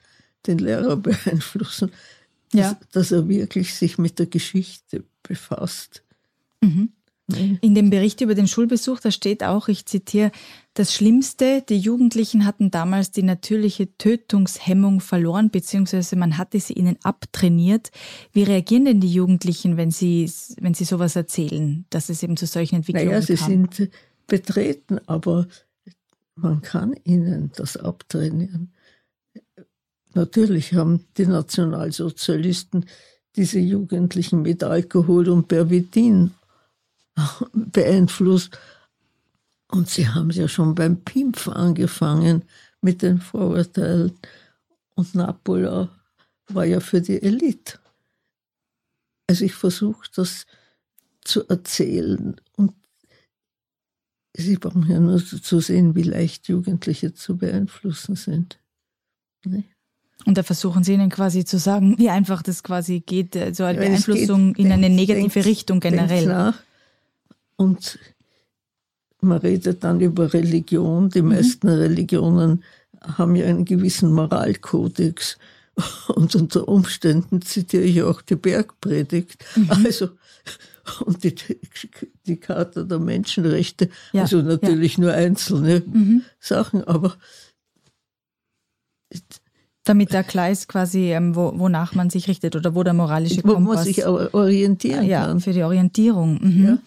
den 0.48 0.60
Lehrer 0.60 0.98
beeinflussen, 0.98 1.92
ja. 2.54 2.74
dass, 2.74 2.90
dass, 2.92 3.12
er 3.12 3.28
wirklich 3.28 3.74
sich 3.74 3.98
mit 3.98 4.20
der 4.20 4.28
Geschichte 4.28 5.04
befasst. 5.24 6.04
Mhm. 6.62 6.90
In 7.28 7.74
dem 7.74 7.90
Bericht 7.90 8.22
über 8.22 8.36
den 8.36 8.48
Schulbesuch, 8.48 9.00
da 9.00 9.10
steht 9.10 9.44
auch, 9.44 9.68
ich 9.68 9.88
zitiere, 9.88 10.32
das 10.76 10.94
Schlimmste, 10.94 11.64
die 11.68 11.80
Jugendlichen 11.80 12.46
hatten 12.46 12.70
damals 12.70 13.10
die 13.10 13.24
natürliche 13.24 13.98
Tötungshemmung 13.98 15.00
verloren, 15.00 15.50
beziehungsweise 15.50 16.18
man 16.18 16.38
hatte 16.38 16.60
sie 16.60 16.74
ihnen 16.74 16.98
abtrainiert. 17.02 17.90
Wie 18.32 18.44
reagieren 18.44 18.86
denn 18.86 19.00
die 19.00 19.12
Jugendlichen, 19.12 19.76
wenn 19.76 19.90
sie, 19.90 20.32
wenn 20.62 20.76
sie 20.76 20.84
sowas 20.84 21.16
erzählen, 21.16 21.86
dass 21.90 22.10
es 22.10 22.22
eben 22.22 22.38
zu 22.38 22.46
solchen 22.46 22.76
Entwicklungen 22.76 23.10
naja, 23.10 23.22
sie 23.24 23.38
sind 23.38 23.90
betreten, 24.28 25.00
aber 25.08 25.48
man 26.36 26.62
kann 26.62 26.94
ihnen 27.04 27.52
das 27.56 27.78
abtrainieren. 27.78 28.74
Natürlich 30.14 30.74
haben 30.74 31.06
die 31.18 31.26
Nationalsozialisten 31.26 32.86
diese 33.36 33.60
Jugendlichen 33.60 34.42
mit 34.42 34.64
Alkohol 34.64 35.30
und 35.30 35.48
Pervitin 35.48 36.32
beeinflusst. 37.54 38.58
Und 39.72 39.90
sie 39.90 40.08
haben 40.08 40.30
ja 40.32 40.48
schon 40.48 40.76
beim 40.76 41.02
Pimpf 41.02 41.48
angefangen 41.48 42.44
mit 42.82 43.02
den 43.02 43.20
Vorurteilen. 43.20 44.18
Und 44.96 45.16
Napola 45.16 45.90
war 46.48 46.66
ja 46.66 46.80
für 46.80 47.02
die 47.02 47.22
Elite. 47.22 47.80
Also 49.28 49.44
ich 49.44 49.54
versuche 49.54 50.08
das 50.16 50.46
zu 51.24 51.48
erzählen 51.48 52.40
und 52.56 52.74
Sie 54.38 54.58
brauchen 54.58 54.86
ja 54.90 55.00
nur 55.00 55.24
zu 55.24 55.60
sehen, 55.60 55.96
wie 55.96 56.04
leicht 56.04 56.48
Jugendliche 56.48 57.14
zu 57.14 57.38
beeinflussen 57.38 58.16
sind. 58.16 58.60
Nee. 59.46 59.64
Und 60.26 60.38
da 60.38 60.44
versuchen 60.44 60.84
Sie 60.84 60.94
ihnen 60.94 61.10
quasi 61.10 61.46
zu 61.46 61.60
sagen, 61.60 61.98
wie 61.98 62.10
einfach 62.10 62.42
das 62.42 62.64
quasi 62.64 63.00
geht, 63.00 63.34
so 63.56 63.64
eine 63.64 63.80
ja, 63.80 63.88
Beeinflussung 63.88 64.54
geht, 64.54 64.66
in 64.66 64.72
eine 64.72 64.90
negative 64.90 65.30
denkt, 65.30 65.48
Richtung 65.48 65.80
generell. 65.80 66.26
Nach 66.26 66.56
und 67.56 68.00
man 69.22 69.40
redet 69.40 69.84
dann 69.84 70.02
über 70.02 70.34
Religion. 70.34 71.10
Die 71.10 71.22
mhm. 71.22 71.30
meisten 71.30 71.68
Religionen 71.68 72.64
haben 73.02 73.36
ja 73.36 73.46
einen 73.46 73.66
gewissen 73.66 74.12
Moralkodex. 74.12 75.38
Und 76.08 76.34
unter 76.36 76.70
Umständen 76.70 77.42
zitiere 77.42 77.84
ich 77.84 78.02
auch 78.02 78.22
die 78.22 78.38
Bergpredigt. 78.38 79.44
Mhm. 79.58 79.72
Also, 79.86 80.10
und 81.06 81.22
die, 81.24 81.36
die 82.28 82.38
Charta 82.38 82.84
der 82.84 83.00
Menschenrechte. 83.00 83.90
Ja, 84.14 84.24
also 84.24 84.42
natürlich 84.42 84.98
ja. 84.98 85.04
nur 85.04 85.14
einzelne 85.14 85.84
mhm. 85.86 86.24
Sachen, 86.40 86.84
aber. 86.84 87.16
Damit 89.84 90.14
da 90.14 90.24
klar 90.24 90.50
ist 90.50 90.68
quasi, 90.68 91.12
ähm, 91.12 91.36
wo, 91.36 91.60
wonach 91.60 91.94
man 91.94 92.10
sich 92.10 92.28
richtet 92.28 92.56
oder 92.56 92.74
wo 92.74 92.84
der 92.84 92.94
moralische 92.94 93.44
Kompass... 93.44 93.66
Wo 93.66 93.74
man 93.74 93.84
sich 93.84 94.06
orientieren 94.06 95.06
ja, 95.06 95.26
kann. 95.26 95.40
Für 95.40 95.54
die 95.54 95.64
Orientierung. 95.64 96.40
Mhm. 96.42 96.66
Ja. 96.66 96.78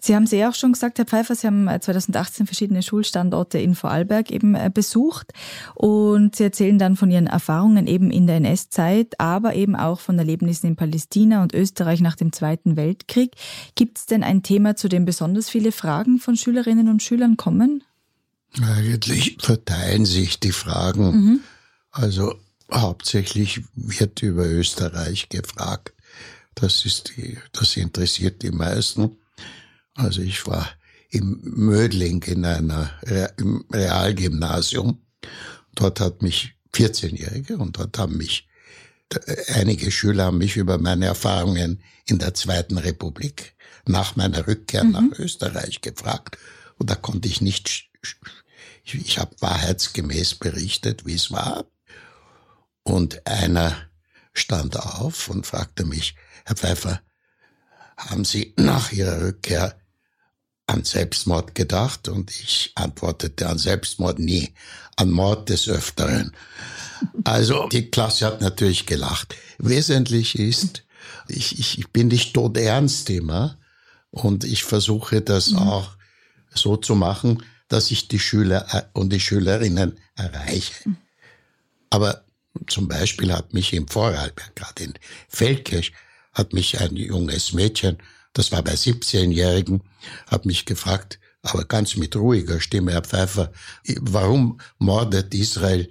Sie 0.00 0.14
haben 0.14 0.24
es 0.24 0.30
ja 0.30 0.48
auch 0.48 0.54
schon 0.54 0.72
gesagt, 0.72 0.98
Herr 0.98 1.06
Pfeiffer, 1.06 1.34
Sie 1.34 1.46
haben 1.46 1.68
2018 1.68 2.44
äh, 2.44 2.46
verschiedene 2.46 2.82
Schulstandorte 2.82 3.58
in 3.58 3.74
Vorarlberg 3.74 4.30
eben 4.30 4.54
äh, 4.54 4.70
besucht 4.72 5.32
und 5.74 6.36
Sie 6.36 6.44
erzählen 6.44 6.78
dann 6.78 6.96
von 6.96 7.10
Ihren 7.10 7.26
Erfahrungen 7.26 7.86
eben 7.86 8.10
in 8.10 8.26
der 8.26 8.36
NS-Zeit, 8.36 9.18
aber 9.18 9.54
eben 9.54 9.76
auch 9.76 10.00
von 10.00 10.18
Erlebnissen 10.18 10.66
in 10.66 10.76
Palästina 10.76 11.42
und 11.42 11.54
Österreich 11.54 12.00
nach 12.00 12.16
dem 12.16 12.32
Zweiten 12.32 12.76
Weltkrieg. 12.76 13.32
Gibt 13.74 13.98
es 13.98 14.06
denn 14.06 14.22
ein 14.22 14.42
Thema, 14.42 14.76
zu 14.76 14.88
dem 14.88 15.04
besonders 15.04 15.50
viele 15.50 15.72
Fragen 15.72 16.18
von 16.18 16.36
Schülerinnen 16.36 16.88
und 16.88 17.02
Schülern 17.02 17.36
kommen? 17.36 17.82
Eigentlich 18.60 19.36
verteilen 19.40 20.06
sich 20.06 20.40
die 20.40 20.52
Fragen. 20.52 21.10
Mhm. 21.10 21.40
Also 21.90 22.34
hauptsächlich 22.72 23.62
wird 23.74 24.22
über 24.22 24.46
Österreich 24.46 25.28
gefragt. 25.28 25.92
Das 26.54 26.84
ist 26.84 27.16
die, 27.16 27.38
das 27.52 27.76
interessiert 27.76 28.42
die 28.42 28.50
meisten. 28.50 29.16
Also 29.98 30.22
ich 30.22 30.46
war 30.46 30.70
im 31.10 31.40
Mödling 31.42 32.22
in 32.22 32.44
einer 32.44 32.90
im 33.36 33.64
Realgymnasium. 33.72 35.02
Dort 35.74 36.00
hat 36.00 36.22
mich 36.22 36.54
14-Jährige 36.72 37.56
und 37.56 37.78
dort 37.78 37.98
haben 37.98 38.16
mich 38.16 38.48
einige 39.48 39.90
Schüler 39.90 40.26
haben 40.26 40.38
mich 40.38 40.56
über 40.56 40.78
meine 40.78 41.06
Erfahrungen 41.06 41.82
in 42.06 42.18
der 42.18 42.34
Zweiten 42.34 42.78
Republik 42.78 43.56
nach 43.86 44.14
meiner 44.14 44.46
Rückkehr 44.46 44.84
mhm. 44.84 44.92
nach 44.92 45.18
Österreich 45.18 45.80
gefragt. 45.80 46.38
Und 46.78 46.90
da 46.90 46.94
konnte 46.94 47.26
ich 47.26 47.40
nicht, 47.40 47.90
ich, 48.84 48.94
ich 48.94 49.18
habe 49.18 49.34
wahrheitsgemäß 49.40 50.36
berichtet, 50.36 51.06
wie 51.06 51.14
es 51.14 51.32
war. 51.32 51.64
Und 52.84 53.26
einer 53.26 53.76
stand 54.32 54.78
auf 54.78 55.28
und 55.28 55.44
fragte 55.46 55.84
mich, 55.84 56.14
Herr 56.44 56.56
Pfeiffer, 56.56 57.00
haben 57.96 58.24
Sie 58.24 58.54
nach 58.56 58.92
Ihrer 58.92 59.22
Rückkehr 59.22 59.76
an 60.68 60.84
Selbstmord 60.84 61.54
gedacht 61.54 62.08
und 62.08 62.30
ich 62.30 62.72
antwortete 62.74 63.48
an 63.48 63.58
Selbstmord 63.58 64.18
nie, 64.18 64.52
an 64.96 65.10
Mord 65.10 65.48
des 65.48 65.68
Öfteren. 65.68 66.32
Also 67.24 67.68
die 67.68 67.90
Klasse 67.90 68.26
hat 68.26 68.40
natürlich 68.40 68.84
gelacht. 68.84 69.34
Wesentlich 69.58 70.38
ist, 70.38 70.84
ich, 71.26 71.78
ich 71.78 71.90
bin 71.90 72.08
nicht 72.08 72.34
todernst 72.34 73.08
immer 73.08 73.58
und 74.10 74.44
ich 74.44 74.64
versuche 74.64 75.22
das 75.22 75.50
mhm. 75.50 75.58
auch 75.58 75.96
so 76.54 76.76
zu 76.76 76.94
machen, 76.94 77.42
dass 77.68 77.90
ich 77.90 78.08
die 78.08 78.18
Schüler 78.18 78.66
äh, 78.72 78.82
und 78.92 79.12
die 79.12 79.20
Schülerinnen 79.20 79.98
erreiche. 80.16 80.72
Mhm. 80.84 80.96
Aber 81.90 82.24
zum 82.66 82.88
Beispiel 82.88 83.32
hat 83.32 83.54
mich 83.54 83.72
im 83.72 83.88
Vorarlberg, 83.88 84.54
gerade 84.54 84.84
in 84.84 84.94
Feldkirch, 85.28 85.92
hat 86.34 86.52
mich 86.52 86.78
ein 86.80 86.96
junges 86.96 87.54
Mädchen 87.54 87.98
das 88.38 88.52
war 88.52 88.62
bei 88.62 88.74
17-Jährigen, 88.74 89.82
hat 90.28 90.46
mich 90.46 90.64
gefragt, 90.64 91.18
aber 91.42 91.64
ganz 91.64 91.96
mit 91.96 92.14
ruhiger 92.14 92.60
Stimme, 92.60 92.92
Herr 92.92 93.02
Pfeiffer, 93.02 93.52
warum 94.00 94.60
mordet 94.78 95.34
Israel 95.34 95.88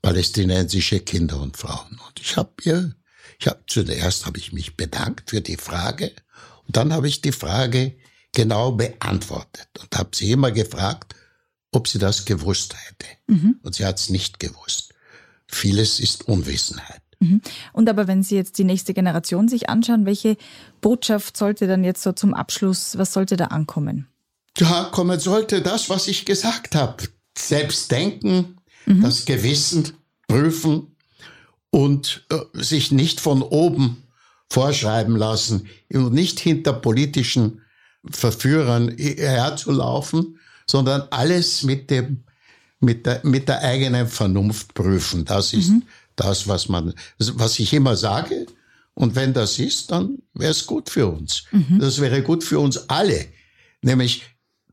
palästinensische 0.00 1.00
Kinder 1.00 1.40
und 1.40 1.56
Frauen? 1.56 2.00
Und 2.06 2.20
ich 2.20 2.36
habe 2.36 2.52
ihr, 2.62 2.94
ich 3.40 3.48
habe 3.48 3.64
zuerst 3.66 4.24
habe 4.24 4.38
ich 4.38 4.52
mich 4.52 4.76
bedankt 4.76 5.30
für 5.30 5.40
die 5.40 5.56
Frage 5.56 6.12
und 6.66 6.76
dann 6.76 6.92
habe 6.92 7.08
ich 7.08 7.22
die 7.22 7.32
Frage 7.32 7.96
genau 8.32 8.70
beantwortet 8.70 9.68
und 9.80 9.96
habe 9.96 10.10
sie 10.14 10.30
immer 10.30 10.52
gefragt, 10.52 11.16
ob 11.72 11.88
sie 11.88 11.98
das 11.98 12.24
gewusst 12.24 12.76
hätte. 12.76 13.06
Mhm. 13.26 13.58
Und 13.62 13.74
sie 13.74 13.84
hat 13.84 13.98
es 13.98 14.10
nicht 14.10 14.38
gewusst. 14.38 14.94
Vieles 15.48 15.98
ist 15.98 16.28
Unwissenheit. 16.28 16.99
Mhm. 17.20 17.42
Und 17.72 17.88
aber 17.88 18.08
wenn 18.08 18.22
Sie 18.22 18.34
jetzt 18.34 18.58
die 18.58 18.64
nächste 18.64 18.94
Generation 18.94 19.46
sich 19.46 19.68
anschauen, 19.68 20.06
welche 20.06 20.36
Botschaft 20.80 21.36
sollte 21.36 21.66
dann 21.66 21.84
jetzt 21.84 22.02
so 22.02 22.12
zum 22.12 22.34
Abschluss, 22.34 22.98
was 22.98 23.12
sollte 23.12 23.36
da 23.36 23.46
ankommen? 23.46 24.08
Da 24.54 24.88
kommen 24.90 25.20
sollte 25.20 25.60
das, 25.60 25.90
was 25.90 26.08
ich 26.08 26.24
gesagt 26.24 26.74
habe. 26.74 27.04
Selbst 27.36 27.92
denken, 27.92 28.56
mhm. 28.86 29.02
das 29.02 29.26
Gewissen 29.26 29.92
prüfen 30.26 30.96
und 31.70 32.26
äh, 32.30 32.38
sich 32.54 32.90
nicht 32.90 33.20
von 33.20 33.42
oben 33.42 34.02
vorschreiben 34.50 35.14
lassen 35.14 35.68
und 35.92 36.12
nicht 36.12 36.40
hinter 36.40 36.72
politischen 36.72 37.60
Verführern 38.10 38.88
herzulaufen, 38.96 40.38
sondern 40.66 41.02
alles 41.10 41.62
mit 41.62 41.90
dem 41.90 42.24
mit 42.82 43.04
der, 43.04 43.20
mit 43.24 43.46
der 43.46 43.60
eigenen 43.60 44.08
Vernunft 44.08 44.72
prüfen. 44.72 45.26
Das 45.26 45.52
ist 45.52 45.68
mhm 45.68 45.82
das, 46.20 46.46
was 46.46 46.68
man, 46.68 46.94
was 47.18 47.58
ich 47.58 47.72
immer 47.72 47.96
sage. 47.96 48.46
Und 48.94 49.14
wenn 49.16 49.32
das 49.32 49.58
ist, 49.58 49.90
dann 49.90 50.18
wäre 50.34 50.50
es 50.50 50.66
gut 50.66 50.90
für 50.90 51.06
uns. 51.06 51.44
Mhm. 51.52 51.78
Das 51.80 52.00
wäre 52.00 52.22
gut 52.22 52.44
für 52.44 52.58
uns 52.58 52.88
alle. 52.88 53.26
Nämlich, 53.82 54.24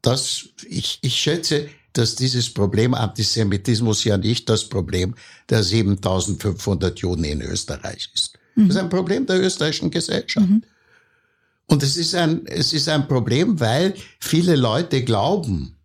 dass 0.02 0.50
ich, 0.68 1.00
ich 1.02 1.16
schätze, 1.16 1.70
dass 1.93 2.16
dieses 2.16 2.54
Problem 2.54 2.93
Antisemitismus 2.93 4.04
ja 4.04 4.18
nicht 4.18 4.50
das 4.50 4.66
Problem 4.66 5.16
der 5.50 5.64
7500 5.64 7.00
Juden 7.00 7.24
in 7.24 7.41
Österreich 7.41 8.10
ist. 8.14 8.34
Mhm. 8.56 8.68
Das 8.68 8.76
ist 8.76 8.84
ein 8.84 8.89
Problem 8.89 9.26
der 9.26 9.41
österreichischen 9.41 9.91
Gesellschaft. 9.91 10.50
Mhm. 10.50 10.64
Und 11.68 11.84
es 11.84 11.98
ist 11.98 12.16
ein, 12.16 12.45
es 12.45 12.74
ist 12.74 12.88
ein 12.88 13.08
Problem, 13.08 13.60
weil 13.60 13.93
viele 14.20 14.56
Leute 14.56 15.04
glauben, 15.04 15.76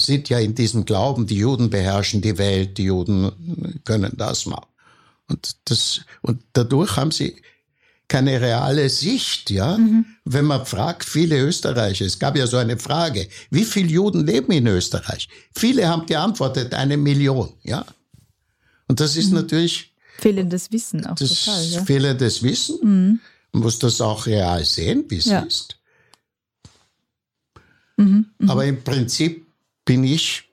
sind 0.00 0.28
ja 0.28 0.38
in 0.38 0.54
diesem 0.54 0.84
Glauben, 0.84 1.26
die 1.26 1.36
Juden 1.38 1.70
beherrschen 1.70 2.20
die 2.20 2.38
Welt, 2.38 2.78
die 2.78 2.84
Juden 2.84 3.80
können 3.84 4.12
das 4.16 4.46
machen. 4.46 4.66
Und 5.28 5.56
das, 5.64 6.00
und 6.22 6.42
dadurch 6.52 6.96
haben 6.96 7.10
sie 7.10 7.40
keine 8.08 8.40
reale 8.40 8.88
Sicht, 8.88 9.50
ja. 9.50 9.76
Mhm. 9.76 10.06
Wenn 10.24 10.46
man 10.46 10.64
fragt, 10.64 11.04
viele 11.04 11.38
Österreicher, 11.38 12.06
es 12.06 12.18
gab 12.18 12.36
ja 12.36 12.46
so 12.46 12.56
eine 12.56 12.78
Frage, 12.78 13.28
wie 13.50 13.64
viele 13.64 13.88
Juden 13.88 14.26
leben 14.26 14.50
in 14.52 14.66
Österreich? 14.66 15.28
Viele 15.54 15.86
haben 15.86 16.06
geantwortet, 16.06 16.72
eine 16.74 16.96
Million, 16.96 17.52
ja. 17.62 17.84
Und 18.86 19.00
das 19.00 19.16
ist 19.16 19.28
mhm. 19.28 19.36
natürlich 19.36 19.94
fehlendes 20.18 20.72
Wissen 20.72 21.06
auch 21.06 21.14
das 21.14 21.44
total, 21.44 21.64
ja? 21.66 21.84
fehlendes 21.84 22.42
Wissen. 22.42 22.78
Mhm. 22.82 23.20
Man 23.52 23.62
muss 23.62 23.78
das 23.78 24.00
auch 24.00 24.26
real 24.26 24.64
sehen, 24.64 25.04
wie 25.08 25.18
es 25.18 25.26
ja. 25.26 25.40
ist. 25.40 25.78
Mhm, 27.98 28.26
mh. 28.38 28.52
Aber 28.52 28.64
im 28.64 28.82
Prinzip 28.82 29.46
bin 29.84 30.04
ich, 30.04 30.44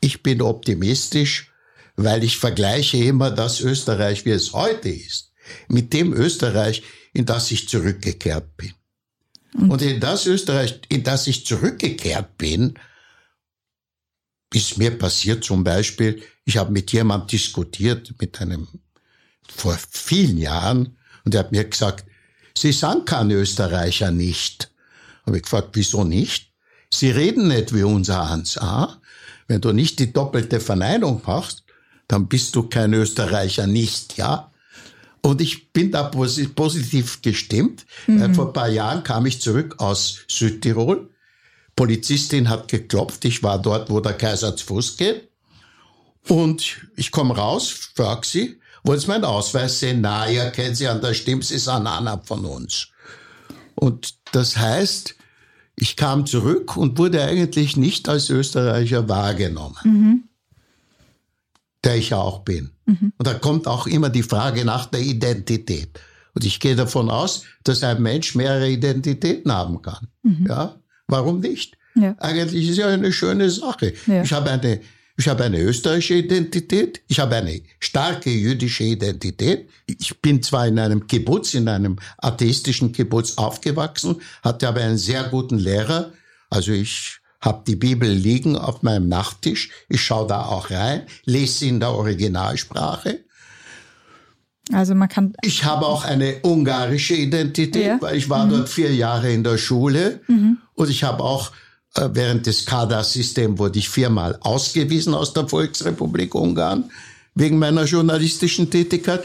ich 0.00 0.22
bin 0.22 0.42
optimistisch, 0.42 1.49
weil 2.04 2.24
ich 2.24 2.38
vergleiche 2.38 2.96
immer 2.96 3.30
das 3.30 3.60
Österreich, 3.60 4.24
wie 4.24 4.30
es 4.30 4.52
heute 4.52 4.88
ist, 4.88 5.32
mit 5.68 5.92
dem 5.92 6.12
Österreich, 6.12 6.82
in 7.12 7.26
das 7.26 7.50
ich 7.50 7.68
zurückgekehrt 7.68 8.56
bin. 8.56 8.72
Und, 9.54 9.70
Und 9.70 9.82
in 9.82 10.00
das 10.00 10.26
Österreich, 10.26 10.80
in 10.88 11.02
das 11.02 11.26
ich 11.26 11.44
zurückgekehrt 11.44 12.38
bin, 12.38 12.78
ist 14.52 14.78
mir 14.78 14.96
passiert 14.96 15.44
zum 15.44 15.64
Beispiel, 15.64 16.22
ich 16.44 16.56
habe 16.56 16.72
mit 16.72 16.92
jemandem 16.92 17.28
diskutiert, 17.28 18.14
mit 18.20 18.40
einem, 18.40 18.68
vor 19.48 19.78
vielen 19.90 20.38
Jahren, 20.38 20.96
und 21.24 21.34
er 21.34 21.40
hat 21.40 21.52
mir 21.52 21.64
gesagt, 21.64 22.04
Sie 22.56 22.72
sind 22.72 23.06
kein 23.06 23.30
Österreicher 23.30 24.10
nicht. 24.10 24.70
Habe 25.24 25.36
ich 25.36 25.44
gefragt, 25.44 25.70
wieso 25.74 26.04
nicht? 26.04 26.52
Sie 26.92 27.10
reden 27.10 27.48
nicht 27.48 27.74
wie 27.74 27.84
unser 27.84 28.28
Hans 28.28 28.58
A. 28.58 29.00
Wenn 29.46 29.60
du 29.60 29.72
nicht 29.72 29.98
die 29.98 30.12
doppelte 30.12 30.60
Verneinung 30.60 31.22
machst, 31.24 31.64
dann 32.10 32.26
bist 32.26 32.56
du 32.56 32.64
kein 32.64 32.92
Österreicher 32.92 33.68
nicht, 33.68 34.16
ja? 34.16 34.50
Und 35.22 35.40
ich 35.40 35.72
bin 35.72 35.92
da 35.92 36.04
positiv 36.04 37.22
gestimmt. 37.22 37.86
Mhm. 38.08 38.34
Vor 38.34 38.48
ein 38.48 38.52
paar 38.52 38.68
Jahren 38.68 39.04
kam 39.04 39.26
ich 39.26 39.40
zurück 39.40 39.76
aus 39.78 40.20
Südtirol. 40.28 41.08
Polizistin 41.76 42.48
hat 42.48 42.66
geklopft. 42.68 43.24
Ich 43.26 43.42
war 43.44 43.60
dort, 43.60 43.90
wo 43.90 44.00
der 44.00 44.14
Kaiser 44.14 44.56
zu 44.56 44.66
Fuß 44.66 44.96
geht. 44.96 45.28
Und 46.26 46.78
ich 46.96 47.12
komme 47.12 47.36
raus, 47.36 47.68
frag 47.94 48.24
sie, 48.24 48.60
wollen 48.82 48.98
Sie 48.98 49.06
meinen 49.06 49.24
Ausweis 49.24 49.78
sehen? 49.78 50.00
Na, 50.00 50.28
ihr 50.28 50.50
kennt 50.50 50.76
Sie 50.76 50.88
an 50.88 51.00
der 51.00 51.14
Stimme, 51.14 51.42
Sie 51.42 51.58
sind 51.58 51.86
einer 51.86 52.20
von 52.24 52.44
uns. 52.44 52.88
Und 53.76 54.14
das 54.32 54.56
heißt, 54.56 55.14
ich 55.76 55.96
kam 55.96 56.26
zurück 56.26 56.76
und 56.76 56.98
wurde 56.98 57.22
eigentlich 57.22 57.76
nicht 57.76 58.08
als 58.08 58.30
Österreicher 58.30 59.08
wahrgenommen. 59.08 59.76
Mhm. 59.84 60.29
Der 61.84 61.96
ich 61.96 62.10
ja 62.10 62.18
auch 62.18 62.40
bin. 62.40 62.70
Mhm. 62.86 63.12
Und 63.16 63.26
da 63.26 63.34
kommt 63.34 63.66
auch 63.66 63.86
immer 63.86 64.10
die 64.10 64.22
Frage 64.22 64.64
nach 64.64 64.86
der 64.86 65.00
Identität. 65.00 65.98
Und 66.34 66.44
ich 66.44 66.60
gehe 66.60 66.76
davon 66.76 67.10
aus, 67.10 67.44
dass 67.64 67.82
ein 67.82 68.02
Mensch 68.02 68.34
mehrere 68.34 68.68
Identitäten 68.68 69.52
haben 69.52 69.82
kann. 69.82 70.08
Mhm. 70.22 70.46
Ja, 70.48 70.76
warum 71.06 71.40
nicht? 71.40 71.76
Ja. 71.94 72.14
Eigentlich 72.18 72.68
ist 72.68 72.76
ja 72.76 72.88
eine 72.88 73.12
schöne 73.12 73.50
Sache. 73.50 73.94
Ja. 74.06 74.22
Ich 74.22 74.32
habe 74.32 74.50
eine 74.50 74.80
ich 75.20 75.28
habe 75.28 75.44
eine 75.44 75.60
österreichische 75.60 76.14
Identität, 76.14 77.02
ich 77.06 77.20
habe 77.20 77.36
eine 77.36 77.60
starke 77.78 78.30
jüdische 78.30 78.84
Identität. 78.84 79.68
Ich 79.86 80.18
bin 80.22 80.42
zwar 80.42 80.66
in 80.66 80.78
einem 80.78 81.06
Kibbutz, 81.06 81.52
in 81.52 81.68
einem 81.68 81.98
atheistischen 82.16 82.92
Kibbutz 82.92 83.36
aufgewachsen, 83.36 84.22
hatte 84.42 84.66
aber 84.66 84.80
einen 84.80 84.96
sehr 84.96 85.24
guten 85.24 85.58
Lehrer. 85.58 86.14
Also 86.48 86.72
ich 86.72 87.19
habe 87.40 87.62
die 87.66 87.76
Bibel 87.76 88.08
liegen 88.08 88.56
auf 88.56 88.82
meinem 88.82 89.08
Nachttisch, 89.08 89.70
ich 89.88 90.02
schaue 90.02 90.26
da 90.26 90.42
auch 90.42 90.70
rein, 90.70 91.02
lese 91.24 91.58
sie 91.58 91.68
in 91.68 91.80
der 91.80 91.92
Originalsprache. 91.92 93.20
Also 94.72 94.94
man 94.94 95.08
kann. 95.08 95.32
Ich 95.42 95.64
habe 95.64 95.86
auch 95.86 96.04
eine 96.04 96.40
ungarische 96.42 97.14
Identität, 97.14 97.86
ja. 97.86 98.00
weil 98.00 98.16
ich 98.16 98.28
war 98.28 98.46
mhm. 98.46 98.50
dort 98.50 98.68
vier 98.68 98.94
Jahre 98.94 99.32
in 99.32 99.42
der 99.42 99.58
Schule 99.58 100.20
mhm. 100.28 100.58
und 100.74 100.90
ich 100.90 101.02
habe 101.02 101.24
auch 101.24 101.50
äh, 101.96 102.08
während 102.12 102.46
des 102.46 102.66
Kader-Systems 102.66 103.58
wurde 103.58 103.78
ich 103.78 103.88
viermal 103.88 104.38
ausgewiesen 104.40 105.14
aus 105.14 105.32
der 105.32 105.48
Volksrepublik 105.48 106.34
Ungarn 106.34 106.90
wegen 107.34 107.58
meiner 107.58 107.84
journalistischen 107.84 108.70
Tätigkeit. 108.70 109.24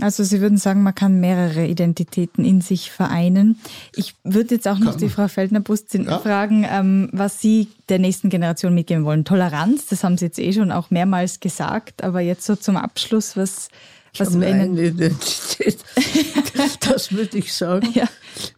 Also 0.00 0.22
Sie 0.22 0.40
würden 0.40 0.56
sagen, 0.56 0.82
man 0.82 0.94
kann 0.94 1.20
mehrere 1.20 1.66
Identitäten 1.66 2.44
in 2.44 2.60
sich 2.60 2.90
vereinen. 2.90 3.58
Ich 3.96 4.14
würde 4.22 4.54
jetzt 4.54 4.68
auch 4.68 4.78
noch 4.78 4.94
die 4.94 5.08
Frau 5.08 5.26
Feldner-Bust 5.26 5.94
ja. 5.94 6.18
fragen, 6.20 6.64
ähm, 6.68 7.08
was 7.12 7.40
Sie 7.40 7.68
der 7.88 7.98
nächsten 7.98 8.30
Generation 8.30 8.74
mitgeben 8.74 9.04
wollen. 9.04 9.24
Toleranz, 9.24 9.86
das 9.86 10.04
haben 10.04 10.16
Sie 10.16 10.26
jetzt 10.26 10.38
eh 10.38 10.52
schon 10.52 10.70
auch 10.70 10.90
mehrmals 10.90 11.40
gesagt, 11.40 12.04
aber 12.04 12.20
jetzt 12.20 12.46
so 12.46 12.54
zum 12.54 12.76
Abschluss, 12.76 13.36
was, 13.36 13.68
was 14.16 14.34
ich 14.34 14.44
eine 14.44 14.80
Identität. 14.80 15.78
das 16.80 17.12
würde 17.12 17.38
ich 17.38 17.52
sagen. 17.52 17.88
Ja. 17.92 18.08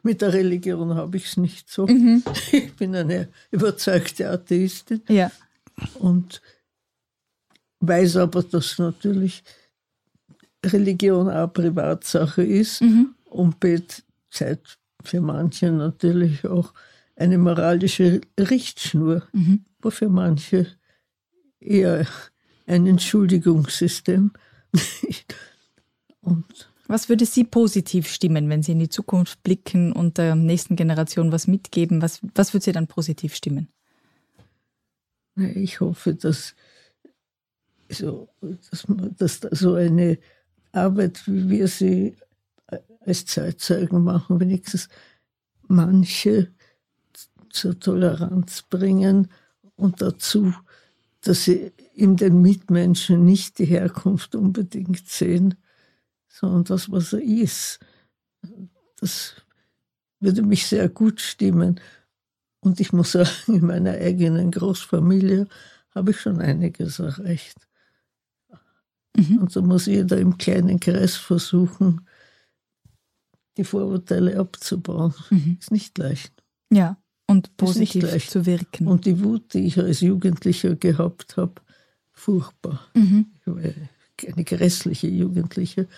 Mit 0.02 0.20
der 0.20 0.34
Religion 0.34 0.94
habe 0.94 1.16
ich 1.16 1.26
es 1.26 1.36
nicht 1.38 1.70
so. 1.70 1.86
Mhm. 1.86 2.22
Ich 2.52 2.74
bin 2.74 2.94
eine 2.94 3.28
überzeugte 3.50 4.28
Atheistin. 4.28 5.02
Ja. 5.08 5.30
Und 5.94 6.42
weiß 7.80 8.16
aber, 8.16 8.42
dass 8.42 8.78
natürlich 8.78 9.42
Religion 10.64 11.28
auch 11.28 11.52
Privatsache 11.52 12.42
ist 12.42 12.80
mhm. 12.82 13.14
und 13.24 13.60
Betzeit 13.60 14.78
für 15.02 15.20
manche 15.20 15.70
natürlich 15.70 16.44
auch 16.46 16.72
eine 17.16 17.38
moralische 17.38 18.20
Richtschnur, 18.38 19.26
mhm. 19.32 19.64
wo 19.80 19.90
für 19.90 20.08
manche 20.08 20.66
eher 21.60 22.06
ein 22.66 22.86
Entschuldigungssystem. 22.86 24.32
Und 26.20 26.70
was 26.86 27.08
würde 27.08 27.26
Sie 27.26 27.44
positiv 27.44 28.08
stimmen, 28.08 28.48
wenn 28.48 28.62
Sie 28.62 28.72
in 28.72 28.78
die 28.78 28.88
Zukunft 28.88 29.42
blicken 29.42 29.92
und 29.92 30.18
der 30.18 30.36
nächsten 30.36 30.76
Generation 30.76 31.32
was 31.32 31.46
mitgeben? 31.46 32.00
Was, 32.00 32.20
was 32.34 32.52
würde 32.52 32.64
Sie 32.64 32.72
dann 32.72 32.86
positiv 32.86 33.34
stimmen? 33.34 33.68
Ich 35.36 35.80
hoffe, 35.80 36.14
dass 36.14 36.54
so, 37.88 38.28
dass, 39.18 39.40
dass 39.40 39.58
so 39.58 39.74
eine 39.74 40.18
Arbeit, 40.72 41.26
wie 41.26 41.48
wir 41.48 41.68
sie 41.68 42.16
als 43.00 43.26
Zeitzeugen 43.26 44.02
machen, 44.02 44.40
wenigstens 44.40 44.88
manche 45.68 46.52
zur 47.50 47.78
Toleranz 47.78 48.62
bringen 48.62 49.28
und 49.76 50.00
dazu, 50.00 50.54
dass 51.20 51.44
sie 51.44 51.72
in 51.94 52.16
den 52.16 52.40
Mitmenschen 52.40 53.24
nicht 53.24 53.58
die 53.58 53.66
Herkunft 53.66 54.34
unbedingt 54.34 55.08
sehen, 55.08 55.54
sondern 56.28 56.64
das, 56.64 56.90
was 56.90 57.12
er 57.12 57.22
ist. 57.22 57.78
Das 58.98 59.36
würde 60.20 60.42
mich 60.42 60.66
sehr 60.66 60.88
gut 60.88 61.20
stimmen. 61.20 61.80
Und 62.60 62.80
ich 62.80 62.92
muss 62.92 63.12
sagen, 63.12 63.28
in 63.48 63.66
meiner 63.66 63.92
eigenen 63.92 64.50
Großfamilie 64.50 65.46
habe 65.94 66.12
ich 66.12 66.20
schon 66.20 66.40
einiges 66.40 66.98
erreicht. 66.98 67.68
Mhm. 69.16 69.38
Und 69.38 69.52
so 69.52 69.62
muss 69.62 69.86
jeder 69.86 70.18
im 70.18 70.38
kleinen 70.38 70.80
Kreis 70.80 71.16
versuchen, 71.16 72.06
die 73.56 73.64
Vorurteile 73.64 74.38
abzubauen. 74.38 75.14
Mhm. 75.30 75.58
Ist 75.60 75.70
nicht 75.70 75.98
leicht. 75.98 76.32
Ja, 76.70 76.96
und 77.26 77.56
positiv 77.56 78.28
zu 78.28 78.46
wirken. 78.46 78.88
Und 78.88 79.04
die 79.04 79.22
Wut, 79.22 79.54
die 79.54 79.66
ich 79.66 79.78
als 79.78 80.00
Jugendlicher 80.00 80.74
gehabt 80.74 81.36
habe, 81.36 81.54
furchtbar. 82.12 82.80
Mhm. 82.94 83.26
Ich 83.40 83.46
war 83.46 84.34
eine 84.34 84.44
grässliche 84.44 85.08
Jugendliche 85.08 85.88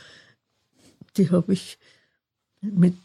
die 1.16 1.30
habe 1.30 1.52
ich 1.52 1.78
mit 2.60 2.96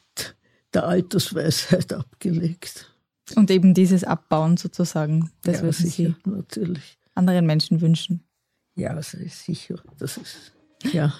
der 0.73 0.85
Altersweisheit 0.85 1.93
abgelegt. 1.93 2.93
Und 3.35 3.51
eben 3.51 3.73
dieses 3.73 4.03
Abbauen 4.03 4.57
sozusagen, 4.57 5.31
das 5.43 5.57
ja, 5.57 5.63
würden 5.63 5.73
sicher, 5.73 6.15
Sie 6.23 6.29
natürlich. 6.29 6.97
anderen 7.13 7.45
Menschen 7.45 7.81
wünschen. 7.81 8.23
Ja, 8.79 8.91
also 8.91 9.17
sicher. 9.27 9.75
Das 9.97 10.15
ist, 10.15 10.53
ja. 10.93 11.13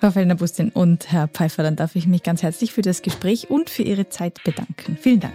Frau 0.00 0.10
Fellner-Bustin 0.10 0.70
und 0.70 1.10
Herr 1.12 1.28
Pfeiffer, 1.28 1.62
dann 1.62 1.76
darf 1.76 1.94
ich 1.94 2.06
mich 2.06 2.22
ganz 2.22 2.42
herzlich 2.42 2.72
für 2.72 2.82
das 2.82 3.00
Gespräch 3.00 3.48
und 3.48 3.70
für 3.70 3.82
Ihre 3.82 4.08
Zeit 4.08 4.42
bedanken. 4.44 4.98
Vielen 5.00 5.20
Dank. 5.20 5.32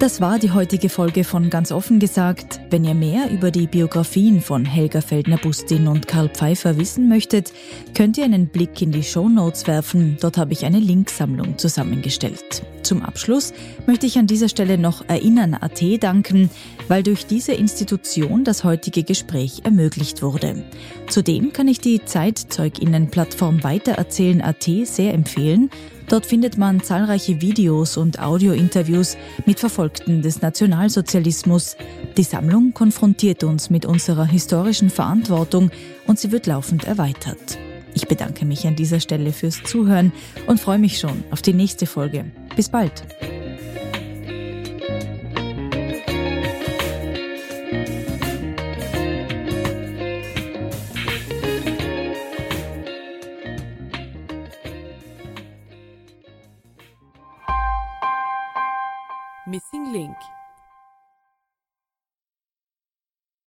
Das 0.00 0.18
war 0.22 0.38
die 0.38 0.50
heutige 0.50 0.88
Folge 0.88 1.24
von 1.24 1.50
Ganz 1.50 1.70
offen 1.70 1.98
gesagt. 1.98 2.58
Wenn 2.70 2.84
ihr 2.84 2.94
mehr 2.94 3.30
über 3.30 3.50
die 3.50 3.66
Biografien 3.66 4.40
von 4.40 4.64
Helga 4.64 5.02
Feldner-Bustin 5.02 5.88
und 5.88 6.08
Karl 6.08 6.30
Pfeiffer 6.30 6.78
wissen 6.78 7.06
möchtet, 7.06 7.52
könnt 7.94 8.16
ihr 8.16 8.24
einen 8.24 8.46
Blick 8.46 8.80
in 8.80 8.92
die 8.92 9.02
Show 9.02 9.28
Notes 9.28 9.66
werfen. 9.66 10.16
Dort 10.18 10.38
habe 10.38 10.54
ich 10.54 10.64
eine 10.64 10.80
Linksammlung 10.80 11.58
zusammengestellt. 11.58 12.62
Zum 12.82 13.02
Abschluss 13.02 13.52
möchte 13.86 14.06
ich 14.06 14.16
an 14.16 14.26
dieser 14.26 14.48
Stelle 14.48 14.78
noch 14.78 15.06
Erinnern.at 15.06 15.82
danken, 16.02 16.48
weil 16.88 17.02
durch 17.02 17.26
diese 17.26 17.52
Institution 17.52 18.42
das 18.42 18.64
heutige 18.64 19.02
Gespräch 19.02 19.60
ermöglicht 19.64 20.22
wurde. 20.22 20.64
Zudem 21.10 21.52
kann 21.52 21.68
ich 21.68 21.78
die 21.78 22.02
Zeitzeuginnen-Plattform 22.02 23.62
Weitererzählen.at 23.62 24.66
sehr 24.84 25.12
empfehlen 25.12 25.68
Dort 26.10 26.26
findet 26.26 26.58
man 26.58 26.82
zahlreiche 26.82 27.40
Videos 27.40 27.96
und 27.96 28.18
Audiointerviews 28.18 29.16
mit 29.46 29.60
Verfolgten 29.60 30.22
des 30.22 30.42
Nationalsozialismus. 30.42 31.76
Die 32.16 32.24
Sammlung 32.24 32.74
konfrontiert 32.74 33.44
uns 33.44 33.70
mit 33.70 33.86
unserer 33.86 34.26
historischen 34.26 34.90
Verantwortung 34.90 35.70
und 36.08 36.18
sie 36.18 36.32
wird 36.32 36.48
laufend 36.48 36.82
erweitert. 36.82 37.58
Ich 37.94 38.08
bedanke 38.08 38.44
mich 38.44 38.66
an 38.66 38.74
dieser 38.74 38.98
Stelle 38.98 39.32
fürs 39.32 39.62
Zuhören 39.62 40.12
und 40.48 40.58
freue 40.58 40.80
mich 40.80 40.98
schon 40.98 41.22
auf 41.30 41.42
die 41.42 41.54
nächste 41.54 41.86
Folge. 41.86 42.24
Bis 42.56 42.68
bald! 42.68 43.04
Link. 59.90 60.39